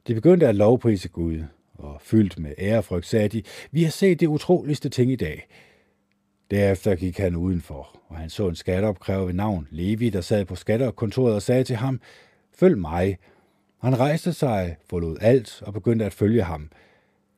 De 0.07 0.13
begyndte 0.13 0.47
at 0.47 0.55
lovprise 0.55 1.09
Gud, 1.09 1.43
og 1.73 2.01
fyldt 2.01 2.39
med 2.39 2.53
ærefrygt 2.57 3.05
sagde 3.05 3.29
de, 3.29 3.43
vi 3.71 3.83
har 3.83 3.91
set 3.91 4.19
det 4.19 4.27
utroligste 4.27 4.89
ting 4.89 5.11
i 5.11 5.15
dag. 5.15 5.47
Derefter 6.51 6.95
gik 6.95 7.17
han 7.17 7.35
udenfor, 7.35 7.99
og 8.07 8.17
han 8.17 8.29
så 8.29 8.47
en 8.47 8.55
skatteopkræver 8.55 9.25
ved 9.25 9.33
navn 9.33 9.67
Levi, 9.71 10.09
der 10.09 10.21
sad 10.21 10.45
på 10.45 10.55
skattekontoret 10.55 11.35
og 11.35 11.41
sagde 11.41 11.63
til 11.63 11.75
ham, 11.75 12.01
Følg 12.55 12.77
mig. 12.77 13.17
Han 13.81 13.99
rejste 13.99 14.33
sig, 14.33 14.75
forlod 14.89 15.17
alt 15.21 15.61
og 15.61 15.73
begyndte 15.73 16.05
at 16.05 16.13
følge 16.13 16.43
ham. 16.43 16.69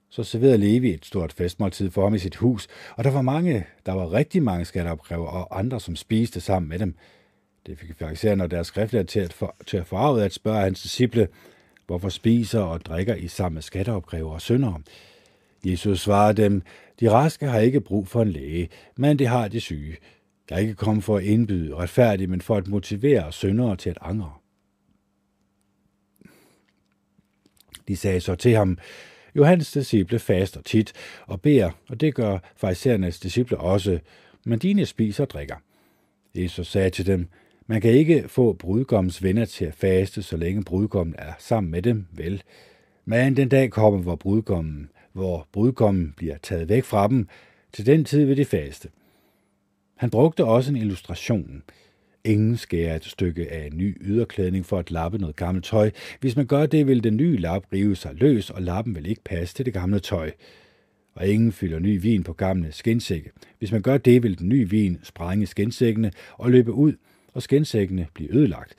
Så 0.09 0.23
serverede 0.23 0.57
Levi 0.57 0.93
et 0.93 1.05
stort 1.05 1.33
festmåltid 1.33 1.91
for 1.91 2.03
ham 2.03 2.15
i 2.15 2.19
sit 2.19 2.35
hus, 2.35 2.67
og 2.95 3.03
der 3.03 3.11
var 3.11 3.21
mange, 3.21 3.65
der 3.85 3.91
var 3.91 4.13
rigtig 4.13 4.43
mange 4.43 4.65
skatteopkræver 4.65 5.27
og 5.27 5.59
andre, 5.59 5.79
som 5.79 5.95
spiste 5.95 6.41
sammen 6.41 6.69
med 6.69 6.79
dem. 6.79 6.95
Det 7.65 7.77
fik 7.77 7.97
farisæerne 7.99 8.43
og 8.43 8.51
deres 8.51 8.67
skriftlærer 8.67 9.03
til 9.03 9.19
at, 9.19 9.33
for, 9.33 9.55
til 9.67 9.77
at 9.77 9.87
forarve 9.87 10.23
at 10.23 10.33
spørge 10.33 10.59
hans 10.59 10.81
disciple, 10.81 11.27
hvorfor 11.87 12.09
spiser 12.09 12.59
og 12.59 12.85
drikker 12.85 13.15
I 13.15 13.27
sammen 13.27 13.53
med 13.53 13.61
skatteopkræver 13.61 14.31
og 14.31 14.41
syndere? 14.41 14.81
Jesus 15.65 16.01
svarede 16.01 16.41
dem, 16.43 16.61
de 16.99 17.11
raske 17.11 17.45
har 17.45 17.59
ikke 17.59 17.81
brug 17.81 18.07
for 18.07 18.21
en 18.21 18.29
læge, 18.29 18.69
men 18.95 19.19
det 19.19 19.27
har 19.27 19.47
de 19.47 19.59
syge. 19.59 19.97
Jeg 20.49 20.55
er 20.55 20.59
ikke 20.59 20.75
kommet 20.75 21.03
for 21.03 21.17
at 21.17 21.23
indbyde 21.23 21.75
retfærdige, 21.75 22.27
men 22.27 22.41
for 22.41 22.55
at 22.55 22.67
motivere 22.67 23.31
syndere 23.31 23.75
til 23.75 23.89
at 23.89 23.97
angre. 24.01 24.38
De 27.89 27.95
sagde 27.95 28.19
så 28.19 28.35
til 28.35 28.55
ham, 28.55 28.77
Johannes 29.35 29.71
disciple 29.71 30.19
faster 30.19 30.61
tit 30.61 30.93
og 31.27 31.41
beder, 31.41 31.71
og 31.89 32.01
det 32.01 32.15
gør 32.15 32.39
farisæernes 32.55 33.19
disciple 33.19 33.57
også, 33.57 33.99
men 34.45 34.59
dine 34.59 34.85
spiser 34.85 35.23
og 35.23 35.29
drikker. 35.29 35.55
Jesus 36.35 36.67
sagde 36.67 36.89
til 36.89 37.05
dem, 37.05 37.27
man 37.67 37.81
kan 37.81 37.91
ikke 37.91 38.23
få 38.27 38.53
brudgommens 38.53 39.23
venner 39.23 39.45
til 39.45 39.65
at 39.65 39.73
faste, 39.73 40.21
så 40.21 40.37
længe 40.37 40.63
brudgommen 40.63 41.15
er 41.17 41.33
sammen 41.39 41.71
med 41.71 41.81
dem, 41.81 42.05
vel? 42.11 42.43
Men 43.05 43.37
den 43.37 43.49
dag 43.49 43.71
kommer, 43.71 43.99
hvor 43.99 44.15
brudgommen, 44.15 44.89
hvor 45.13 45.47
brudgommen 45.51 46.13
bliver 46.17 46.37
taget 46.37 46.69
væk 46.69 46.83
fra 46.83 47.07
dem, 47.07 47.27
til 47.73 47.85
den 47.85 48.05
tid 48.05 48.25
vil 48.25 48.37
de 48.37 48.45
faste. 48.45 48.89
Han 49.95 50.09
brugte 50.09 50.45
også 50.45 50.71
en 50.71 50.77
illustration. 50.77 51.63
Ingen 52.29 52.57
skærer 52.57 52.95
et 52.95 53.05
stykke 53.05 53.51
af 53.51 53.65
en 53.65 53.77
ny 53.77 53.97
yderklædning 54.01 54.65
for 54.65 54.79
at 54.79 54.91
lappe 54.91 55.17
noget 55.17 55.35
gammelt 55.35 55.65
tøj. 55.65 55.91
Hvis 56.19 56.35
man 56.35 56.45
gør 56.45 56.65
det, 56.65 56.87
vil 56.87 57.03
den 57.03 57.17
nye 57.17 57.37
lap 57.37 57.63
rive 57.73 57.95
sig 57.95 58.11
løs, 58.15 58.49
og 58.49 58.61
lappen 58.61 58.95
vil 58.95 59.05
ikke 59.05 59.23
passe 59.23 59.55
til 59.55 59.65
det 59.65 59.73
gamle 59.73 59.99
tøj. 59.99 60.31
Og 61.13 61.27
ingen 61.27 61.51
fylder 61.51 61.79
ny 61.79 62.01
vin 62.01 62.23
på 62.23 62.33
gamle 62.33 62.71
skindsække. 62.71 63.31
Hvis 63.59 63.71
man 63.71 63.81
gør 63.81 63.97
det, 63.97 64.23
vil 64.23 64.39
den 64.39 64.49
nye 64.49 64.69
vin 64.69 64.99
sprænge 65.03 65.45
skindsækkene 65.45 66.11
og 66.33 66.51
løbe 66.51 66.71
ud, 66.71 66.93
og 67.33 67.41
skindsækkene 67.41 68.07
blive 68.13 68.33
ødelagt. 68.33 68.75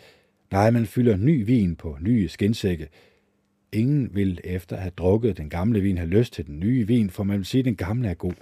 Nej, 0.50 0.70
man 0.70 0.86
fylder 0.86 1.16
ny 1.16 1.46
vin 1.46 1.76
på 1.76 1.96
nye 2.00 2.28
skindsække. 2.28 2.88
Ingen 3.72 4.10
vil 4.14 4.40
efter 4.44 4.76
at 4.76 4.82
have 4.82 4.92
drukket 4.96 5.38
den 5.38 5.50
gamle 5.50 5.80
vin 5.80 5.98
have 5.98 6.10
lyst 6.10 6.32
til 6.32 6.46
den 6.46 6.60
nye 6.60 6.86
vin, 6.86 7.10
for 7.10 7.24
man 7.24 7.38
vil 7.38 7.46
sige, 7.46 7.58
at 7.58 7.64
den 7.64 7.76
gamle 7.76 8.08
er 8.08 8.14
god. 8.14 8.34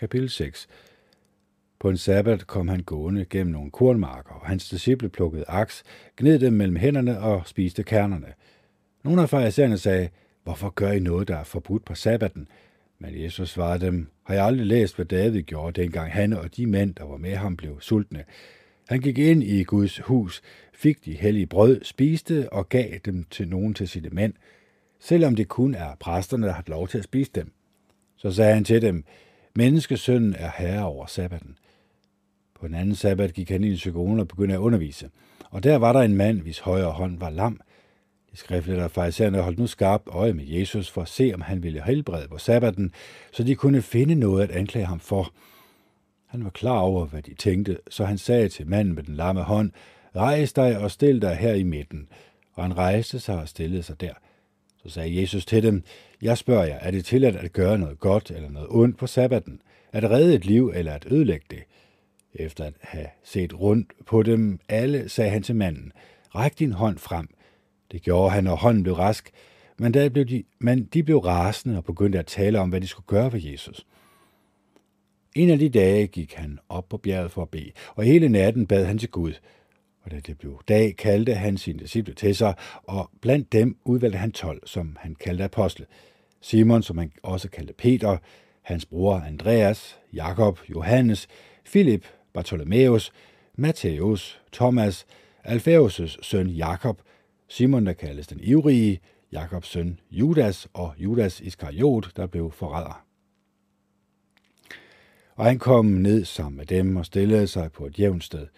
Kapitel 0.00 0.28
6 0.28 0.68
På 1.80 1.88
en 1.88 1.96
sabbat 1.96 2.46
kom 2.46 2.68
han 2.68 2.82
gående 2.82 3.24
gennem 3.24 3.52
nogle 3.52 3.70
kornmarker, 3.70 4.34
og 4.34 4.46
hans 4.46 4.68
disciple 4.68 5.08
plukkede 5.08 5.44
aks, 5.48 5.82
gned 6.16 6.38
dem 6.38 6.52
mellem 6.52 6.76
hænderne 6.76 7.20
og 7.20 7.42
spiste 7.46 7.82
kernerne. 7.82 8.32
Nogle 9.04 9.22
af 9.22 9.28
farisæerne 9.28 9.78
sagde, 9.78 10.08
hvorfor 10.44 10.70
gør 10.70 10.90
I 10.90 10.98
noget, 10.98 11.28
der 11.28 11.36
er 11.36 11.44
forbudt 11.44 11.84
på 11.84 11.94
sabbaten? 11.94 12.48
Men 12.98 13.22
Jesus 13.22 13.50
svarede 13.50 13.86
dem, 13.86 14.10
har 14.22 14.34
jeg 14.34 14.44
aldrig 14.44 14.66
læst, 14.66 14.96
hvad 14.96 15.06
David 15.06 15.42
gjorde, 15.42 15.82
dengang 15.82 16.12
han 16.12 16.32
og 16.32 16.56
de 16.56 16.66
mænd, 16.66 16.94
der 16.94 17.04
var 17.04 17.16
med 17.16 17.36
ham, 17.36 17.56
blev 17.56 17.80
sultne. 17.80 18.24
Han 18.88 19.00
gik 19.00 19.18
ind 19.18 19.42
i 19.42 19.62
Guds 19.62 19.98
hus, 19.98 20.42
fik 20.74 21.04
de 21.04 21.12
hellige 21.12 21.46
brød, 21.46 21.84
spiste 21.84 22.52
og 22.52 22.68
gav 22.68 22.98
dem 23.04 23.24
til 23.30 23.48
nogen 23.48 23.74
til 23.74 23.88
sine 23.88 24.08
mænd, 24.08 24.34
selvom 25.00 25.36
det 25.36 25.48
kun 25.48 25.74
er 25.74 25.94
præsterne, 26.00 26.46
der 26.46 26.52
har 26.52 26.64
lov 26.66 26.88
til 26.88 26.98
at 26.98 27.04
spise 27.04 27.30
dem. 27.34 27.52
Så 28.16 28.30
sagde 28.30 28.54
han 28.54 28.64
til 28.64 28.82
dem, 28.82 29.04
Menneskesønnen 29.54 30.34
er 30.38 30.50
herre 30.58 30.84
over 30.84 31.06
sabbaten. 31.06 31.58
På 32.54 32.66
en 32.66 32.74
anden 32.74 32.94
sabbat 32.94 33.32
gik 33.32 33.50
han 33.50 33.64
ind 33.64 33.72
i 33.72 33.76
psykologen 33.76 34.20
og 34.20 34.28
begyndte 34.28 34.54
at 34.54 34.58
undervise. 34.58 35.10
Og 35.50 35.62
der 35.62 35.76
var 35.76 35.92
der 35.92 36.00
en 36.00 36.16
mand, 36.16 36.40
hvis 36.40 36.58
højre 36.58 36.90
hånd 36.90 37.18
var 37.18 37.30
lam. 37.30 37.60
De 38.32 38.36
skriftlige 38.36 38.76
der 38.76 38.88
farisæerne 38.88 39.42
holdt 39.42 39.58
nu 39.58 39.66
skarpt 39.66 40.08
øje 40.08 40.32
med 40.32 40.44
Jesus 40.46 40.90
for 40.90 41.02
at 41.02 41.08
se, 41.08 41.30
om 41.34 41.40
han 41.40 41.62
ville 41.62 41.84
helbrede 41.84 42.28
på 42.28 42.38
sabbaten, 42.38 42.92
så 43.32 43.42
de 43.42 43.54
kunne 43.54 43.82
finde 43.82 44.14
noget 44.14 44.42
at 44.42 44.50
anklage 44.50 44.86
ham 44.86 45.00
for. 45.00 45.32
Han 46.26 46.44
var 46.44 46.50
klar 46.50 46.78
over, 46.78 47.06
hvad 47.06 47.22
de 47.22 47.34
tænkte, 47.34 47.78
så 47.90 48.04
han 48.04 48.18
sagde 48.18 48.48
til 48.48 48.66
manden 48.66 48.94
med 48.94 49.02
den 49.02 49.14
lamme 49.14 49.42
hånd, 49.42 49.70
Rejs 50.16 50.52
dig 50.52 50.78
og 50.78 50.90
stil 50.90 51.22
dig 51.22 51.36
her 51.36 51.54
i 51.54 51.62
midten. 51.62 52.08
Og 52.52 52.64
han 52.64 52.76
rejste 52.76 53.20
sig 53.20 53.40
og 53.40 53.48
stillede 53.48 53.82
sig 53.82 54.00
der. 54.00 54.12
Så 54.82 54.88
sagde 54.88 55.20
Jesus 55.20 55.46
til 55.46 55.62
dem, 55.62 55.82
jeg 56.22 56.38
spørger 56.38 56.64
jer, 56.64 56.78
er 56.78 56.90
det 56.90 57.04
tilladt 57.04 57.36
at 57.36 57.52
gøre 57.52 57.78
noget 57.78 57.98
godt 57.98 58.30
eller 58.30 58.50
noget 58.50 58.68
ondt 58.70 58.98
på 58.98 59.06
sabbaten? 59.06 59.62
At 59.92 60.10
redde 60.10 60.34
et 60.34 60.44
liv 60.44 60.72
eller 60.74 60.92
at 60.92 61.06
ødelægge 61.10 61.46
det? 61.50 61.62
Efter 62.34 62.64
at 62.64 62.74
have 62.80 63.06
set 63.22 63.60
rundt 63.60 63.92
på 64.06 64.22
dem 64.22 64.60
alle, 64.68 65.08
sagde 65.08 65.30
han 65.30 65.42
til 65.42 65.56
manden, 65.56 65.92
Ræk 66.34 66.58
din 66.58 66.72
hånd 66.72 66.98
frem. 66.98 67.28
Det 67.92 68.02
gjorde 68.02 68.30
han, 68.30 68.46
og 68.46 68.58
hånden 68.58 68.82
blev 68.82 68.94
rask. 68.94 69.30
Men, 69.78 69.94
der 69.94 70.08
blev 70.08 70.24
de, 70.24 70.44
men 70.58 70.84
de 70.84 71.02
blev 71.02 71.18
rasende 71.18 71.76
og 71.76 71.84
begyndte 71.84 72.18
at 72.18 72.26
tale 72.26 72.60
om, 72.60 72.68
hvad 72.68 72.80
de 72.80 72.86
skulle 72.86 73.06
gøre 73.06 73.32
ved 73.32 73.40
Jesus. 73.40 73.86
En 75.36 75.50
af 75.50 75.58
de 75.58 75.68
dage 75.68 76.06
gik 76.06 76.34
han 76.34 76.58
op 76.68 76.88
på 76.88 76.96
bjerget 76.96 77.30
for 77.30 77.42
at 77.42 77.48
bede, 77.48 77.70
og 77.94 78.04
hele 78.04 78.28
natten 78.28 78.66
bad 78.66 78.84
han 78.84 78.98
til 78.98 79.10
Gud. 79.10 79.32
Og 80.02 80.10
da 80.10 80.20
det 80.20 80.38
blev 80.38 80.62
dag, 80.68 80.96
kaldte 80.96 81.34
han 81.34 81.56
sine 81.56 81.78
disciple 81.78 82.14
til 82.14 82.34
sig, 82.34 82.54
og 82.82 83.10
blandt 83.20 83.52
dem 83.52 83.76
udvalgte 83.84 84.18
han 84.18 84.32
tolv, 84.32 84.60
som 84.66 84.96
han 85.00 85.14
kaldte 85.14 85.44
apostle. 85.44 85.86
Simon, 86.42 86.82
som 86.82 86.98
han 86.98 87.12
også 87.22 87.48
kaldte 87.50 87.72
Peter, 87.72 88.18
hans 88.62 88.86
bror 88.86 89.14
Andreas, 89.14 89.98
Jakob, 90.12 90.58
Johannes, 90.70 91.28
Filip, 91.64 92.06
Bartholomeus, 92.32 93.12
Matthæus, 93.56 94.40
Thomas, 94.52 95.06
Alfæus' 95.44 96.18
søn 96.22 96.48
Jakob, 96.48 97.02
Simon, 97.48 97.86
der 97.86 97.92
kaldes 97.92 98.26
den 98.26 98.40
ivrige, 98.40 99.00
Jakobs 99.32 99.68
søn 99.68 100.00
Judas 100.10 100.68
og 100.72 100.94
Judas 100.98 101.40
Iskariot, 101.40 102.16
der 102.16 102.26
blev 102.26 102.50
forræder. 102.50 103.04
Og 105.36 105.44
han 105.44 105.58
kom 105.58 105.86
ned 105.86 106.24
sammen 106.24 106.56
med 106.56 106.66
dem 106.66 106.96
og 106.96 107.06
stillede 107.06 107.46
sig 107.46 107.72
på 107.72 107.86
et 107.86 107.98
jævnt 107.98 108.24
sted– 108.24 108.46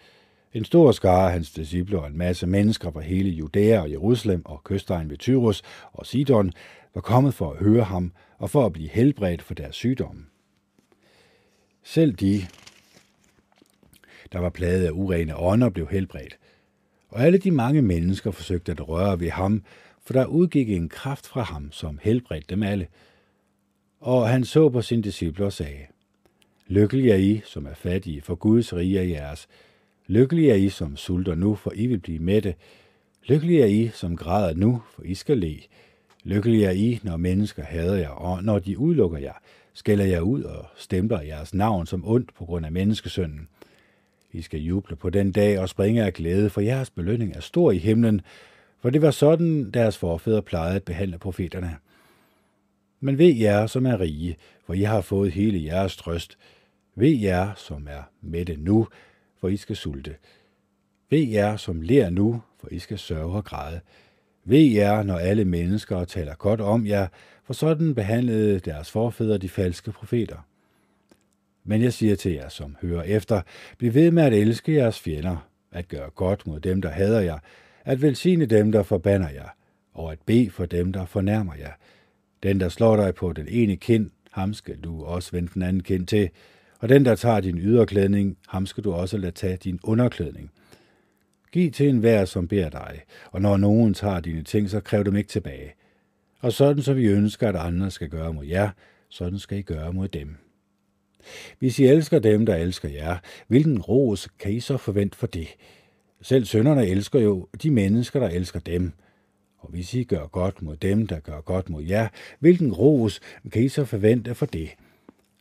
en 0.55 0.65
stor 0.65 0.91
skare 0.91 1.25
af 1.25 1.31
hans 1.31 1.51
disciple 1.51 1.99
og 1.99 2.07
en 2.07 2.17
masse 2.17 2.47
mennesker 2.47 2.91
fra 2.91 2.99
hele 2.99 3.29
Judæa 3.29 3.81
og 3.81 3.91
Jerusalem 3.91 4.41
og 4.45 4.61
kystegen 4.63 5.09
ved 5.09 5.17
Tyrus 5.17 5.61
og 5.93 6.05
Sidon 6.05 6.51
var 6.95 7.01
kommet 7.01 7.33
for 7.33 7.51
at 7.51 7.57
høre 7.57 7.83
ham 7.83 8.11
og 8.37 8.49
for 8.49 8.65
at 8.65 8.73
blive 8.73 8.89
helbredt 8.89 9.41
for 9.41 9.53
deres 9.53 9.75
sygdomme. 9.75 10.25
Selv 11.83 12.13
de, 12.13 12.41
der 14.31 14.39
var 14.39 14.49
plaget 14.49 14.85
af 14.85 14.91
urene 14.91 15.37
ånder, 15.37 15.69
blev 15.69 15.87
helbredt. 15.87 16.37
Og 17.09 17.21
alle 17.21 17.37
de 17.37 17.51
mange 17.51 17.81
mennesker 17.81 18.31
forsøgte 18.31 18.71
at 18.71 18.87
røre 18.87 19.19
ved 19.19 19.29
ham, 19.29 19.63
for 20.05 20.13
der 20.13 20.25
udgik 20.25 20.69
en 20.69 20.89
kraft 20.89 21.27
fra 21.27 21.41
ham, 21.41 21.71
som 21.71 21.99
helbredte 22.01 22.47
dem 22.49 22.63
alle. 22.63 22.87
Og 23.99 24.29
han 24.29 24.45
så 24.45 24.69
på 24.69 24.81
sine 24.81 25.01
disciple 25.01 25.45
og 25.45 25.53
sagde, 25.53 25.85
Lykkelig 26.67 27.09
er 27.09 27.15
I, 27.15 27.41
som 27.45 27.65
er 27.65 27.73
fattige, 27.73 28.21
for 28.21 28.35
Guds 28.35 28.73
rige 28.73 28.99
er 28.99 29.03
jeres. 29.03 29.47
Lykkelig 30.07 30.49
er 30.49 30.55
I, 30.55 30.69
som 30.69 30.97
sulter 30.97 31.35
nu, 31.35 31.55
for 31.55 31.71
I 31.75 31.87
vil 31.87 31.99
blive 31.99 32.19
mætte. 32.19 32.55
Lykkelig 33.23 33.59
er 33.59 33.65
I, 33.65 33.89
som 33.93 34.17
græder 34.17 34.53
nu, 34.53 34.81
for 34.95 35.03
I 35.03 35.15
skal 35.15 35.37
le. 35.37 35.59
Lykkelig 36.27 36.63
er 36.63 36.71
I, 36.71 36.99
når 37.03 37.17
mennesker 37.17 37.63
hader 37.63 37.95
jer, 37.95 38.09
og 38.09 38.43
når 38.43 38.59
de 38.59 38.77
udelukker 38.77 39.17
jer, 39.17 39.33
skælder 39.73 40.05
jer 40.05 40.19
ud 40.19 40.43
og 40.43 40.65
stempler 40.75 41.21
jeres 41.21 41.53
navn 41.53 41.85
som 41.85 42.07
ondt 42.07 42.33
på 42.33 42.45
grund 42.45 42.65
af 42.65 42.71
menneskesønnen. 42.71 43.47
I 44.31 44.41
skal 44.41 44.59
juble 44.59 44.95
på 44.95 45.09
den 45.09 45.31
dag 45.31 45.59
og 45.59 45.69
springe 45.69 46.03
af 46.03 46.13
glæde, 46.13 46.49
for 46.49 46.61
jeres 46.61 46.89
belønning 46.89 47.35
er 47.35 47.39
stor 47.39 47.71
i 47.71 47.77
himlen, 47.77 48.21
for 48.81 48.89
det 48.89 49.01
var 49.01 49.11
sådan, 49.11 49.71
deres 49.71 49.97
forfædre 49.97 50.41
plejede 50.41 50.75
at 50.75 50.83
behandle 50.83 51.17
profeterne. 51.17 51.75
Men 52.99 53.17
ved 53.17 53.33
jer, 53.33 53.67
som 53.67 53.85
er 53.85 53.99
rige, 53.99 54.35
for 54.65 54.73
I 54.73 54.81
har 54.81 55.01
fået 55.01 55.31
hele 55.31 55.63
jeres 55.63 55.97
trøst. 55.97 56.37
Ved 56.95 57.15
jer, 57.15 57.53
som 57.55 57.87
er 57.89 58.03
mætte 58.21 58.55
nu, 58.57 58.87
for 59.39 59.47
I 59.47 59.57
skal 59.57 59.75
sulte. 59.75 60.15
Ved 61.09 61.27
jer, 61.27 61.57
som 61.57 61.81
ler 61.81 62.09
nu, 62.09 62.41
for 62.59 62.67
I 62.71 62.79
skal 62.79 62.99
sørge 62.99 63.35
og 63.35 63.45
græde. 63.45 63.79
Ved 64.45 64.71
jer, 64.71 65.03
når 65.03 65.17
alle 65.17 65.45
mennesker 65.45 66.03
taler 66.03 66.35
godt 66.35 66.61
om 66.61 66.87
jer, 66.87 67.07
for 67.43 67.53
sådan 67.53 67.95
behandlede 67.95 68.59
deres 68.59 68.91
forfædre 68.91 69.37
de 69.37 69.49
falske 69.49 69.91
profeter. 69.91 70.37
Men 71.63 71.81
jeg 71.81 71.93
siger 71.93 72.15
til 72.15 72.31
jer, 72.31 72.49
som 72.49 72.75
hører 72.81 73.03
efter, 73.03 73.41
bliv 73.77 73.93
ved 73.93 74.11
med 74.11 74.23
at 74.23 74.33
elske 74.33 74.73
jeres 74.73 74.99
fjender, 74.99 75.47
at 75.71 75.87
gøre 75.87 76.09
godt 76.09 76.47
mod 76.47 76.59
dem, 76.59 76.81
der 76.81 76.89
hader 76.89 77.21
jer, 77.21 77.39
at 77.85 78.01
velsigne 78.01 78.45
dem, 78.45 78.71
der 78.71 78.83
forbander 78.83 79.29
jer, 79.29 79.49
og 79.93 80.11
at 80.11 80.19
bede 80.25 80.49
for 80.49 80.65
dem, 80.65 80.93
der 80.93 81.05
fornærmer 81.05 81.53
jer. 81.55 81.71
Den, 82.43 82.59
der 82.59 82.69
slår 82.69 82.95
dig 82.95 83.15
på 83.15 83.33
den 83.33 83.47
ene 83.49 83.75
kind, 83.75 84.09
ham 84.31 84.53
skal 84.53 84.77
du 84.77 85.03
også 85.03 85.31
vende 85.31 85.51
den 85.53 85.61
anden 85.61 85.83
kind 85.83 86.07
til, 86.07 86.29
og 86.79 86.89
den, 86.89 87.05
der 87.05 87.15
tager 87.15 87.39
din 87.39 87.57
yderklædning, 87.57 88.37
ham 88.47 88.65
skal 88.65 88.83
du 88.83 88.93
også 88.93 89.17
lade 89.17 89.31
tage 89.31 89.57
din 89.57 89.79
underklædning. 89.83 90.51
Giv 91.51 91.71
til 91.71 91.89
enhver, 91.89 92.25
som 92.25 92.47
beder 92.47 92.69
dig, 92.69 93.01
og 93.31 93.41
når 93.41 93.57
nogen 93.57 93.93
tager 93.93 94.19
dine 94.19 94.43
ting, 94.43 94.69
så 94.69 94.79
kræv 94.79 95.03
dem 95.03 95.15
ikke 95.15 95.29
tilbage. 95.29 95.73
Og 96.39 96.53
sådan, 96.53 96.83
som 96.83 96.95
vi 96.95 97.05
ønsker, 97.05 97.49
at 97.49 97.55
andre 97.55 97.91
skal 97.91 98.09
gøre 98.09 98.33
mod 98.33 98.45
jer, 98.45 98.69
sådan 99.09 99.39
skal 99.39 99.57
I 99.57 99.61
gøre 99.61 99.93
mod 99.93 100.07
dem. 100.07 100.35
Hvis 101.59 101.79
I 101.79 101.85
elsker 101.85 102.19
dem, 102.19 102.45
der 102.45 102.55
elsker 102.55 102.89
jer, 102.89 103.17
hvilken 103.47 103.81
ros 103.81 104.29
kan 104.39 104.51
I 104.51 104.59
så 104.59 104.77
forvente 104.77 105.17
for 105.17 105.27
det? 105.27 105.47
Selv 106.21 106.45
sønderne 106.45 106.87
elsker 106.87 107.19
jo 107.19 107.47
de 107.63 107.71
mennesker, 107.71 108.19
der 108.19 108.29
elsker 108.29 108.59
dem. 108.59 108.91
Og 109.57 109.69
hvis 109.69 109.93
I 109.93 110.03
gør 110.03 110.27
godt 110.27 110.61
mod 110.61 110.77
dem, 110.77 111.07
der 111.07 111.19
gør 111.19 111.41
godt 111.41 111.69
mod 111.69 111.83
jer, 111.83 112.07
hvilken 112.39 112.73
ros 112.73 113.19
kan 113.51 113.63
I 113.63 113.69
så 113.69 113.85
forvente 113.85 114.35
for 114.35 114.45
det? 114.45 114.69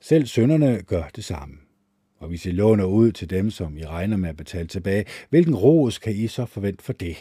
Selv 0.00 0.26
sønderne 0.26 0.82
gør 0.82 1.02
det 1.16 1.24
samme. 1.24 1.63
Og 2.24 2.28
hvis 2.28 2.46
I 2.46 2.50
låner 2.50 2.84
ud 2.84 3.12
til 3.12 3.30
dem, 3.30 3.50
som 3.50 3.78
I 3.78 3.84
regner 3.84 4.16
med 4.16 4.28
at 4.28 4.36
betale 4.36 4.68
tilbage, 4.68 5.04
hvilken 5.30 5.54
ros 5.54 5.98
kan 5.98 6.12
I 6.12 6.26
så 6.26 6.46
forvente 6.46 6.84
for 6.84 6.92
det? 6.92 7.16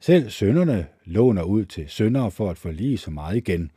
Selv 0.00 0.30
sønderne 0.30 0.86
låner 1.04 1.42
ud 1.42 1.64
til 1.64 1.84
søndere 1.88 2.30
for 2.30 2.50
at 2.50 2.58
forlige 2.58 2.98
så 2.98 3.10
meget 3.10 3.36
igen. 3.36 3.70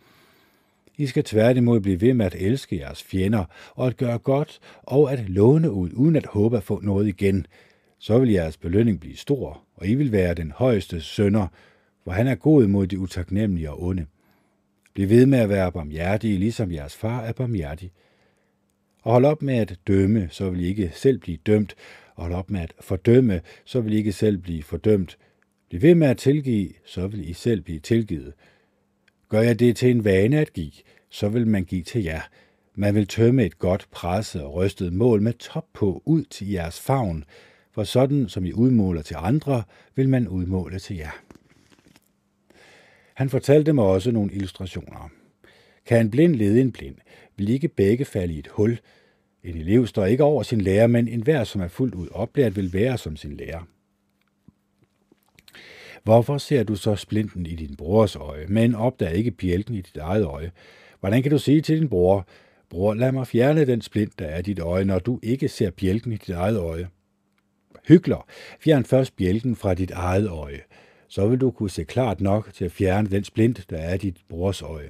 I 0.98 1.08
skal 1.08 1.24
tværtimod 1.24 1.80
blive 1.80 2.02
ved 2.02 2.14
med 2.14 2.26
at 2.26 2.36
elske 2.40 2.80
jeres 2.80 3.04
fjender, 3.04 3.46
og 3.76 3.88
at 3.88 3.98
gøre 3.98 4.18
godt, 4.18 4.60
og 4.84 5.14
at 5.14 5.30
låne 5.30 5.72
ud, 5.72 5.90
uden 5.94 6.16
at 6.16 6.26
håbe 6.26 6.58
at 6.58 6.64
få 6.64 6.80
noget 6.80 7.08
igen. 7.08 7.46
Så 8.00 8.20
vil 8.20 8.30
jeres 8.30 8.58
belønning 8.58 9.00
blive 9.00 9.16
stor, 9.18 9.64
og 9.76 9.88
I 9.88 9.96
vil 9.96 10.12
være 10.12 10.34
den 10.34 10.52
højeste 10.52 11.02
sønder, 11.02 11.48
for 12.04 12.12
han 12.12 12.28
er 12.28 12.36
god 12.36 12.68
mod 12.68 12.88
de 12.88 13.00
utaknemmelige 13.00 13.72
og 13.72 13.84
onde. 13.84 14.06
Bliv 14.94 15.10
ved 15.10 15.26
med 15.26 15.40
at 15.40 15.50
være 15.50 15.72
barmhjertige, 15.72 16.38
ligesom 16.38 16.72
jeres 16.72 16.96
far 16.96 17.22
er 17.22 17.34
barmhjertig. 17.34 17.92
Og 19.02 19.12
hold 19.12 19.26
op 19.26 19.42
med 19.42 19.56
at 19.56 19.80
dømme, 19.88 20.28
så 20.32 20.50
vil 20.50 20.62
I 20.62 20.68
ikke 20.68 20.92
selv 20.94 21.20
blive 21.20 21.38
dømt, 21.38 21.76
Hold 22.20 22.34
op 22.34 22.50
med 22.50 22.62
at 22.62 22.74
fordømme, 22.82 23.42
så 23.66 23.82
vil 23.82 23.94
I 23.94 23.98
ikke 23.98 24.12
selv 24.12 24.38
blive 24.38 24.64
fordømt. 24.64 25.18
Bliv 25.70 25.82
ved 25.82 25.96
med 25.96 26.08
at 26.08 26.18
tilgive, 26.18 26.70
så 26.86 27.08
vil 27.08 27.30
I 27.30 27.34
selv 27.34 27.62
blive 27.62 27.80
tilgivet. 27.80 28.34
Gør 29.30 29.42
jeg 29.42 29.60
det 29.60 29.76
til 29.78 29.92
en 29.92 30.04
vane 30.04 30.40
at 30.40 30.54
give, 30.54 30.72
så 31.10 31.30
vil 31.30 31.48
man 31.48 31.66
give 31.66 31.84
til 31.84 32.04
jer. 32.04 32.22
Man 32.76 32.96
vil 32.96 33.08
tømme 33.08 33.46
et 33.46 33.60
godt 33.60 33.88
presset 33.92 34.44
og 34.44 34.54
rystet 34.54 34.94
mål 34.94 35.22
med 35.22 35.34
top 35.34 35.66
på 35.74 36.02
ud 36.06 36.24
til 36.24 36.50
jeres 36.50 36.80
favn, 36.80 37.24
for 37.72 37.84
sådan 37.84 38.30
som 38.30 38.46
I 38.46 38.54
udmåler 38.54 39.02
til 39.02 39.16
andre, 39.20 39.64
vil 39.96 40.10
man 40.10 40.28
udmåle 40.28 40.80
til 40.80 40.96
jer. 40.96 41.22
Han 43.14 43.30
fortalte 43.30 43.74
mig 43.74 43.86
også 43.86 44.12
nogle 44.12 44.34
illustrationer. 44.34 45.10
Kan 45.86 46.00
en 46.00 46.12
blind 46.12 46.36
lede 46.36 46.62
en 46.62 46.72
blind, 46.72 46.96
vil 47.40 47.50
ikke 47.50 47.68
begge 47.68 48.06
falde 48.06 48.34
i 48.34 48.40
et 48.40 48.48
hul. 48.48 48.80
En 49.44 49.58
elev 49.58 49.88
står 49.88 50.06
ikke 50.06 50.24
over 50.24 50.44
sin 50.44 50.62
lærer, 50.62 50.88
men 50.88 51.08
enhver, 51.08 51.44
som 51.44 51.62
er 51.62 51.68
fuldt 51.68 51.96
ud 51.96 52.08
oplært, 52.12 52.56
vil 52.56 52.74
være 52.74 52.98
som 52.98 53.16
sin 53.16 53.38
lærer. 53.38 53.68
Hvorfor 56.04 56.38
ser 56.38 56.64
du 56.64 56.76
så 56.76 56.96
splinten 56.96 57.46
i 57.46 57.56
din 57.56 57.76
brors 57.76 58.16
øje, 58.16 58.46
men 58.48 58.76
opdager 58.76 59.12
ikke 59.12 59.32
bjælken 59.32 59.76
i 59.76 59.82
dit 59.82 59.98
eget 59.98 60.26
øje? 60.26 60.52
Hvordan 61.00 61.22
kan 61.22 61.32
du 61.32 61.38
sige 61.38 61.62
til 61.62 61.80
din 61.80 61.90
bror, 61.90 62.28
bror, 62.70 62.94
lad 62.94 63.12
mig 63.12 63.28
fjerne 63.28 63.66
den 63.66 63.82
splint, 63.82 64.20
der 64.20 64.26
er 64.26 64.40
i 64.40 64.42
dit 64.42 64.60
øje, 64.60 64.86
når 64.86 65.00
du 65.00 65.20
ikke 65.24 65.48
ser 65.48 65.72
bjælken 65.72 66.12
i 66.12 66.18
dit 66.18 66.36
eget 66.36 66.58
øje? 66.58 66.88
Hygler, 67.88 68.26
fjern 68.60 68.86
først 68.86 69.16
bjælken 69.16 69.56
fra 69.56 69.74
dit 69.74 69.92
eget 69.92 70.28
øje. 70.28 70.62
Så 71.08 71.28
vil 71.28 71.42
du 71.42 71.52
kunne 71.52 71.70
se 71.70 71.84
klart 71.84 72.22
nok 72.22 72.54
til 72.54 72.66
at 72.66 72.72
fjerne 72.72 73.10
den 73.10 73.24
splint, 73.24 73.66
der 73.70 73.78
er 73.78 73.94
i 73.94 73.98
dit 73.98 74.18
brors 74.30 74.62
øje. 74.62 74.90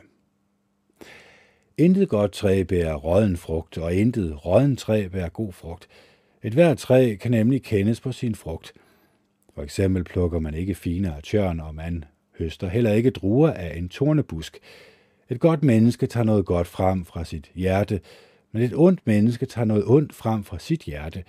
Intet 1.79 2.09
godt 2.09 2.31
træ 2.31 2.63
bærer 2.63 2.95
råden 2.95 3.37
frugt, 3.37 3.77
og 3.77 3.93
intet 3.93 4.45
råden 4.45 4.75
træ 4.75 5.07
bærer 5.07 5.29
god 5.29 5.53
frugt. 5.53 5.87
Et 6.43 6.53
hvert 6.53 6.77
træ 6.77 7.15
kan 7.15 7.31
nemlig 7.31 7.63
kendes 7.63 8.01
på 8.01 8.11
sin 8.11 8.35
frugt. 8.35 8.73
For 9.55 9.61
eksempel 9.61 10.03
plukker 10.03 10.39
man 10.39 10.53
ikke 10.53 10.75
fine 10.75 11.15
af 11.15 11.23
tjørn, 11.23 11.59
og 11.59 11.75
man 11.75 12.03
høster 12.39 12.67
heller 12.67 12.93
ikke 12.93 13.09
druer 13.09 13.51
af 13.51 13.77
en 13.77 13.89
tornebusk. 13.89 14.59
Et 15.29 15.39
godt 15.39 15.63
menneske 15.63 16.07
tager 16.07 16.23
noget 16.23 16.45
godt 16.45 16.67
frem 16.67 17.05
fra 17.05 17.23
sit 17.23 17.51
hjerte, 17.55 18.01
men 18.51 18.61
et 18.61 18.73
ondt 18.75 18.99
menneske 19.05 19.45
tager 19.45 19.65
noget 19.65 19.83
ondt 19.87 20.13
frem 20.13 20.43
fra 20.43 20.59
sit 20.59 20.81
hjerte, 20.81 21.23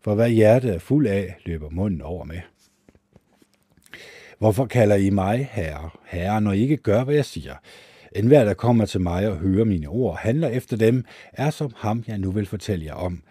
for 0.00 0.14
hvad 0.14 0.30
hjertet 0.30 0.74
er 0.74 0.78
fuld 0.78 1.06
af, 1.06 1.36
løber 1.44 1.70
munden 1.70 2.00
over 2.00 2.24
med. 2.24 2.40
Hvorfor 4.38 4.66
kalder 4.66 4.96
I 4.96 5.10
mig 5.10 5.48
herre, 5.52 5.90
herre, 6.04 6.40
når 6.40 6.52
I 6.52 6.60
ikke 6.60 6.76
gør, 6.76 7.04
hvad 7.04 7.14
jeg 7.14 7.24
siger? 7.24 7.54
Enhver, 8.14 8.44
der 8.44 8.54
kommer 8.54 8.86
til 8.86 9.00
mig 9.00 9.28
og 9.28 9.36
hører 9.36 9.64
mine 9.64 9.88
ord, 9.88 10.10
og 10.10 10.18
handler 10.18 10.48
efter 10.48 10.76
dem, 10.76 11.04
er 11.32 11.50
som 11.50 11.72
ham, 11.76 12.04
jeg 12.06 12.18
nu 12.18 12.30
vil 12.30 12.46
fortælle 12.46 12.84
jer 12.84 12.94
om. 12.94 13.22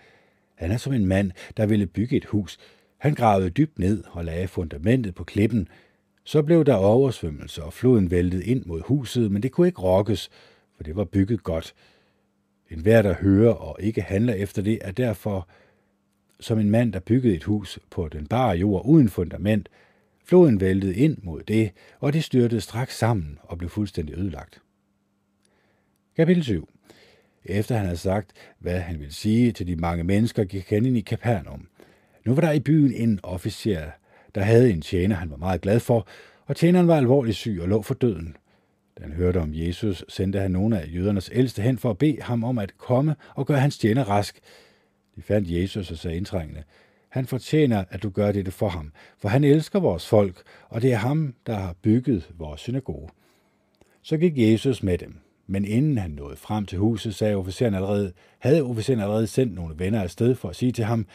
Han 0.55 0.71
er 0.71 0.77
som 0.77 0.93
en 0.93 1.05
mand, 1.05 1.31
der 1.57 1.65
ville 1.65 1.87
bygge 1.87 2.17
et 2.17 2.25
hus. 2.25 2.57
Han 2.97 3.13
gravede 3.13 3.49
dybt 3.49 3.79
ned 3.79 4.03
og 4.11 4.25
lagde 4.25 4.47
fundamentet 4.47 5.15
på 5.15 5.23
klippen. 5.23 5.67
Så 6.23 6.41
blev 6.41 6.65
der 6.65 6.75
oversvømmelse, 6.75 7.63
og 7.63 7.73
floden 7.73 8.11
væltede 8.11 8.45
ind 8.45 8.65
mod 8.65 8.81
huset, 8.81 9.31
men 9.31 9.43
det 9.43 9.51
kunne 9.51 9.67
ikke 9.67 9.81
rokkes, 9.81 10.29
for 10.75 10.83
det 10.83 10.95
var 10.95 11.03
bygget 11.03 11.43
godt. 11.43 11.73
En 12.71 12.79
hver, 12.79 13.01
der 13.01 13.13
hører 13.13 13.53
og 13.53 13.77
ikke 13.79 14.01
handler 14.01 14.33
efter 14.33 14.61
det, 14.61 14.79
er 14.81 14.91
derfor 14.91 15.47
som 16.39 16.59
en 16.59 16.69
mand, 16.69 16.93
der 16.93 16.99
byggede 16.99 17.35
et 17.35 17.43
hus 17.43 17.79
på 17.89 18.07
den 18.07 18.27
bare 18.27 18.57
jord 18.57 18.85
uden 18.85 19.09
fundament. 19.09 19.69
Floden 20.25 20.61
væltede 20.61 20.95
ind 20.95 21.17
mod 21.23 21.41
det, 21.41 21.71
og 21.99 22.13
det 22.13 22.23
styrtede 22.23 22.61
straks 22.61 22.97
sammen 22.97 23.39
og 23.43 23.57
blev 23.57 23.69
fuldstændig 23.69 24.17
ødelagt. 24.17 24.61
Kapitel 26.15 26.43
7 26.43 26.69
Efter 27.45 27.75
han 27.75 27.85
havde 27.85 27.97
sagt, 27.97 28.31
hvad 28.59 28.79
han 28.79 28.99
ville 28.99 29.13
sige 29.13 29.51
til 29.51 29.67
de 29.67 29.75
mange 29.75 30.03
mennesker, 30.03 30.43
gik 30.43 30.69
han 30.69 30.85
ind 30.85 30.97
i 30.97 31.01
Kapernaum. 31.01 31.67
Nu 32.25 32.33
var 32.33 32.41
der 32.41 32.51
i 32.51 32.59
byen 32.59 32.93
en 32.93 33.19
officer, 33.23 33.81
der 34.35 34.41
havde 34.41 34.71
en 34.71 34.81
tjener, 34.81 35.15
han 35.15 35.29
var 35.29 35.37
meget 35.37 35.61
glad 35.61 35.79
for, 35.79 36.07
og 36.45 36.55
tjeneren 36.55 36.87
var 36.87 36.97
alvorligt 36.97 37.37
syg 37.37 37.59
og 37.61 37.67
lå 37.67 37.81
for 37.81 37.93
døden. 37.93 38.37
Da 38.97 39.03
han 39.03 39.11
hørte 39.11 39.37
om 39.37 39.49
Jesus, 39.53 40.05
sendte 40.09 40.39
han 40.39 40.51
nogle 40.51 40.81
af 40.81 40.87
jødernes 40.93 41.29
ældste 41.33 41.61
hen 41.61 41.77
for 41.77 41.89
at 41.89 41.97
bede 41.97 42.21
ham 42.21 42.43
om 42.43 42.57
at 42.57 42.77
komme 42.77 43.15
og 43.35 43.47
gøre 43.47 43.59
hans 43.59 43.77
tjener 43.77 44.03
rask. 44.03 44.39
De 45.15 45.21
fandt 45.21 45.51
Jesus 45.51 45.91
og 45.91 45.97
sagde 45.97 46.17
indtrængende, 46.17 46.63
han 47.09 47.25
fortjener, 47.25 47.83
at 47.89 48.03
du 48.03 48.09
gør 48.09 48.31
dette 48.31 48.51
for 48.51 48.69
ham, 48.69 48.91
for 49.17 49.29
han 49.29 49.43
elsker 49.43 49.79
vores 49.79 50.07
folk, 50.07 50.41
og 50.69 50.81
det 50.81 50.93
er 50.93 50.97
ham, 50.97 51.35
der 51.45 51.55
har 51.55 51.75
bygget 51.81 52.29
vores 52.37 52.61
synagoge. 52.61 53.09
Så 54.01 54.17
gik 54.17 54.33
Jesus 54.37 54.83
med 54.83 54.97
dem. 54.97 55.22
Men 55.47 55.65
inden 55.65 55.97
han 55.97 56.11
nåede 56.11 56.35
frem 56.35 56.65
til 56.65 56.77
huset, 56.77 57.15
sagde 57.15 57.35
officeren 57.35 57.73
allerede, 57.73 58.13
havde 58.39 58.63
officeren 58.63 58.99
allerede 58.99 59.27
sendt 59.27 59.55
nogle 59.55 59.79
venner 59.79 60.01
afsted 60.01 60.35
for 60.35 60.49
at 60.49 60.55
sige 60.55 60.71
til 60.71 60.85
ham, 60.85 61.07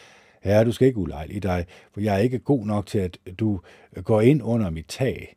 Herre, 0.43 0.64
du 0.64 0.72
skal 0.72 0.89
ikke 0.89 0.99
ulejlige 0.99 1.41
dig, 1.41 1.66
for 1.93 2.01
jeg 2.01 2.14
er 2.14 2.18
ikke 2.18 2.39
god 2.39 2.66
nok 2.66 2.87
til, 2.87 2.99
at 2.99 3.18
du 3.41 3.61
går 4.05 4.20
ind 4.20 4.43
under 4.43 4.70
mit 4.70 4.87
tag. 4.89 5.35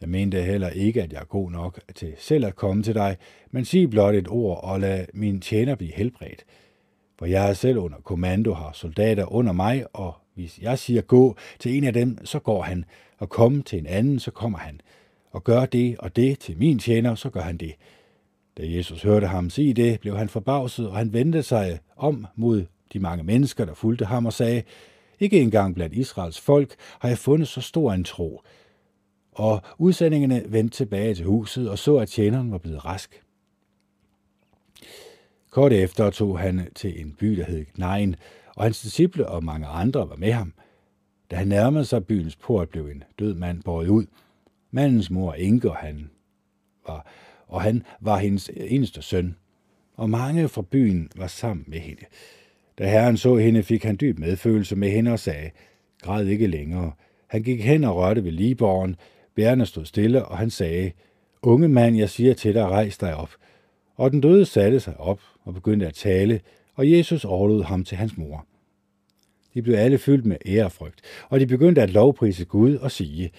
Jeg 0.00 0.08
mente 0.08 0.42
heller 0.42 0.68
ikke, 0.68 1.02
at 1.02 1.12
jeg 1.12 1.20
er 1.20 1.24
god 1.24 1.50
nok 1.50 1.80
til 1.94 2.14
selv 2.18 2.46
at 2.46 2.56
komme 2.56 2.82
til 2.82 2.94
dig, 2.94 3.16
men 3.50 3.64
sig 3.64 3.90
blot 3.90 4.14
et 4.14 4.28
ord 4.28 4.64
og 4.64 4.80
lad 4.80 5.06
min 5.14 5.40
tjener 5.40 5.74
blive 5.74 5.92
helbredt. 5.94 6.44
For 7.18 7.26
jeg 7.26 7.48
er 7.48 7.52
selv 7.52 7.78
under 7.78 7.98
kommando, 7.98 8.52
har 8.52 8.72
soldater 8.72 9.32
under 9.32 9.52
mig, 9.52 9.84
og 9.92 10.14
hvis 10.34 10.58
jeg 10.58 10.78
siger 10.78 11.02
gå 11.02 11.36
til 11.58 11.76
en 11.76 11.84
af 11.84 11.92
dem, 11.92 12.26
så 12.26 12.38
går 12.38 12.62
han, 12.62 12.84
og 13.18 13.28
komme 13.28 13.62
til 13.62 13.78
en 13.78 13.86
anden, 13.86 14.18
så 14.18 14.30
kommer 14.30 14.58
han. 14.58 14.80
Og 15.30 15.44
gør 15.44 15.66
det 15.66 15.96
og 15.98 16.16
det 16.16 16.38
til 16.38 16.58
min 16.58 16.78
tjener, 16.78 17.14
så 17.14 17.30
gør 17.30 17.40
han 17.40 17.56
det. 17.56 17.74
Da 18.58 18.62
Jesus 18.66 19.02
hørte 19.02 19.26
ham 19.26 19.50
sige 19.50 19.74
det, 19.74 20.00
blev 20.00 20.16
han 20.16 20.28
forbavset, 20.28 20.88
og 20.88 20.96
han 20.96 21.12
vendte 21.12 21.42
sig 21.42 21.80
om 21.96 22.26
mod 22.36 22.64
de 22.92 22.98
mange 22.98 23.24
mennesker, 23.24 23.64
der 23.64 23.74
fulgte 23.74 24.04
ham 24.04 24.26
og 24.26 24.32
sagde, 24.32 24.62
ikke 25.20 25.40
engang 25.40 25.74
blandt 25.74 25.94
Israels 25.94 26.40
folk 26.40 26.74
har 26.98 27.08
jeg 27.08 27.18
fundet 27.18 27.48
så 27.48 27.60
stor 27.60 27.92
en 27.92 28.04
tro. 28.04 28.40
Og 29.32 29.62
udsendingene 29.78 30.44
vendte 30.48 30.76
tilbage 30.76 31.14
til 31.14 31.24
huset 31.24 31.70
og 31.70 31.78
så, 31.78 31.96
at 31.96 32.08
tjeneren 32.08 32.52
var 32.52 32.58
blevet 32.58 32.84
rask. 32.84 33.22
Kort 35.50 35.72
efter 35.72 36.10
tog 36.10 36.38
han 36.38 36.68
til 36.74 37.00
en 37.00 37.12
by, 37.12 37.36
der 37.36 37.44
hed 37.44 37.64
Gnein, 37.74 38.16
og 38.56 38.62
hans 38.62 38.80
disciple 38.80 39.28
og 39.28 39.44
mange 39.44 39.66
andre 39.66 40.08
var 40.08 40.16
med 40.16 40.32
ham. 40.32 40.52
Da 41.30 41.36
han 41.36 41.48
nærmede 41.48 41.84
sig 41.84 42.06
byens 42.06 42.36
port, 42.36 42.68
blev 42.68 42.86
en 42.86 43.04
død 43.18 43.34
mand 43.34 43.62
båret 43.62 43.88
ud. 43.88 44.06
Mandens 44.70 45.10
mor 45.10 45.34
Inge, 45.34 45.70
og 45.70 45.76
han 45.76 46.10
var 46.86 47.06
og 47.48 47.62
han 47.62 47.82
var 48.00 48.18
hendes 48.18 48.50
eneste 48.56 49.02
søn, 49.02 49.36
og 49.96 50.10
mange 50.10 50.48
fra 50.48 50.62
byen 50.62 51.08
var 51.16 51.26
sammen 51.26 51.64
med 51.68 51.78
hende. 51.78 52.02
Da 52.78 52.90
herren 52.90 53.16
så 53.16 53.36
hende, 53.36 53.62
fik 53.62 53.84
han 53.84 53.96
dyb 54.00 54.18
medfølelse 54.18 54.76
med 54.76 54.90
hende 54.90 55.12
og 55.12 55.18
sagde, 55.18 55.50
græd 56.02 56.26
ikke 56.26 56.46
længere. 56.46 56.92
Han 57.26 57.42
gik 57.42 57.64
hen 57.64 57.84
og 57.84 57.96
rørte 57.96 58.24
ved 58.24 58.32
Liborgen. 58.32 58.96
bærene 59.34 59.66
stod 59.66 59.84
stille, 59.84 60.24
og 60.24 60.38
han 60.38 60.50
sagde, 60.50 60.92
unge 61.42 61.68
mand, 61.68 61.96
jeg 61.96 62.10
siger 62.10 62.34
til 62.34 62.54
dig, 62.54 62.66
rejs 62.66 62.98
dig 62.98 63.16
op. 63.16 63.30
Og 63.96 64.10
den 64.10 64.20
døde 64.20 64.46
satte 64.46 64.80
sig 64.80 65.00
op 65.00 65.20
og 65.44 65.54
begyndte 65.54 65.86
at 65.86 65.94
tale, 65.94 66.40
og 66.74 66.90
Jesus 66.90 67.24
overlod 67.24 67.64
ham 67.64 67.84
til 67.84 67.96
hans 67.96 68.16
mor. 68.16 68.46
De 69.54 69.62
blev 69.62 69.74
alle 69.74 69.98
fyldt 69.98 70.26
med 70.26 70.36
ærefrygt, 70.46 71.00
og 71.28 71.40
de 71.40 71.46
begyndte 71.46 71.82
at 71.82 71.90
lovprise 71.90 72.44
Gud 72.44 72.76
og 72.76 72.90
sige, 72.90 73.30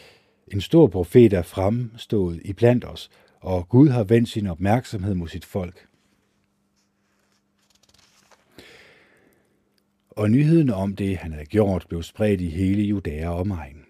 en 0.54 0.62
stor 0.62 0.88
profet 0.88 1.34
er 1.34 1.42
fremstået 1.42 2.42
i 2.46 2.54
blandt 2.54 2.86
os, 2.86 3.10
og 3.46 3.70
Gud 3.70 3.90
har 3.90 4.04
vendt 4.04 4.30
sin 4.30 4.48
opmærksomhed 4.48 5.14
mod 5.14 5.28
sit 5.28 5.46
folk. 5.46 5.88
Og 10.10 10.32
nyheden 10.32 10.70
om 10.70 10.96
det, 10.96 11.18
han 11.18 11.32
havde 11.34 11.46
gjort, 11.46 11.86
blev 11.90 12.04
spredt 12.04 12.42
i 12.42 12.50
hele 12.50 12.82
Judæa 12.84 13.30
og 13.30 13.40
omegn. 13.40 13.86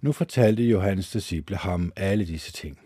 Nu 0.00 0.12
fortalte 0.12 0.62
Johannes 0.62 1.10
disciple 1.10 1.56
ham 1.56 1.92
alle 1.96 2.24
disse 2.24 2.52
ting. 2.52 2.78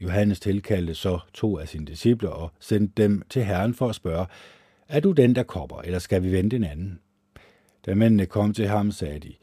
Johannes 0.00 0.40
tilkaldte 0.40 0.94
så 0.94 1.18
to 1.34 1.58
af 1.58 1.68
sine 1.68 1.86
disciple 1.86 2.30
og 2.30 2.52
sendte 2.60 3.02
dem 3.02 3.22
til 3.30 3.44
Herren 3.44 3.74
for 3.74 3.88
at 3.88 3.94
spørge, 3.94 4.26
er 4.88 5.00
du 5.00 5.12
den, 5.12 5.34
der 5.34 5.42
kommer, 5.42 5.82
eller 5.82 5.98
skal 5.98 6.22
vi 6.22 6.32
vente 6.32 6.56
en 6.56 6.64
anden? 6.64 7.00
Da 7.86 7.94
mændene 7.94 8.26
kom 8.26 8.54
til 8.54 8.68
ham, 8.68 8.90
sagde 8.90 9.18
de, 9.18 9.34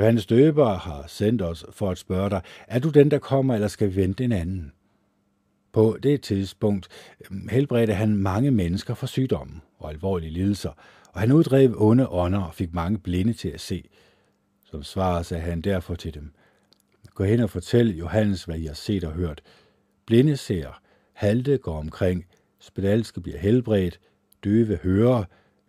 Johannes 0.00 0.26
Døber 0.26 0.74
har 0.74 1.04
sendt 1.08 1.42
os 1.42 1.64
for 1.70 1.90
at 1.90 1.98
spørge 1.98 2.30
dig, 2.30 2.40
er 2.68 2.78
du 2.78 2.88
den, 2.88 3.10
der 3.10 3.18
kommer, 3.18 3.54
eller 3.54 3.68
skal 3.68 3.90
vi 3.90 3.96
vente 3.96 4.24
en 4.24 4.32
anden? 4.32 4.72
På 5.72 5.98
det 6.02 6.22
tidspunkt 6.22 6.88
øhm, 7.30 7.48
helbredte 7.48 7.94
han 7.94 8.16
mange 8.16 8.50
mennesker 8.50 8.94
for 8.94 9.06
sygdomme 9.06 9.60
og 9.78 9.90
alvorlige 9.90 10.30
lidelser, 10.30 10.70
og 11.12 11.20
han 11.20 11.32
uddrev 11.32 11.74
onde 11.78 12.08
ånder 12.08 12.40
og 12.40 12.54
fik 12.54 12.74
mange 12.74 12.98
blinde 12.98 13.32
til 13.32 13.48
at 13.48 13.60
se. 13.60 13.88
Som 14.64 14.82
svar 14.82 15.22
sagde 15.22 15.42
han 15.42 15.60
derfor 15.60 15.94
til 15.94 16.14
dem, 16.14 16.32
Gå 17.14 17.24
hen 17.24 17.40
og 17.40 17.50
fortæl 17.50 17.96
Johannes, 17.96 18.44
hvad 18.44 18.58
I 18.58 18.66
har 18.66 18.74
set 18.74 19.04
og 19.04 19.12
hørt. 19.12 19.42
Blinde 20.06 20.36
ser, 20.36 20.80
halte 21.12 21.58
går 21.58 21.78
omkring, 21.78 22.26
spedalske 22.58 23.20
bliver 23.20 23.38
helbredt, 23.38 24.00
døve 24.44 24.76
hører, 24.76 25.24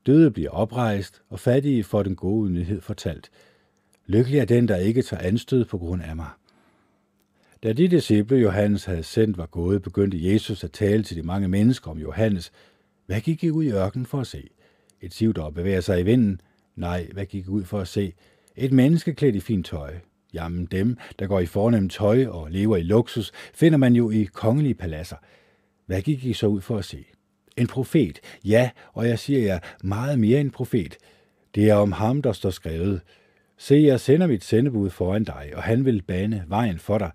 døde 0.06 0.32
bliver 0.32 0.50
oprejst, 0.50 1.22
og 1.30 1.40
fattige 1.40 1.84
får 1.84 2.04
den 2.04 2.16
gode 2.16 2.50
nyhed 2.52 2.82
fortalt– 2.82 3.30
Lykkelig 4.12 4.40
er 4.40 4.46
den, 4.46 4.68
der 4.68 4.76
ikke 4.76 5.02
tager 5.02 5.24
anstød 5.24 5.66
på 5.66 5.78
grund 5.78 6.02
af 6.04 6.16
mig. 6.16 6.30
Da 7.64 7.74
de 7.74 7.88
disciple, 7.88 8.38
Johannes 8.38 8.86
havde 8.86 9.04
sendt, 9.04 9.38
var 9.38 9.46
gået, 9.46 9.82
begyndte 9.82 10.34
Jesus 10.34 10.64
at 10.64 10.72
tale 10.72 11.04
til 11.04 11.18
de 11.18 11.24
mange 11.24 11.48
mennesker 11.48 11.92
om 11.92 11.98
Johannes. 11.98 12.52
Hvad 13.06 13.22
gik 13.22 13.44
I 13.44 13.50
ud 13.50 13.64
i 13.64 13.72
ørkenen 13.72 14.06
for 14.06 14.20
at 14.20 14.28
se? 14.28 14.50
Et 15.02 15.14
siv, 15.14 15.34
der 15.34 15.50
bevæger 15.50 15.82
sig 15.82 16.00
i 16.00 16.04
vinden? 16.04 16.42
Nej, 16.76 17.08
hvad 17.14 17.26
gik 17.26 17.50
ud 17.50 17.64
for 17.64 17.80
at 17.80 17.88
se? 17.88 18.14
Et 18.56 18.72
menneske 18.72 19.14
klædt 19.14 19.36
i 19.36 19.40
fint 19.40 19.66
tøj. 19.66 19.94
Jamen 20.34 20.66
dem, 20.66 20.98
der 21.20 21.28
går 21.28 21.40
i 21.40 21.46
fornemt 21.46 21.92
tøj 21.92 22.26
og 22.26 22.52
lever 22.52 22.78
i 22.78 22.84
luksus, 22.84 23.32
finder 23.54 23.78
man 23.78 23.96
jo 23.96 24.10
i 24.10 24.24
kongelige 24.24 24.76
paladser. 24.76 25.18
Hvad 25.86 26.02
gik 26.02 26.26
I 26.26 26.34
så 26.34 26.48
ud 26.48 26.62
for 26.62 26.78
at 26.78 26.86
se? 26.86 27.06
En 27.58 27.68
profet. 27.68 28.20
Ja, 28.46 28.70
og 28.94 29.08
jeg 29.08 29.20
siger 29.20 29.40
jer 29.40 29.60
meget 29.84 30.20
mere 30.20 30.40
end 30.40 30.52
profet. 30.52 30.98
Det 31.56 31.70
er 31.70 31.76
om 31.76 31.92
ham, 31.92 32.22
der 32.22 32.32
står 32.32 32.50
skrevet. 32.50 33.02
Se, 33.62 33.76
jeg 33.76 34.00
sender 34.00 34.28
mit 34.28 34.44
sendebud 34.44 34.90
foran 34.90 35.24
dig, 35.24 35.52
og 35.56 35.64
han 35.64 35.86
vil 35.86 36.02
bane 36.02 36.44
vejen 36.48 36.80
for 36.80 36.98
dig. 36.98 37.12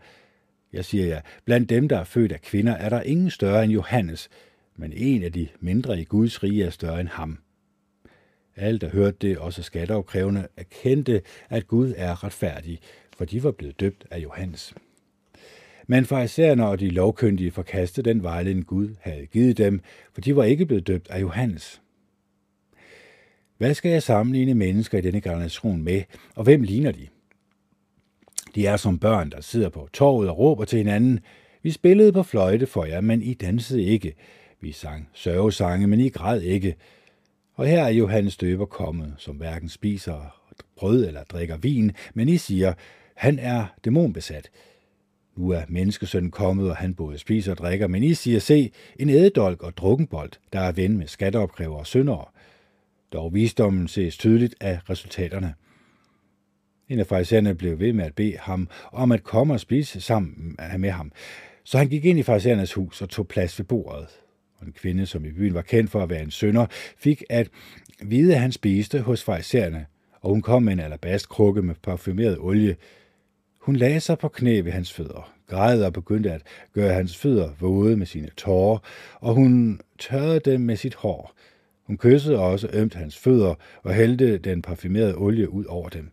Jeg 0.73 0.85
siger 0.85 1.07
jer, 1.07 1.21
blandt 1.45 1.71
dem, 1.71 1.89
der 1.89 1.99
er 1.99 2.05
født 2.05 2.33
af 2.33 2.41
kvinder, 2.41 2.73
er 2.73 2.89
der 2.89 3.03
ingen 3.03 3.31
større 3.31 3.65
end 3.65 3.73
Johannes, 3.73 4.29
men 4.77 4.93
en 4.93 5.23
af 5.23 5.33
de 5.33 5.49
mindre 5.61 6.01
i 6.01 6.05
Guds 6.05 6.43
rige 6.43 6.65
er 6.65 6.71
større 6.71 7.01
end 7.01 7.09
ham. 7.09 7.39
Alle, 8.57 8.79
der 8.79 8.89
hørte 8.89 9.17
det, 9.21 9.39
også 9.39 9.63
skatteopkrævende, 9.63 10.49
erkendte, 10.57 11.23
at 11.49 11.67
Gud 11.67 11.93
er 11.97 12.25
retfærdig, 12.25 12.79
for 13.17 13.25
de 13.25 13.43
var 13.45 13.51
blevet 13.51 13.81
døbt 13.81 14.07
af 14.11 14.19
Johannes. 14.19 14.75
Men 15.87 16.05
farisæerne 16.05 16.69
og 16.69 16.81
de 16.81 16.91
lovkyndige 16.91 17.51
forkastede 17.51 18.09
den 18.09 18.23
vejledning 18.23 18.67
Gud 18.67 18.89
havde 19.01 19.27
givet 19.27 19.59
dem, 19.59 19.81
for 20.13 20.21
de 20.21 20.37
var 20.37 20.45
ikke 20.45 20.67
blevet 20.67 20.87
døbt 20.87 21.11
af 21.11 21.21
Johannes. 21.21 21.83
Hvad 23.59 23.75
skal 23.75 23.91
jeg 23.91 24.03
sammenligne 24.03 24.55
mennesker 24.55 24.99
i 24.99 25.01
denne 25.01 25.21
generation 25.21 25.83
med, 25.83 26.03
og 26.35 26.45
hvem 26.45 26.63
ligner 26.63 26.93
de? 26.93 27.07
De 28.55 28.67
er 28.67 28.77
som 28.77 28.99
børn, 28.99 29.31
der 29.31 29.41
sidder 29.41 29.69
på 29.69 29.89
torvet 29.93 30.29
og 30.29 30.39
råber 30.39 30.65
til 30.65 30.79
hinanden. 30.79 31.21
Vi 31.63 31.71
spillede 31.71 32.13
på 32.13 32.23
fløjte 32.23 32.67
for 32.67 32.85
jer, 32.85 33.01
men 33.01 33.23
I 33.23 33.35
dansede 33.35 33.83
ikke. 33.83 34.15
Vi 34.61 34.73
sang 34.73 35.09
sørgesange, 35.13 35.87
men 35.87 36.01
I 36.01 36.09
græd 36.09 36.41
ikke. 36.41 36.77
Og 37.55 37.67
her 37.67 37.85
er 37.85 37.89
Johannes 37.89 38.37
døber 38.37 38.67
kommet, 38.67 39.15
som 39.19 39.37
hverken 39.37 39.69
spiser 39.69 40.37
brød 40.77 41.07
eller 41.07 41.25
drikker 41.25 41.57
vin, 41.57 41.93
men 42.15 42.29
I 42.29 42.37
siger, 42.37 42.73
han 43.15 43.39
er 43.39 43.67
dæmonbesat. 43.85 44.51
Nu 45.37 45.51
er 45.51 45.63
menneskesønnen 45.69 46.31
kommet, 46.31 46.71
og 46.71 46.77
han 46.77 46.95
både 46.95 47.19
spiser 47.19 47.51
og 47.53 47.59
drikker, 47.59 47.87
men 47.87 48.03
I 48.03 48.15
siger, 48.15 48.39
se, 48.39 48.71
en 48.99 49.11
ædedolk 49.11 49.63
og 49.63 49.77
drukkenbold, 49.77 50.31
der 50.53 50.61
er 50.61 50.73
ven 50.73 50.99
med 50.99 51.07
skatteopkræver 51.07 51.77
og 51.77 51.87
syndere. 51.87 52.25
Dog 53.13 53.35
visdommen 53.35 53.89
ses 53.89 54.17
tydeligt 54.17 54.55
af 54.61 54.91
resultaterne. 54.91 55.55
En 56.89 56.99
af 56.99 57.07
farisæerne 57.07 57.55
blev 57.55 57.79
ved 57.79 57.93
med 57.93 58.05
at 58.05 58.15
bede 58.15 58.37
ham 58.39 58.69
om 58.93 59.13
at 59.13 59.23
komme 59.23 59.55
og 59.55 59.61
spise 59.61 60.01
sammen 60.01 60.59
med 60.79 60.91
ham. 60.91 61.13
Så 61.65 61.79
han 61.79 61.89
gik 61.89 62.05
ind 62.05 62.19
i 62.19 62.23
farisæernes 62.23 62.73
hus 62.73 63.03
og 63.03 63.09
tog 63.09 63.29
plads 63.29 63.59
ved 63.59 63.67
bordet. 63.67 64.07
Og 64.59 64.67
en 64.67 64.73
kvinde, 64.73 65.07
som 65.07 65.25
i 65.25 65.33
byen 65.33 65.55
var 65.55 65.63
kendt 65.63 65.91
for 65.91 66.03
at 66.03 66.11
være 66.11 66.23
en 66.23 66.31
sønder, 66.31 66.67
fik 66.99 67.23
at 67.31 67.49
vide, 68.03 68.35
at 68.35 68.41
han 68.41 68.53
spiste 68.53 69.01
hos 69.01 69.25
farisæerne, 69.25 69.87
og 70.21 70.31
hun 70.31 70.43
kom 70.43 70.63
med 70.63 70.73
en 70.73 70.81
alabastkrukke 70.81 71.63
med 71.63 71.75
parfumeret 71.83 72.39
olie. 72.39 72.77
Hun 73.61 73.77
lagde 73.77 74.01
sig 74.01 74.19
på 74.19 74.29
knæ 74.29 74.61
ved 74.61 74.73
hans 74.73 74.93
fødder, 74.93 75.33
græd 75.47 75.83
og 75.83 75.93
begyndte 75.93 76.33
at 76.33 76.43
gøre 76.73 76.95
hans 76.95 77.17
fødder 77.17 77.51
våde 77.61 77.97
med 77.97 78.07
sine 78.07 78.31
tårer, 78.37 78.79
og 79.15 79.35
hun 79.35 79.81
tørrede 79.99 80.41
dem 80.41 80.61
med 80.61 80.77
sit 80.77 80.95
hår. 80.95 81.35
Hun 81.87 81.99
kyssede 81.99 82.39
også 82.39 82.69
ømt 82.73 82.95
hans 82.95 83.19
fødder 83.19 83.55
og 83.83 83.95
hældte 83.95 84.39
den 84.39 84.63
parfumerede 84.63 85.15
olie 85.17 85.51
ud 85.51 85.65
over 85.65 85.89
dem. 85.89 86.11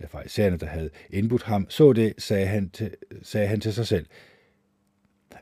Da 0.00 0.06
farisæerne, 0.06 0.56
der 0.56 0.66
havde 0.66 0.90
indbudt 1.10 1.42
ham, 1.42 1.66
så 1.70 1.92
det, 1.92 2.14
sagde 2.18 2.46
han 2.46 2.70
til, 2.70 2.90
sagde 3.22 3.46
han 3.46 3.60
til 3.60 3.72
sig 3.72 3.86
selv. 3.86 4.06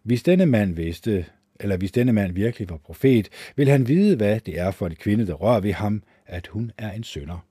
Hvis 0.03 0.23
denne 0.23 0.47
mand 0.47 0.75
vidste, 0.75 1.27
eller 1.61 1.77
hvis 1.77 1.93
denne 1.93 2.13
mand 2.13 2.33
virkelig 2.33 2.71
var 2.71 2.77
profet, 2.77 3.29
vil 3.57 3.69
han 3.69 3.89
vide, 3.89 4.17
hvad 4.17 4.41
det 4.41 4.59
er 4.59 4.71
for 4.71 4.87
en 4.87 4.95
kvinde, 4.95 5.27
der 5.27 5.35
rører 5.35 5.61
ved 5.61 5.73
ham, 5.73 6.03
at 6.27 6.47
hun 6.47 6.73
er 6.79 6.91
en 6.93 7.05
sønder. 7.05 7.47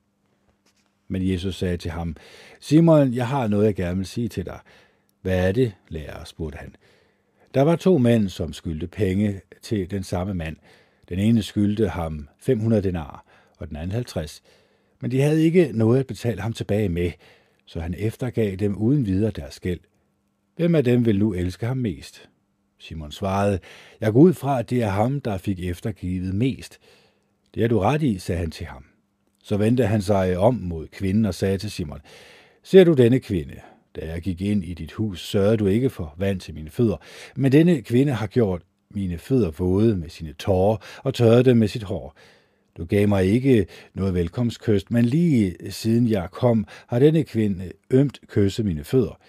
Men 1.07 1.29
Jesus 1.31 1.55
sagde 1.55 1.77
til 1.77 1.91
ham, 1.91 2.15
Simon, 2.59 3.13
jeg 3.13 3.27
har 3.27 3.47
noget, 3.47 3.65
jeg 3.65 3.75
gerne 3.75 3.97
vil 3.97 4.05
sige 4.05 4.27
til 4.27 4.45
dig. 4.45 4.59
Hvad 5.21 5.47
er 5.47 5.51
det, 5.51 5.73
lærer, 5.89 6.23
spurgte 6.23 6.57
han. 6.57 6.75
Der 7.53 7.61
var 7.61 7.75
to 7.75 7.97
mænd, 7.97 8.29
som 8.29 8.53
skyldte 8.53 8.87
penge 8.87 9.41
til 9.61 9.91
den 9.91 10.03
samme 10.03 10.33
mand. 10.33 10.55
Den 11.09 11.19
ene 11.19 11.43
skyldte 11.43 11.89
ham 11.89 12.29
500 12.39 12.83
denar, 12.83 13.25
og 13.57 13.69
den 13.69 13.75
anden 13.75 13.91
50. 13.91 14.43
Men 15.01 15.11
de 15.11 15.21
havde 15.21 15.43
ikke 15.43 15.71
noget 15.73 15.99
at 15.99 16.07
betale 16.07 16.41
ham 16.41 16.53
tilbage 16.53 16.89
med, 16.89 17.11
så 17.65 17.79
han 17.79 17.95
eftergav 17.97 18.55
dem 18.55 18.77
uden 18.77 19.05
videre 19.05 19.31
deres 19.31 19.59
gæld. 19.59 19.79
Hvem 20.55 20.75
af 20.75 20.83
dem 20.83 21.05
vil 21.05 21.19
nu 21.19 21.33
elske 21.33 21.65
ham 21.65 21.77
mest? 21.77 22.29
Simon 22.79 23.11
svarede, 23.11 23.59
jeg 24.01 24.13
går 24.13 24.19
ud 24.19 24.33
fra, 24.33 24.59
at 24.59 24.69
det 24.69 24.83
er 24.83 24.89
ham, 24.89 25.21
der 25.21 25.37
fik 25.37 25.59
eftergivet 25.59 26.35
mest. 26.35 26.79
Det 27.55 27.63
er 27.63 27.67
du 27.67 27.79
ret 27.79 28.03
i, 28.03 28.17
sagde 28.17 28.39
han 28.39 28.51
til 28.51 28.65
ham. 28.65 28.85
Så 29.43 29.57
vendte 29.57 29.85
han 29.85 30.01
sig 30.01 30.37
om 30.37 30.53
mod 30.53 30.87
kvinden 30.87 31.25
og 31.25 31.33
sagde 31.33 31.57
til 31.57 31.71
Simon, 31.71 31.99
ser 32.63 32.83
du 32.83 32.93
denne 32.93 33.19
kvinde? 33.19 33.55
Da 33.95 34.05
jeg 34.05 34.21
gik 34.21 34.41
ind 34.41 34.63
i 34.63 34.73
dit 34.73 34.91
hus, 34.91 35.27
sørgede 35.27 35.57
du 35.57 35.67
ikke 35.67 35.89
for 35.89 36.15
vand 36.17 36.39
til 36.39 36.53
mine 36.53 36.69
fødder, 36.69 36.97
men 37.35 37.51
denne 37.51 37.81
kvinde 37.81 38.13
har 38.13 38.27
gjort 38.27 38.61
mine 38.93 39.17
fødder 39.17 39.51
våde 39.51 39.97
med 39.97 40.09
sine 40.09 40.33
tårer 40.33 40.77
og 41.03 41.13
tørrede 41.13 41.43
dem 41.43 41.57
med 41.57 41.67
sit 41.67 41.83
hår. 41.83 42.15
Du 42.77 42.85
gav 42.85 43.07
mig 43.07 43.25
ikke 43.25 43.65
noget 43.93 44.13
velkomstkyst, 44.13 44.91
men 44.91 45.05
lige 45.05 45.55
siden 45.69 46.07
jeg 46.07 46.27
kom, 46.31 46.65
har 46.87 46.99
denne 46.99 47.23
kvinde 47.23 47.71
ømt 47.91 48.19
kysset 48.27 48.65
mine 48.65 48.83
fødder. 48.83 49.19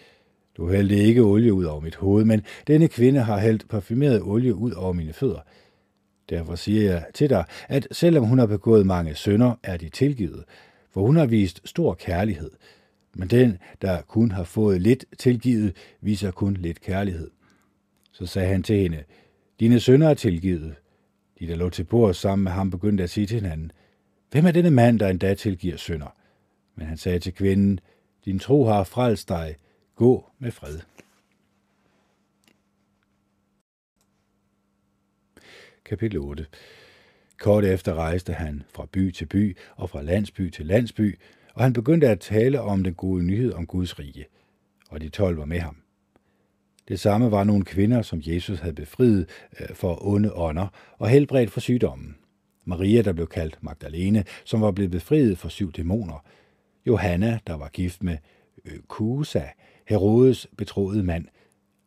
Du 0.57 0.71
hældte 0.71 0.97
ikke 0.97 1.21
olie 1.21 1.53
ud 1.53 1.65
over 1.65 1.81
mit 1.81 1.97
hoved, 1.97 2.25
men 2.25 2.43
denne 2.67 2.89
kvinde 2.89 3.21
har 3.21 3.39
hældt 3.39 3.69
parfumeret 3.69 4.23
olie 4.23 4.55
ud 4.55 4.73
over 4.73 4.93
mine 4.93 5.13
fødder. 5.13 5.41
Derfor 6.29 6.55
siger 6.55 6.93
jeg 6.93 7.05
til 7.15 7.31
dig, 7.31 7.45
at 7.69 7.89
selvom 7.93 8.25
hun 8.25 8.39
har 8.39 8.47
begået 8.47 8.87
mange 8.87 9.15
synder, 9.15 9.55
er 9.63 9.77
de 9.77 9.89
tilgivet, 9.89 10.45
for 10.91 11.01
hun 11.01 11.17
har 11.17 11.27
vist 11.27 11.61
stor 11.65 11.95
kærlighed. 11.95 12.51
Men 13.15 13.29
den, 13.29 13.59
der 13.83 14.03
kun 14.03 14.31
har 14.31 14.45
fået 14.45 14.81
lidt 14.81 15.05
tilgivet, 15.19 15.77
viser 16.01 16.31
kun 16.31 16.55
lidt 16.55 16.81
kærlighed. 16.81 17.31
Så 18.13 18.27
sagde 18.27 18.49
han 18.49 18.63
til 18.63 18.77
hende, 18.77 19.03
dine 19.61 19.81
sønner 19.81 20.09
er 20.09 20.15
tilgivet. 20.15 20.75
De, 21.39 21.47
der 21.47 21.57
lå 21.57 21.71
til 21.71 21.85
bord 21.85 22.15
sammen 22.15 22.45
med 22.45 22.53
ham, 22.53 22.71
begyndte 22.71 23.05
at 23.05 23.11
sige 23.11 23.27
til 23.27 23.41
hinanden, 23.41 23.73
hvem 24.31 24.47
er 24.47 24.51
denne 24.51 24.71
mand, 24.71 24.99
der 24.99 25.09
endda 25.09 25.35
tilgiver 25.35 25.77
synder? 25.77 26.17
Men 26.75 26.87
han 26.87 26.97
sagde 26.97 27.19
til 27.19 27.35
kvinden, 27.35 27.81
din 28.25 28.39
tro 28.39 28.65
har 28.65 28.85
frelst 28.85 29.29
dig, 29.29 29.57
gå 29.95 30.31
med 30.39 30.51
fred. 30.51 30.79
Kapitel 35.85 36.19
8 36.19 36.47
Kort 37.39 37.65
efter 37.65 37.95
rejste 37.95 38.33
han 38.33 38.63
fra 38.75 38.87
by 38.93 39.11
til 39.11 39.27
by 39.27 39.57
og 39.77 39.91
fra 39.91 40.03
landsby 40.03 40.51
til 40.51 40.67
landsby, 40.67 41.19
og 41.55 41.63
han 41.63 41.73
begyndte 41.73 42.09
at 42.09 42.21
tale 42.21 42.61
om 42.61 42.85
den 42.85 42.95
gode 42.95 43.23
nyhed 43.23 43.53
om 43.53 43.67
Guds 43.67 43.99
rige, 43.99 44.27
og 44.89 45.01
de 45.01 45.09
tolv 45.09 45.39
var 45.39 45.45
med 45.45 45.59
ham. 45.59 45.77
Det 46.89 47.01
samme 47.01 47.31
var 47.31 47.45
nogle 47.45 47.65
kvinder, 47.65 48.03
som 48.03 48.21
Jesus 48.23 48.61
havde 48.61 48.75
befriet 48.75 49.29
øh, 49.61 49.69
for 49.75 50.07
onde 50.07 50.33
ånder 50.35 50.67
og 50.99 51.09
helbredt 51.09 51.51
for 51.51 51.61
sygdommen. 51.61 52.17
Maria, 52.65 53.03
der 53.03 53.13
blev 53.13 53.27
kaldt 53.27 53.59
Magdalene, 53.61 54.25
som 54.45 54.61
var 54.61 54.71
blevet 54.71 54.91
befriet 54.91 55.39
for 55.39 55.49
syv 55.49 55.73
dæmoner. 55.73 56.25
Johanna, 56.87 57.39
der 57.47 57.55
var 57.55 57.69
gift 57.69 58.03
med 58.03 58.17
Kusa, 58.89 59.43
Herodes 59.89 60.47
betroede 60.57 61.03
mand. 61.03 61.25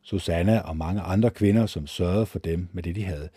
Susanna 0.01 0.59
og 0.59 0.77
mange 0.77 1.01
andre 1.01 1.29
kvinder, 1.29 1.65
som 1.65 1.87
sørgede 1.87 2.25
for 2.25 2.39
dem 2.39 2.67
med 2.71 2.83
det, 2.83 2.95
de 2.95 3.03
havde. 3.03 3.29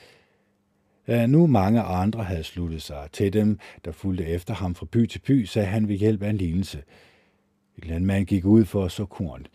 Da 1.06 1.26
nu 1.26 1.46
mange 1.46 1.80
andre 1.80 2.24
havde 2.24 2.44
sluttet 2.44 2.82
sig 2.82 3.08
til 3.12 3.32
dem, 3.32 3.58
der 3.84 3.92
fulgte 3.92 4.26
efter 4.26 4.54
ham 4.54 4.74
fra 4.74 4.86
by 4.86 5.06
til 5.06 5.18
by, 5.18 5.44
sagde 5.44 5.68
han 5.68 5.88
ved 5.88 5.96
hjælp 5.96 6.22
af 6.22 6.30
en 6.30 6.36
lignelse. 6.36 6.82
Et 7.78 7.86
landmand 7.86 8.26
gik 8.26 8.44
ud 8.44 8.64
for 8.64 8.84
at 8.84 8.92
så 8.92 9.04
korn. 9.04 9.46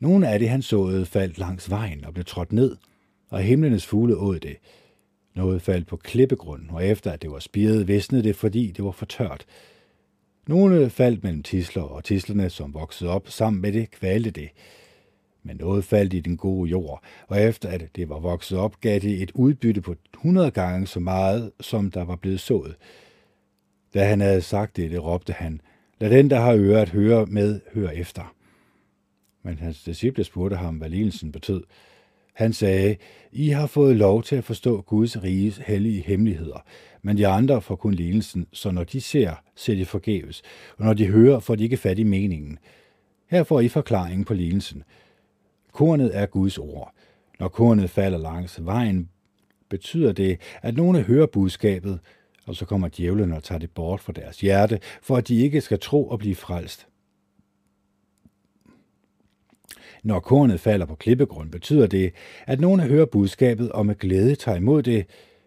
Nogle 0.00 0.28
af 0.28 0.38
det, 0.38 0.48
han 0.48 0.62
såede, 0.62 1.06
faldt 1.06 1.38
langs 1.38 1.70
vejen 1.70 2.04
og 2.04 2.14
blev 2.14 2.24
trådt 2.24 2.52
ned, 2.52 2.76
og 3.28 3.42
himlenes 3.42 3.86
fugle 3.86 4.16
åd 4.16 4.38
det. 4.38 4.56
Noget 5.34 5.62
faldt 5.62 5.86
på 5.86 5.96
klippegrund, 5.96 6.70
og 6.70 6.86
efter 6.86 7.12
at 7.12 7.22
det 7.22 7.30
var 7.30 7.38
spiret, 7.38 7.88
visnede 7.88 8.22
det, 8.22 8.36
fordi 8.36 8.70
det 8.76 8.84
var 8.84 8.90
for 8.90 9.06
tørt. 9.06 9.46
Nogle 10.46 10.90
faldt 10.90 11.22
mellem 11.22 11.42
tisler, 11.42 11.82
og 11.82 12.04
tislerne, 12.04 12.50
som 12.50 12.74
voksede 12.74 13.10
op 13.10 13.28
sammen 13.28 13.62
med 13.62 13.72
det, 13.72 13.90
kvalte 13.90 14.30
det. 14.30 14.48
Men 15.42 15.56
noget 15.56 15.84
faldt 15.84 16.14
i 16.14 16.20
den 16.20 16.36
gode 16.36 16.70
jord, 16.70 17.02
og 17.28 17.40
efter 17.40 17.68
at 17.68 17.96
det 17.96 18.08
var 18.08 18.18
vokset 18.18 18.58
op, 18.58 18.80
gav 18.80 19.00
det 19.00 19.22
et 19.22 19.30
udbytte 19.34 19.80
på 19.80 19.94
100 20.14 20.50
gange 20.50 20.86
så 20.86 21.00
meget, 21.00 21.50
som 21.60 21.90
der 21.90 22.04
var 22.04 22.16
blevet 22.16 22.40
sået. 22.40 22.76
Da 23.94 24.04
han 24.04 24.20
havde 24.20 24.42
sagt 24.42 24.76
det, 24.76 25.04
råbte 25.04 25.32
han, 25.32 25.60
lad 26.00 26.10
den, 26.10 26.30
der 26.30 26.40
har 26.40 26.54
øret, 26.54 26.88
høre 26.88 27.26
med, 27.26 27.60
høre 27.74 27.96
efter. 27.96 28.34
Men 29.42 29.58
hans 29.58 29.82
disciple 29.82 30.24
spurgte 30.24 30.56
ham, 30.56 30.74
hvad 30.74 30.88
lignelsen 30.88 31.32
betød. 31.32 31.62
Han 32.34 32.52
sagde, 32.52 32.96
I 33.32 33.48
har 33.48 33.66
fået 33.66 33.96
lov 33.96 34.22
til 34.22 34.36
at 34.36 34.44
forstå 34.44 34.80
Guds 34.80 35.22
riges 35.22 35.56
hellige 35.56 36.02
hemmeligheder, 36.02 36.64
men 37.02 37.16
de 37.16 37.26
andre 37.26 37.62
får 37.62 37.76
kun 37.76 37.94
lignelsen, 37.94 38.46
så 38.52 38.70
når 38.70 38.84
de 38.84 39.00
ser, 39.00 39.34
ser 39.56 39.74
de 39.74 39.84
forgæves, 39.84 40.42
og 40.76 40.84
når 40.84 40.94
de 40.94 41.06
hører, 41.06 41.40
får 41.40 41.54
de 41.54 41.64
ikke 41.64 41.76
fat 41.76 41.98
i 41.98 42.02
meningen. 42.02 42.58
Her 43.30 43.42
får 43.42 43.60
I 43.60 43.68
forklaringen 43.68 44.24
på 44.24 44.34
lignelsen. 44.34 44.82
Kornet 45.72 46.16
er 46.16 46.26
Guds 46.26 46.58
ord. 46.58 46.94
Når 47.40 47.48
kornet 47.48 47.90
falder 47.90 48.18
langs 48.18 48.64
vejen, 48.64 49.08
betyder 49.68 50.12
det, 50.12 50.40
at 50.62 50.76
nogle 50.76 51.02
hører 51.02 51.26
budskabet, 51.26 51.98
og 52.46 52.56
så 52.56 52.64
kommer 52.64 52.88
djævlen 52.88 53.32
og 53.32 53.42
tager 53.42 53.58
det 53.58 53.70
bort 53.70 54.00
fra 54.00 54.12
deres 54.12 54.40
hjerte, 54.40 54.80
for 55.02 55.16
at 55.16 55.28
de 55.28 55.40
ikke 55.40 55.60
skal 55.60 55.78
tro 55.78 56.08
og 56.08 56.18
blive 56.18 56.34
frelst. 56.34 56.86
Når 60.02 60.20
kornet 60.20 60.60
falder 60.60 60.86
på 60.86 60.94
klippegrund, 60.94 61.50
betyder 61.50 61.86
det, 61.86 62.12
at 62.46 62.60
nogle 62.60 62.82
hører 62.82 63.06
budskabet 63.06 63.72
og 63.72 63.86
med 63.86 63.94
glæde 63.94 64.34
tager 64.34 64.56
imod 64.56 64.82
det, 64.82 65.06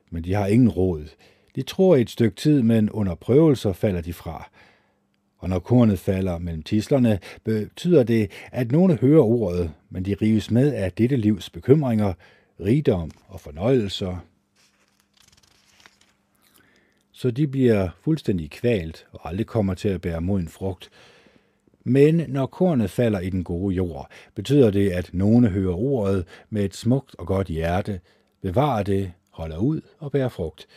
men 0.10 0.24
de 0.24 0.34
har 0.34 0.47
ingen 0.47 0.70
råd. 0.70 1.08
De 1.56 1.62
tror 1.62 1.95
i 1.95 2.02
et 2.02 2.10
stykke 2.10 2.36
tid, 2.36 2.62
men 2.62 2.89
under 2.89 3.16
prøvelser 3.16 3.74
falder 3.74 4.02
de 4.02 4.14
fra. 4.14 4.49
Og 5.38 5.49
når 5.49 5.60
kornet 5.60 5.99
falder 5.99 6.38
mellem 6.38 6.64
tislerne, 6.64 7.20
betyder 7.43 8.04
det, 8.04 8.32
at 8.52 8.72
nogle 8.72 8.95
hører 8.95 9.24
ordet, 9.24 9.72
men 9.89 10.06
de 10.06 10.16
rives 10.22 10.52
med 10.52 10.74
af 10.74 10.91
dette 10.91 11.16
livs 11.16 11.49
bekymringer, 11.49 12.14
rigdom 12.60 13.12
og 13.28 13.39
fornøjelser. 13.39 14.18
Så 17.12 17.32
de 17.32 17.47
bliver 17.47 17.89
fuldstændig 18.04 18.52
kvalt 18.52 19.08
og 19.12 19.30
aldrig 19.30 19.47
kommer 19.47 19.74
til 19.74 19.89
at 19.89 20.02
bære 20.02 20.22
moden 20.22 20.47
frugt. 20.47 20.89
Men 21.84 22.26
når 22.28 22.46
kornet 22.46 22.90
falder 22.90 23.20
i 23.20 23.30
den 23.30 23.44
gode 23.44 23.76
jord, 23.76 24.12
betyder 24.36 24.72
det, 24.72 24.90
at 24.90 25.10
nogle 25.14 25.50
hører 25.50 25.76
ordet 25.76 26.28
med 26.50 26.66
et 26.66 26.76
smukt 26.76 27.16
og 27.20 27.28
godt 27.28 27.48
hjerte, 27.48 28.00
bevarer 28.42 28.84
det, 28.84 29.12
holder 29.30 29.58
ud 29.58 29.82
og 30.00 30.12
bærer 30.12 30.30
frugt. 30.30 30.68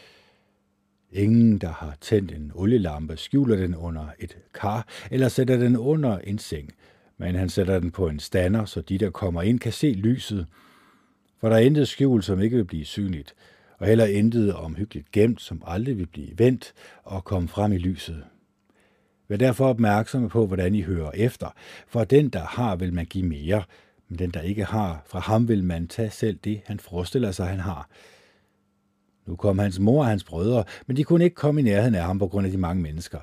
Ingen, 1.13 1.59
der 1.59 1.69
har 1.69 1.97
tændt 2.01 2.33
en 2.33 2.53
olielampe, 2.55 3.17
skjuler 3.17 3.57
den 3.57 3.75
under 3.75 4.07
et 4.19 4.39
kar 4.55 4.89
eller 5.11 5.29
sætter 5.29 5.57
den 5.57 5.77
under 5.77 6.19
en 6.19 6.39
seng, 6.39 6.73
men 7.19 7.35
han 7.35 7.49
sætter 7.49 7.81
den 7.81 7.91
på 7.91 8.09
en 8.09 8.21
stander, 8.21 8.65
så 8.65 8.81
de, 8.81 8.99
der 8.99 9.11
kommer 9.11 9.43
ind, 9.43 9.61
kan 9.61 9.73
se 9.73 9.91
lyset. 9.91 10.47
For 11.41 11.49
der 11.49 11.57
er 11.57 11.61
intet 11.61 11.89
skjul, 11.89 12.23
som 12.23 12.41
ikke 12.41 12.57
vil 12.57 12.65
blive 12.65 12.85
synligt, 12.85 13.35
og 13.79 13.87
heller 13.87 14.05
intet 14.05 14.55
omhyggeligt 14.55 15.13
gemt, 15.13 15.41
som 15.41 15.63
aldrig 15.67 15.99
vil 15.99 16.07
blive 16.07 16.39
vendt 16.39 16.73
og 17.03 17.25
komme 17.25 17.49
frem 17.49 17.73
i 17.73 17.79
lyset. 17.79 18.25
Vær 19.35 19.39
derfor 19.39 19.66
opmærksomme 19.66 20.28
på, 20.28 20.47
hvordan 20.47 20.74
I 20.74 20.82
hører 20.82 21.11
efter, 21.14 21.55
for 21.89 22.05
den, 22.05 22.28
der 22.28 22.41
har, 22.41 22.76
vil 22.76 22.95
man 22.95 23.07
give 23.07 23.26
mere, 23.26 23.62
men 24.09 24.18
den, 24.18 24.30
der 24.30 24.41
ikke 24.41 24.64
har, 24.64 25.03
fra 25.07 25.18
ham 25.18 25.49
vil 25.49 25.64
man 25.64 25.89
tage 25.89 26.11
selv 26.11 26.39
det, 26.45 26.61
han 26.66 26.78
forestiller 26.78 27.30
sig, 27.30 27.47
han 27.47 27.61
har. 27.61 27.89
Nu 29.26 29.37
kom 29.37 29.59
hans 29.59 29.78
mor 29.78 30.03
og 30.03 30.09
hans 30.09 30.24
brødre, 30.24 30.64
men 30.87 30.97
de 30.97 31.05
kunne 31.05 31.24
ikke 31.24 31.37
komme 31.37 31.61
i 31.61 31.64
nærheden 31.64 31.95
af 31.95 32.05
ham 32.05 32.18
på 32.18 32.28
grund 32.28 32.47
af 32.47 32.53
de 32.53 32.59
mange 32.59 32.82
mennesker. 32.82 33.18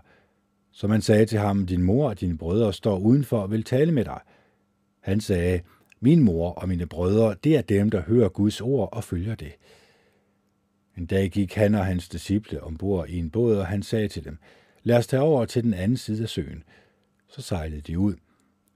Så 0.71 0.87
man 0.87 1.01
sagde 1.01 1.25
til 1.25 1.39
ham, 1.39 1.65
din 1.65 1.83
mor 1.83 2.09
og 2.09 2.19
dine 2.19 2.37
brødre 2.37 2.73
står 2.73 2.99
udenfor 2.99 3.39
og 3.39 3.51
vil 3.51 3.63
tale 3.63 3.91
med 3.91 4.05
dig. 4.05 4.19
Han 5.01 5.21
sagde, 5.21 5.61
min 5.99 6.23
mor 6.23 6.51
og 6.51 6.69
mine 6.69 6.85
brødre, 6.85 7.35
det 7.43 7.57
er 7.57 7.61
dem, 7.61 7.89
der 7.89 8.01
hører 8.01 8.29
Guds 8.29 8.61
ord 8.61 8.89
og 8.91 9.03
følger 9.03 9.35
det. 9.35 9.51
En 10.97 11.05
dag 11.05 11.29
gik 11.29 11.53
han 11.53 11.75
og 11.75 11.85
hans 11.85 12.09
disciple 12.09 12.63
ombord 12.63 13.09
i 13.09 13.17
en 13.17 13.29
båd, 13.29 13.57
og 13.57 13.67
han 13.67 13.83
sagde 13.83 14.07
til 14.07 14.25
dem, 14.25 14.37
lad 14.83 14.97
os 14.97 15.07
tage 15.07 15.21
over 15.21 15.45
til 15.45 15.63
den 15.63 15.73
anden 15.73 15.97
side 15.97 16.23
af 16.23 16.29
søen. 16.29 16.63
Så 17.27 17.41
sejlede 17.41 17.81
de 17.81 17.99
ud. 17.99 18.15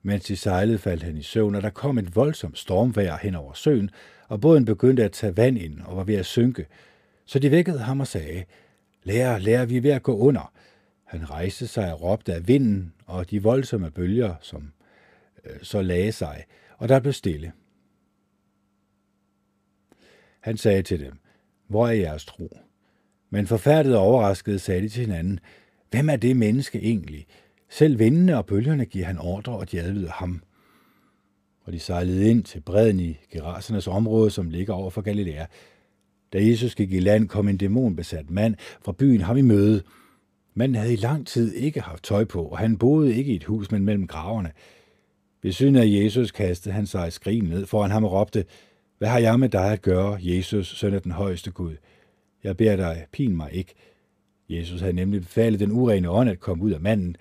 Mens 0.01 0.23
de 0.23 0.37
sejlede, 0.37 0.77
faldt 0.77 1.03
han 1.03 1.17
i 1.17 1.21
søvn, 1.21 1.55
og 1.55 1.61
der 1.61 1.69
kom 1.69 1.97
et 1.97 2.15
voldsomt 2.15 2.57
stormvejr 2.57 3.17
hen 3.17 3.35
over 3.35 3.53
søen, 3.53 3.89
og 4.27 4.41
båden 4.41 4.65
begyndte 4.65 5.03
at 5.03 5.11
tage 5.11 5.37
vand 5.37 5.57
ind 5.57 5.81
og 5.81 5.97
var 5.97 6.03
ved 6.03 6.15
at 6.15 6.25
synke. 6.25 6.67
Så 7.25 7.39
de 7.39 7.51
vækkede 7.51 7.79
ham 7.79 7.99
og 7.99 8.07
sagde, 8.07 8.43
Lærer, 9.03 9.37
lærer, 9.39 9.65
vi 9.65 9.77
er 9.77 9.81
ved 9.81 9.91
at 9.91 10.03
gå 10.03 10.17
under. 10.17 10.53
Han 11.03 11.29
rejste 11.29 11.67
sig 11.67 11.93
og 11.93 12.01
råbte 12.01 12.33
af 12.33 12.47
vinden 12.47 12.93
og 13.05 13.31
de 13.31 13.43
voldsomme 13.43 13.91
bølger, 13.91 14.35
som 14.41 14.71
øh, 15.45 15.59
så 15.61 15.81
lagde 15.81 16.11
sig, 16.11 16.45
og 16.77 16.89
der 16.89 16.99
blev 16.99 17.13
stille. 17.13 17.51
Han 20.39 20.57
sagde 20.57 20.81
til 20.81 20.99
dem, 20.99 21.13
hvor 21.67 21.87
er 21.87 21.91
jeres 21.91 22.25
tro? 22.25 22.57
Men 23.29 23.47
forfærdet 23.47 23.95
og 23.95 24.01
overrasket 24.01 24.61
sagde 24.61 24.81
de 24.81 24.89
til 24.89 25.05
hinanden, 25.05 25.39
hvem 25.91 26.09
er 26.09 26.15
det 26.15 26.37
menneske 26.37 26.79
egentlig? 26.79 27.25
Selv 27.69 27.99
vindene 27.99 28.37
og 28.37 28.45
bølgerne 28.45 28.85
giver 28.85 29.05
han 29.05 29.17
ordre, 29.17 29.53
og 29.53 29.71
de 29.71 29.81
adlyder 29.81 30.11
ham. 30.11 30.41
Og 31.61 31.73
de 31.73 31.79
sejlede 31.79 32.29
ind 32.29 32.43
til 32.43 32.61
bredden 32.61 32.99
i 32.99 33.17
Gerasernes 33.31 33.87
område, 33.87 34.31
som 34.31 34.49
ligger 34.49 34.73
over 34.73 34.89
for 34.89 35.01
Galilea. 35.01 35.45
Da 36.33 36.45
Jesus 36.45 36.75
gik 36.75 36.93
i 36.93 36.99
land, 36.99 37.27
kom 37.27 37.47
en 37.47 37.57
dæmonbesat 37.57 38.29
mand 38.29 38.55
fra 38.81 38.91
byen 38.91 39.21
ham 39.21 39.37
i 39.37 39.41
møde. 39.41 39.83
Manden 40.53 40.75
havde 40.75 40.93
i 40.93 40.95
lang 40.97 41.27
tid 41.27 41.53
ikke 41.53 41.81
haft 41.81 42.03
tøj 42.03 42.25
på, 42.25 42.43
og 42.43 42.57
han 42.57 42.77
boede 42.77 43.15
ikke 43.15 43.33
i 43.33 43.35
et 43.35 43.43
hus, 43.43 43.71
men 43.71 43.85
mellem 43.85 44.07
graverne. 44.07 44.51
Ved 45.41 45.51
synet 45.51 45.81
af 45.81 45.87
Jesus 45.87 46.31
kastede 46.31 46.75
han 46.75 46.85
sig 46.85 47.13
skrin 47.13 47.43
ned 47.43 47.65
foran 47.65 47.91
ham 47.91 48.03
og 48.03 48.11
råbte, 48.11 48.45
Hvad 48.97 49.07
har 49.07 49.19
jeg 49.19 49.39
med 49.39 49.49
dig 49.49 49.71
at 49.71 49.81
gøre, 49.81 50.17
Jesus, 50.21 50.67
søn 50.67 50.93
af 50.93 51.01
den 51.01 51.11
højeste 51.11 51.51
Gud? 51.51 51.75
Jeg 52.43 52.57
beder 52.57 52.75
dig, 52.75 53.05
pin 53.11 53.35
mig 53.35 53.53
ikke. 53.53 53.73
Jesus 54.49 54.81
havde 54.81 54.93
nemlig 54.93 55.21
befalet 55.21 55.59
den 55.59 55.71
urene 55.71 56.09
ånd 56.09 56.29
at 56.29 56.39
komme 56.39 56.63
ud 56.63 56.71
af 56.71 56.81
manden. 56.81 57.15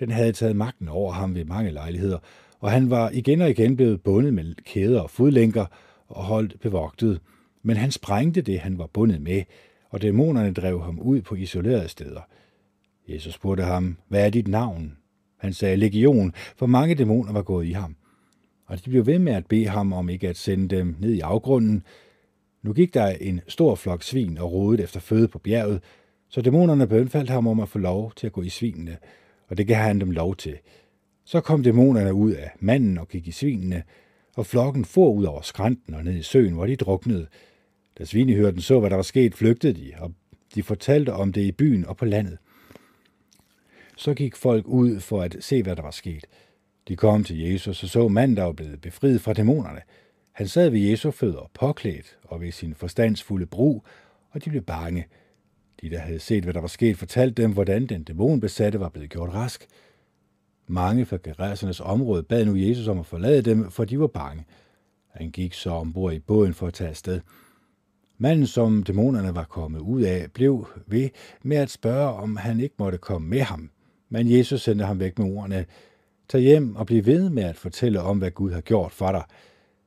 Den 0.00 0.10
havde 0.10 0.32
taget 0.32 0.56
magten 0.56 0.88
over 0.88 1.12
ham 1.12 1.34
ved 1.34 1.44
mange 1.44 1.70
lejligheder, 1.70 2.18
og 2.60 2.70
han 2.70 2.90
var 2.90 3.10
igen 3.10 3.40
og 3.40 3.50
igen 3.50 3.76
blevet 3.76 4.02
bundet 4.02 4.34
med 4.34 4.54
kæder 4.64 5.00
og 5.00 5.10
fodlænker 5.10 5.66
og 6.08 6.24
holdt 6.24 6.60
bevogtet 6.60 7.20
men 7.64 7.76
han 7.76 7.90
sprængte 7.90 8.42
det, 8.42 8.60
han 8.60 8.78
var 8.78 8.86
bundet 8.86 9.22
med, 9.22 9.42
og 9.90 10.02
dæmonerne 10.02 10.52
drev 10.52 10.82
ham 10.82 10.98
ud 10.98 11.20
på 11.20 11.34
isolerede 11.34 11.88
steder. 11.88 12.20
Jesus 13.08 13.34
spurgte 13.34 13.62
ham, 13.62 13.98
hvad 14.08 14.26
er 14.26 14.30
dit 14.30 14.48
navn? 14.48 14.96
Han 15.38 15.52
sagde 15.52 15.76
legion, 15.76 16.34
for 16.56 16.66
mange 16.66 16.94
dæmoner 16.94 17.32
var 17.32 17.42
gået 17.42 17.66
i 17.66 17.72
ham. 17.72 17.96
Og 18.66 18.84
de 18.84 18.90
blev 18.90 19.06
ved 19.06 19.18
med 19.18 19.32
at 19.32 19.46
bede 19.46 19.66
ham 19.66 19.92
om 19.92 20.08
ikke 20.08 20.28
at 20.28 20.36
sende 20.36 20.76
dem 20.76 20.96
ned 21.00 21.12
i 21.12 21.20
afgrunden. 21.20 21.82
Nu 22.62 22.72
gik 22.72 22.94
der 22.94 23.06
en 23.06 23.40
stor 23.48 23.74
flok 23.74 24.02
svin 24.02 24.38
og 24.38 24.52
rodede 24.52 24.82
efter 24.82 25.00
føde 25.00 25.28
på 25.28 25.38
bjerget, 25.38 25.82
så 26.34 26.40
dæmonerne 26.40 26.86
bønfaldt 26.86 27.30
ham 27.30 27.46
om 27.46 27.60
at 27.60 27.68
få 27.68 27.78
lov 27.78 28.12
til 28.16 28.26
at 28.26 28.32
gå 28.32 28.42
i 28.42 28.48
svinene, 28.48 28.96
og 29.48 29.56
det 29.56 29.66
gav 29.66 29.76
han 29.76 30.00
dem 30.00 30.10
lov 30.10 30.36
til. 30.36 30.58
Så 31.24 31.40
kom 31.40 31.62
dæmonerne 31.62 32.14
ud 32.14 32.32
af 32.32 32.50
manden 32.60 32.98
og 32.98 33.08
gik 33.08 33.28
i 33.28 33.30
svinene, 33.30 33.82
og 34.36 34.46
flokken 34.46 34.84
for 34.84 35.12
ud 35.12 35.24
over 35.24 35.42
skrænten 35.42 35.94
og 35.94 36.04
ned 36.04 36.14
i 36.14 36.22
søen, 36.22 36.54
hvor 36.54 36.66
de 36.66 36.76
druknede. 36.76 37.26
Da 37.98 38.04
svinehyrden 38.04 38.60
så, 38.60 38.80
hvad 38.80 38.90
der 38.90 38.96
var 38.96 39.02
sket, 39.02 39.34
flygtede 39.34 39.74
de, 39.74 39.92
og 39.98 40.12
de 40.54 40.62
fortalte 40.62 41.12
om 41.12 41.32
det 41.32 41.40
i 41.40 41.52
byen 41.52 41.86
og 41.86 41.96
på 41.96 42.04
landet. 42.04 42.38
Så 43.96 44.14
gik 44.14 44.36
folk 44.36 44.66
ud 44.66 45.00
for 45.00 45.22
at 45.22 45.36
se, 45.40 45.62
hvad 45.62 45.76
der 45.76 45.82
var 45.82 45.90
sket. 45.90 46.26
De 46.88 46.96
kom 46.96 47.24
til 47.24 47.38
Jesus 47.38 47.82
og 47.82 47.88
så 47.88 48.08
manden, 48.08 48.36
der 48.36 48.42
var 48.42 48.52
blevet 48.52 48.80
befriet 48.80 49.20
fra 49.20 49.32
dæmonerne. 49.32 49.80
Han 50.32 50.48
sad 50.48 50.70
ved 50.70 50.80
Jesu 50.80 51.10
fødder, 51.10 51.50
påklædt 51.54 52.18
og 52.22 52.40
ved 52.40 52.52
sin 52.52 52.74
forstandsfulde 52.74 53.46
brug, 53.46 53.84
og 54.30 54.44
de 54.44 54.50
blev 54.50 54.62
bange. 54.62 55.06
De, 55.84 55.90
der 55.90 55.98
havde 55.98 56.18
set, 56.18 56.44
hvad 56.44 56.54
der 56.54 56.60
var 56.60 56.68
sket, 56.68 56.96
fortalte 56.96 57.42
dem, 57.42 57.52
hvordan 57.52 57.86
den 57.86 58.04
dæmonbesatte 58.04 58.80
var 58.80 58.88
blevet 58.88 59.10
gjort 59.10 59.34
rask. 59.34 59.66
Mange 60.66 61.06
fra 61.06 61.18
Geræsernes 61.24 61.80
område 61.80 62.22
bad 62.22 62.44
nu 62.44 62.56
Jesus 62.56 62.88
om 62.88 62.98
at 62.98 63.06
forlade 63.06 63.42
dem, 63.42 63.70
for 63.70 63.84
de 63.84 64.00
var 64.00 64.06
bange. 64.06 64.44
Han 65.10 65.30
gik 65.30 65.54
så 65.54 65.70
ombord 65.70 66.12
i 66.12 66.18
båden 66.18 66.54
for 66.54 66.66
at 66.66 66.74
tage 66.74 66.90
afsted. 66.90 67.20
Manden, 68.18 68.46
som 68.46 68.82
dæmonerne 68.82 69.34
var 69.34 69.44
kommet 69.44 69.80
ud 69.80 70.02
af, 70.02 70.30
blev 70.34 70.68
ved 70.86 71.08
med 71.42 71.56
at 71.56 71.70
spørge, 71.70 72.12
om 72.12 72.36
han 72.36 72.60
ikke 72.60 72.74
måtte 72.78 72.98
komme 72.98 73.28
med 73.28 73.40
ham. 73.40 73.70
Men 74.08 74.30
Jesus 74.30 74.62
sendte 74.62 74.84
ham 74.84 75.00
væk 75.00 75.18
med 75.18 75.26
ordene, 75.36 75.66
Tag 76.28 76.40
hjem 76.40 76.76
og 76.76 76.86
bliv 76.86 77.06
ved 77.06 77.30
med 77.30 77.42
at 77.42 77.56
fortælle 77.56 78.00
om, 78.00 78.18
hvad 78.18 78.30
Gud 78.30 78.52
har 78.52 78.60
gjort 78.60 78.92
for 78.92 79.12
dig. 79.12 79.24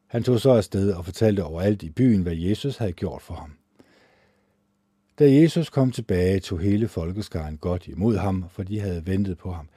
Han 0.08 0.24
tog 0.24 0.40
så 0.40 0.52
afsted 0.52 0.94
og 0.94 1.06
fortalte 1.06 1.44
overalt 1.44 1.84
i 1.84 1.90
byen, 1.90 2.22
hvad 2.22 2.36
Jesus 2.36 2.78
havde 2.78 2.92
gjort 2.92 3.22
for 3.22 3.34
ham. 3.34 3.57
Da 5.20 5.32
Jesus 5.32 5.70
kom 5.70 5.92
tilbage, 5.92 6.40
tog 6.40 6.60
hele 6.60 6.88
folkeskaren 6.88 7.58
godt 7.58 7.88
imod 7.88 8.18
ham, 8.18 8.46
for 8.50 8.64
de 8.64 8.80
havde 8.80 9.08
ventet 9.08 9.38
på 9.38 9.52
ham. 9.52 9.70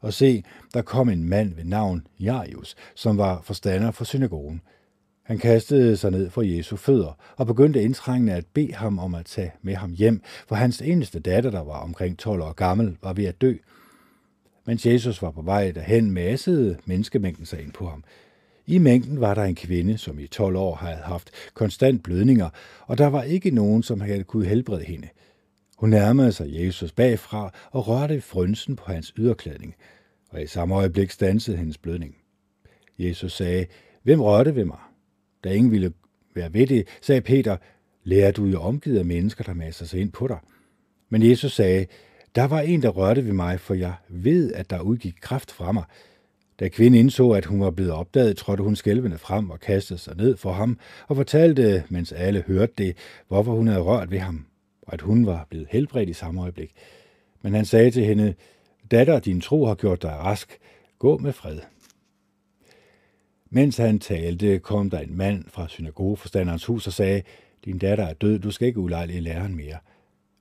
Og 0.00 0.12
se, 0.12 0.44
der 0.74 0.82
kom 0.82 1.08
en 1.08 1.28
mand 1.28 1.54
ved 1.54 1.64
navn 1.64 2.06
Jairus, 2.20 2.76
som 2.94 3.18
var 3.18 3.40
forstander 3.42 3.90
for 3.90 4.04
synagogen– 4.04 4.60
han 5.24 5.38
kastede 5.38 5.96
sig 5.96 6.10
ned 6.10 6.30
for 6.30 6.42
Jesu 6.42 6.76
fødder 6.76 7.18
og 7.36 7.46
begyndte 7.46 7.82
indtrængende 7.82 8.32
at 8.32 8.46
bede 8.46 8.74
ham 8.74 8.98
om 8.98 9.14
at 9.14 9.26
tage 9.26 9.52
med 9.62 9.74
ham 9.74 9.92
hjem, 9.92 10.22
for 10.46 10.54
hans 10.54 10.80
eneste 10.80 11.20
datter, 11.20 11.50
der 11.50 11.64
var 11.64 11.78
omkring 11.78 12.18
12 12.18 12.42
år 12.42 12.52
gammel, 12.52 12.96
var 13.02 13.12
ved 13.12 13.24
at 13.24 13.40
dø. 13.40 13.54
Mens 14.66 14.86
Jesus 14.86 15.22
var 15.22 15.30
på 15.30 15.42
vej 15.42 15.70
derhen, 15.70 16.10
massede 16.10 16.76
menneskemængden 16.84 17.46
sig 17.46 17.62
ind 17.62 17.72
på 17.72 17.86
ham. 17.86 18.04
I 18.66 18.78
mængden 18.78 19.20
var 19.20 19.34
der 19.34 19.42
en 19.42 19.54
kvinde, 19.54 19.98
som 19.98 20.18
i 20.18 20.26
12 20.26 20.56
år 20.56 20.74
havde 20.74 21.02
haft 21.02 21.30
konstant 21.54 22.02
blødninger, 22.02 22.50
og 22.86 22.98
der 22.98 23.06
var 23.06 23.22
ikke 23.22 23.50
nogen, 23.50 23.82
som 23.82 24.00
havde 24.00 24.24
kunne 24.24 24.46
helbrede 24.46 24.84
hende. 24.84 25.08
Hun 25.76 25.90
nærmede 25.90 26.32
sig 26.32 26.46
Jesus 26.52 26.92
bagfra 26.92 27.54
og 27.70 27.88
rørte 27.88 28.20
frynsen 28.20 28.76
på 28.76 28.92
hans 28.92 29.12
yderklædning, 29.18 29.74
og 30.30 30.42
i 30.42 30.46
samme 30.46 30.74
øjeblik 30.74 31.10
stansede 31.10 31.56
hendes 31.56 31.78
blødning. 31.78 32.16
Jesus 32.98 33.32
sagde, 33.32 33.66
Hvem 34.02 34.20
rørte 34.20 34.54
ved 34.54 34.64
mig? 34.64 34.78
Da 35.44 35.52
ingen 35.52 35.72
ville 35.72 35.92
være 36.34 36.54
ved 36.54 36.66
det, 36.66 36.88
sagde 37.02 37.20
Peter, 37.20 37.56
lærer 38.04 38.32
du 38.32 38.44
jo 38.44 38.60
omgivet 38.60 38.98
af 38.98 39.04
mennesker, 39.04 39.44
der 39.44 39.54
masser 39.54 39.86
sig 39.86 40.00
ind 40.00 40.12
på 40.12 40.28
dig. 40.28 40.38
Men 41.08 41.30
Jesus 41.30 41.52
sagde, 41.52 41.86
der 42.34 42.44
var 42.44 42.60
en, 42.60 42.82
der 42.82 42.88
rørte 42.88 43.26
ved 43.26 43.32
mig, 43.32 43.60
for 43.60 43.74
jeg 43.74 43.94
ved, 44.08 44.52
at 44.52 44.70
der 44.70 44.80
udgik 44.80 45.14
kraft 45.20 45.50
fra 45.50 45.72
mig. 45.72 45.84
Da 46.60 46.68
kvinden 46.68 47.00
indså, 47.00 47.30
at 47.30 47.44
hun 47.44 47.60
var 47.60 47.70
blevet 47.70 47.92
opdaget, 47.92 48.36
trådte 48.36 48.62
hun 48.62 48.76
skælvende 48.76 49.18
frem 49.18 49.50
og 49.50 49.60
kastede 49.60 49.98
sig 49.98 50.16
ned 50.16 50.36
for 50.36 50.52
ham 50.52 50.78
og 51.08 51.16
fortalte, 51.16 51.84
mens 51.88 52.12
alle 52.12 52.44
hørte 52.46 52.72
det, 52.78 52.96
hvorfor 53.28 53.52
hun 53.52 53.68
havde 53.68 53.80
rørt 53.80 54.10
ved 54.10 54.18
ham. 54.18 54.46
og 54.82 54.92
at 54.92 55.00
hun 55.00 55.26
var 55.26 55.46
blevet 55.50 55.66
helbredt 55.70 56.08
i 56.08 56.12
samme 56.12 56.42
øjeblik. 56.42 56.72
Men 57.42 57.54
han 57.54 57.64
sagde 57.64 57.90
til 57.90 58.04
hende, 58.04 58.34
datter, 58.90 59.18
din 59.18 59.40
tro 59.40 59.64
har 59.64 59.74
gjort 59.74 60.02
dig 60.02 60.10
rask. 60.10 60.58
Gå 60.98 61.18
med 61.18 61.32
fred. 61.32 61.58
Mens 63.50 63.76
han 63.76 63.98
talte, 63.98 64.58
kom 64.58 64.90
der 64.90 64.98
en 64.98 65.16
mand 65.16 65.44
fra 65.48 65.68
synagogeforstanderens 65.68 66.64
hus 66.64 66.86
og 66.86 66.92
sagde, 66.92 67.22
din 67.64 67.78
datter 67.78 68.04
er 68.04 68.14
død, 68.14 68.38
du 68.38 68.50
skal 68.50 68.68
ikke 68.68 68.80
ulejlige 68.80 69.20
læreren 69.20 69.56
mere. 69.56 69.78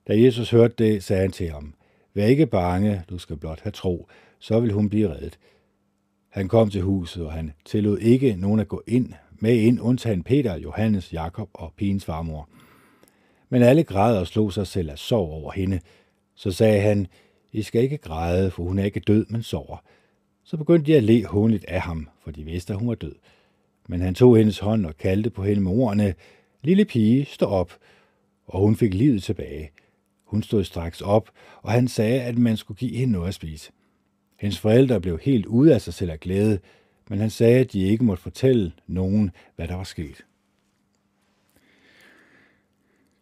Da 0.08 0.22
Jesus 0.22 0.50
hørte 0.52 0.76
det, 0.78 1.04
sagde 1.04 1.22
han 1.22 1.32
til 1.32 1.50
ham, 1.50 1.74
Vær 2.14 2.26
ikke 2.26 2.46
bange, 2.46 3.04
du 3.10 3.18
skal 3.18 3.38
blot 3.38 3.62
have 3.62 3.72
tro, 3.72 4.08
så 4.40 4.60
vil 4.60 4.74
hun 4.74 4.90
blive 4.90 5.14
reddet. 5.14 5.40
Han 6.34 6.48
kom 6.48 6.70
til 6.70 6.82
huset, 6.82 7.26
og 7.26 7.32
han 7.32 7.52
tillod 7.66 7.98
ikke 7.98 8.36
nogen 8.36 8.60
at 8.60 8.68
gå 8.68 8.84
ind 8.88 9.14
med 9.40 9.56
ind, 9.56 9.82
undtagen 9.82 10.24
Peter, 10.24 10.58
Johannes, 10.58 11.14
Jakob 11.14 11.50
og 11.54 11.74
pigens 11.78 12.06
farmor. 12.06 12.50
Men 13.50 13.62
alle 13.62 13.84
græd 13.84 14.18
og 14.18 14.28
slog 14.28 14.54
sig 14.54 14.68
selv 14.68 14.90
af 14.90 14.98
sorg 14.98 15.30
over 15.30 15.52
hende. 15.52 15.80
Så 16.36 16.52
sagde 16.52 16.82
han, 16.82 17.08
I 17.52 17.62
skal 17.62 17.84
ikke 17.84 17.98
græde, 17.98 18.52
for 18.52 18.64
hun 18.64 18.80
er 18.80 18.84
ikke 18.84 19.00
død, 19.00 19.26
men 19.30 19.44
sover. 19.44 19.78
Så 20.44 20.58
begyndte 20.58 20.92
de 20.92 20.98
at 20.98 21.04
le 21.04 21.26
hånligt 21.26 21.66
af 21.66 21.82
ham, 21.82 22.10
for 22.24 22.32
de 22.32 22.44
vidste, 22.44 22.74
at 22.74 22.80
hun 22.80 22.88
var 22.88 22.96
død. 22.96 23.16
Men 23.90 24.02
han 24.02 24.16
tog 24.16 24.38
hendes 24.38 24.60
hånd 24.60 24.86
og 24.86 24.98
kaldte 24.98 25.30
på 25.30 25.44
hende 25.44 25.62
med 25.62 25.72
ordene, 25.72 26.14
Lille 26.62 26.86
pige, 26.86 27.26
stå 27.26 27.46
op. 27.46 27.72
Og 28.48 28.60
hun 28.60 28.76
fik 28.76 28.94
livet 28.94 29.24
tilbage. 29.24 29.72
Hun 30.26 30.44
stod 30.44 30.64
straks 30.64 31.02
op, 31.02 31.30
og 31.62 31.72
han 31.72 31.88
sagde, 31.88 32.22
at 32.22 32.38
man 32.38 32.58
skulle 32.58 32.78
give 32.78 32.98
hende 32.98 33.14
noget 33.14 33.28
at 33.28 33.34
spise. 33.34 33.72
Hendes 34.44 34.60
forældre 34.60 35.02
blev 35.02 35.20
helt 35.20 35.46
ude 35.46 35.74
af 35.74 35.82
sig 35.82 35.94
selv 35.94 36.12
af 36.12 36.20
glæde, 36.20 36.60
men 37.10 37.20
han 37.20 37.30
sagde, 37.30 37.60
at 37.60 37.74
de 37.74 37.88
ikke 37.88 38.04
måtte 38.04 38.24
fortælle 38.24 38.72
nogen, 38.88 39.32
hvad 39.56 39.68
der 39.68 39.76
var 39.76 39.84
sket. 39.84 40.26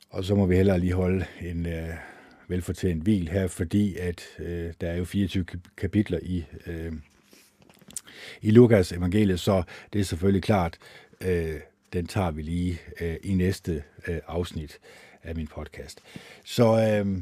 Og 0.10 0.24
så 0.24 0.36
må 0.36 0.46
vi 0.46 0.56
heller 0.56 0.78
lige 0.78 0.94
holde 0.94 1.26
en 1.42 1.66
øh, 1.66 1.90
velfortjent 2.48 3.04
hvil 3.04 3.30
her, 3.30 3.48
fordi 3.48 3.96
at 3.96 4.22
øh, 4.40 4.74
der 4.82 4.90
er 4.90 4.98
jo 4.98 5.06
24 5.06 5.46
kapitler 5.78 6.20
i, 6.22 6.46
øh, 6.68 6.94
i 8.42 8.52
Lukas 8.52 8.92
evangeliet, 8.92 9.40
så 9.40 9.64
det 9.94 10.02
er 10.02 10.06
selvfølgelig 10.06 10.44
klart, 10.44 10.78
øh, 11.24 11.56
den 11.94 12.08
tager 12.08 12.32
vi 12.32 12.42
lige 12.42 12.80
øh, 13.02 13.16
i 13.24 13.34
næste 13.34 13.84
øh, 14.08 14.20
afsnit 14.28 14.80
af 15.24 15.36
min 15.36 15.48
podcast. 15.48 16.02
Så 16.46 16.66
øh, 16.66 17.22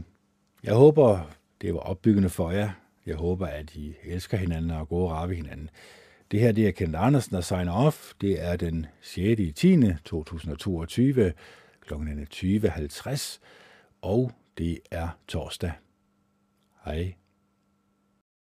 jeg 0.64 0.74
håber, 0.74 1.32
det 1.62 1.74
var 1.74 1.80
opbyggende 1.80 2.30
for 2.30 2.52
jer. 2.52 2.72
Jeg 3.10 3.18
håber, 3.18 3.48
at 3.48 3.76
I 3.76 3.96
elsker 4.04 4.38
hinanden 4.38 4.72
og 4.72 4.90
går 4.90 5.14
og 5.14 5.30
ved 5.30 5.36
hinanden. 5.36 5.70
Det 6.32 6.40
her 6.40 6.52
det 6.52 6.68
er 6.68 6.72
Kent 6.72 6.96
Andersen, 6.96 7.36
der 7.36 7.42
signer 7.42 7.72
off. 7.74 8.14
Det 8.22 8.46
er 8.46 8.56
den 8.56 8.86
6. 9.02 9.40
i 9.40 9.52
10. 9.52 9.78
2022 10.06 11.34
kl. 11.82 11.94
20.50, 11.94 13.40
og 14.02 14.32
det 14.58 14.80
er 14.92 15.08
torsdag. 15.28 15.72
Hej. 16.86 17.14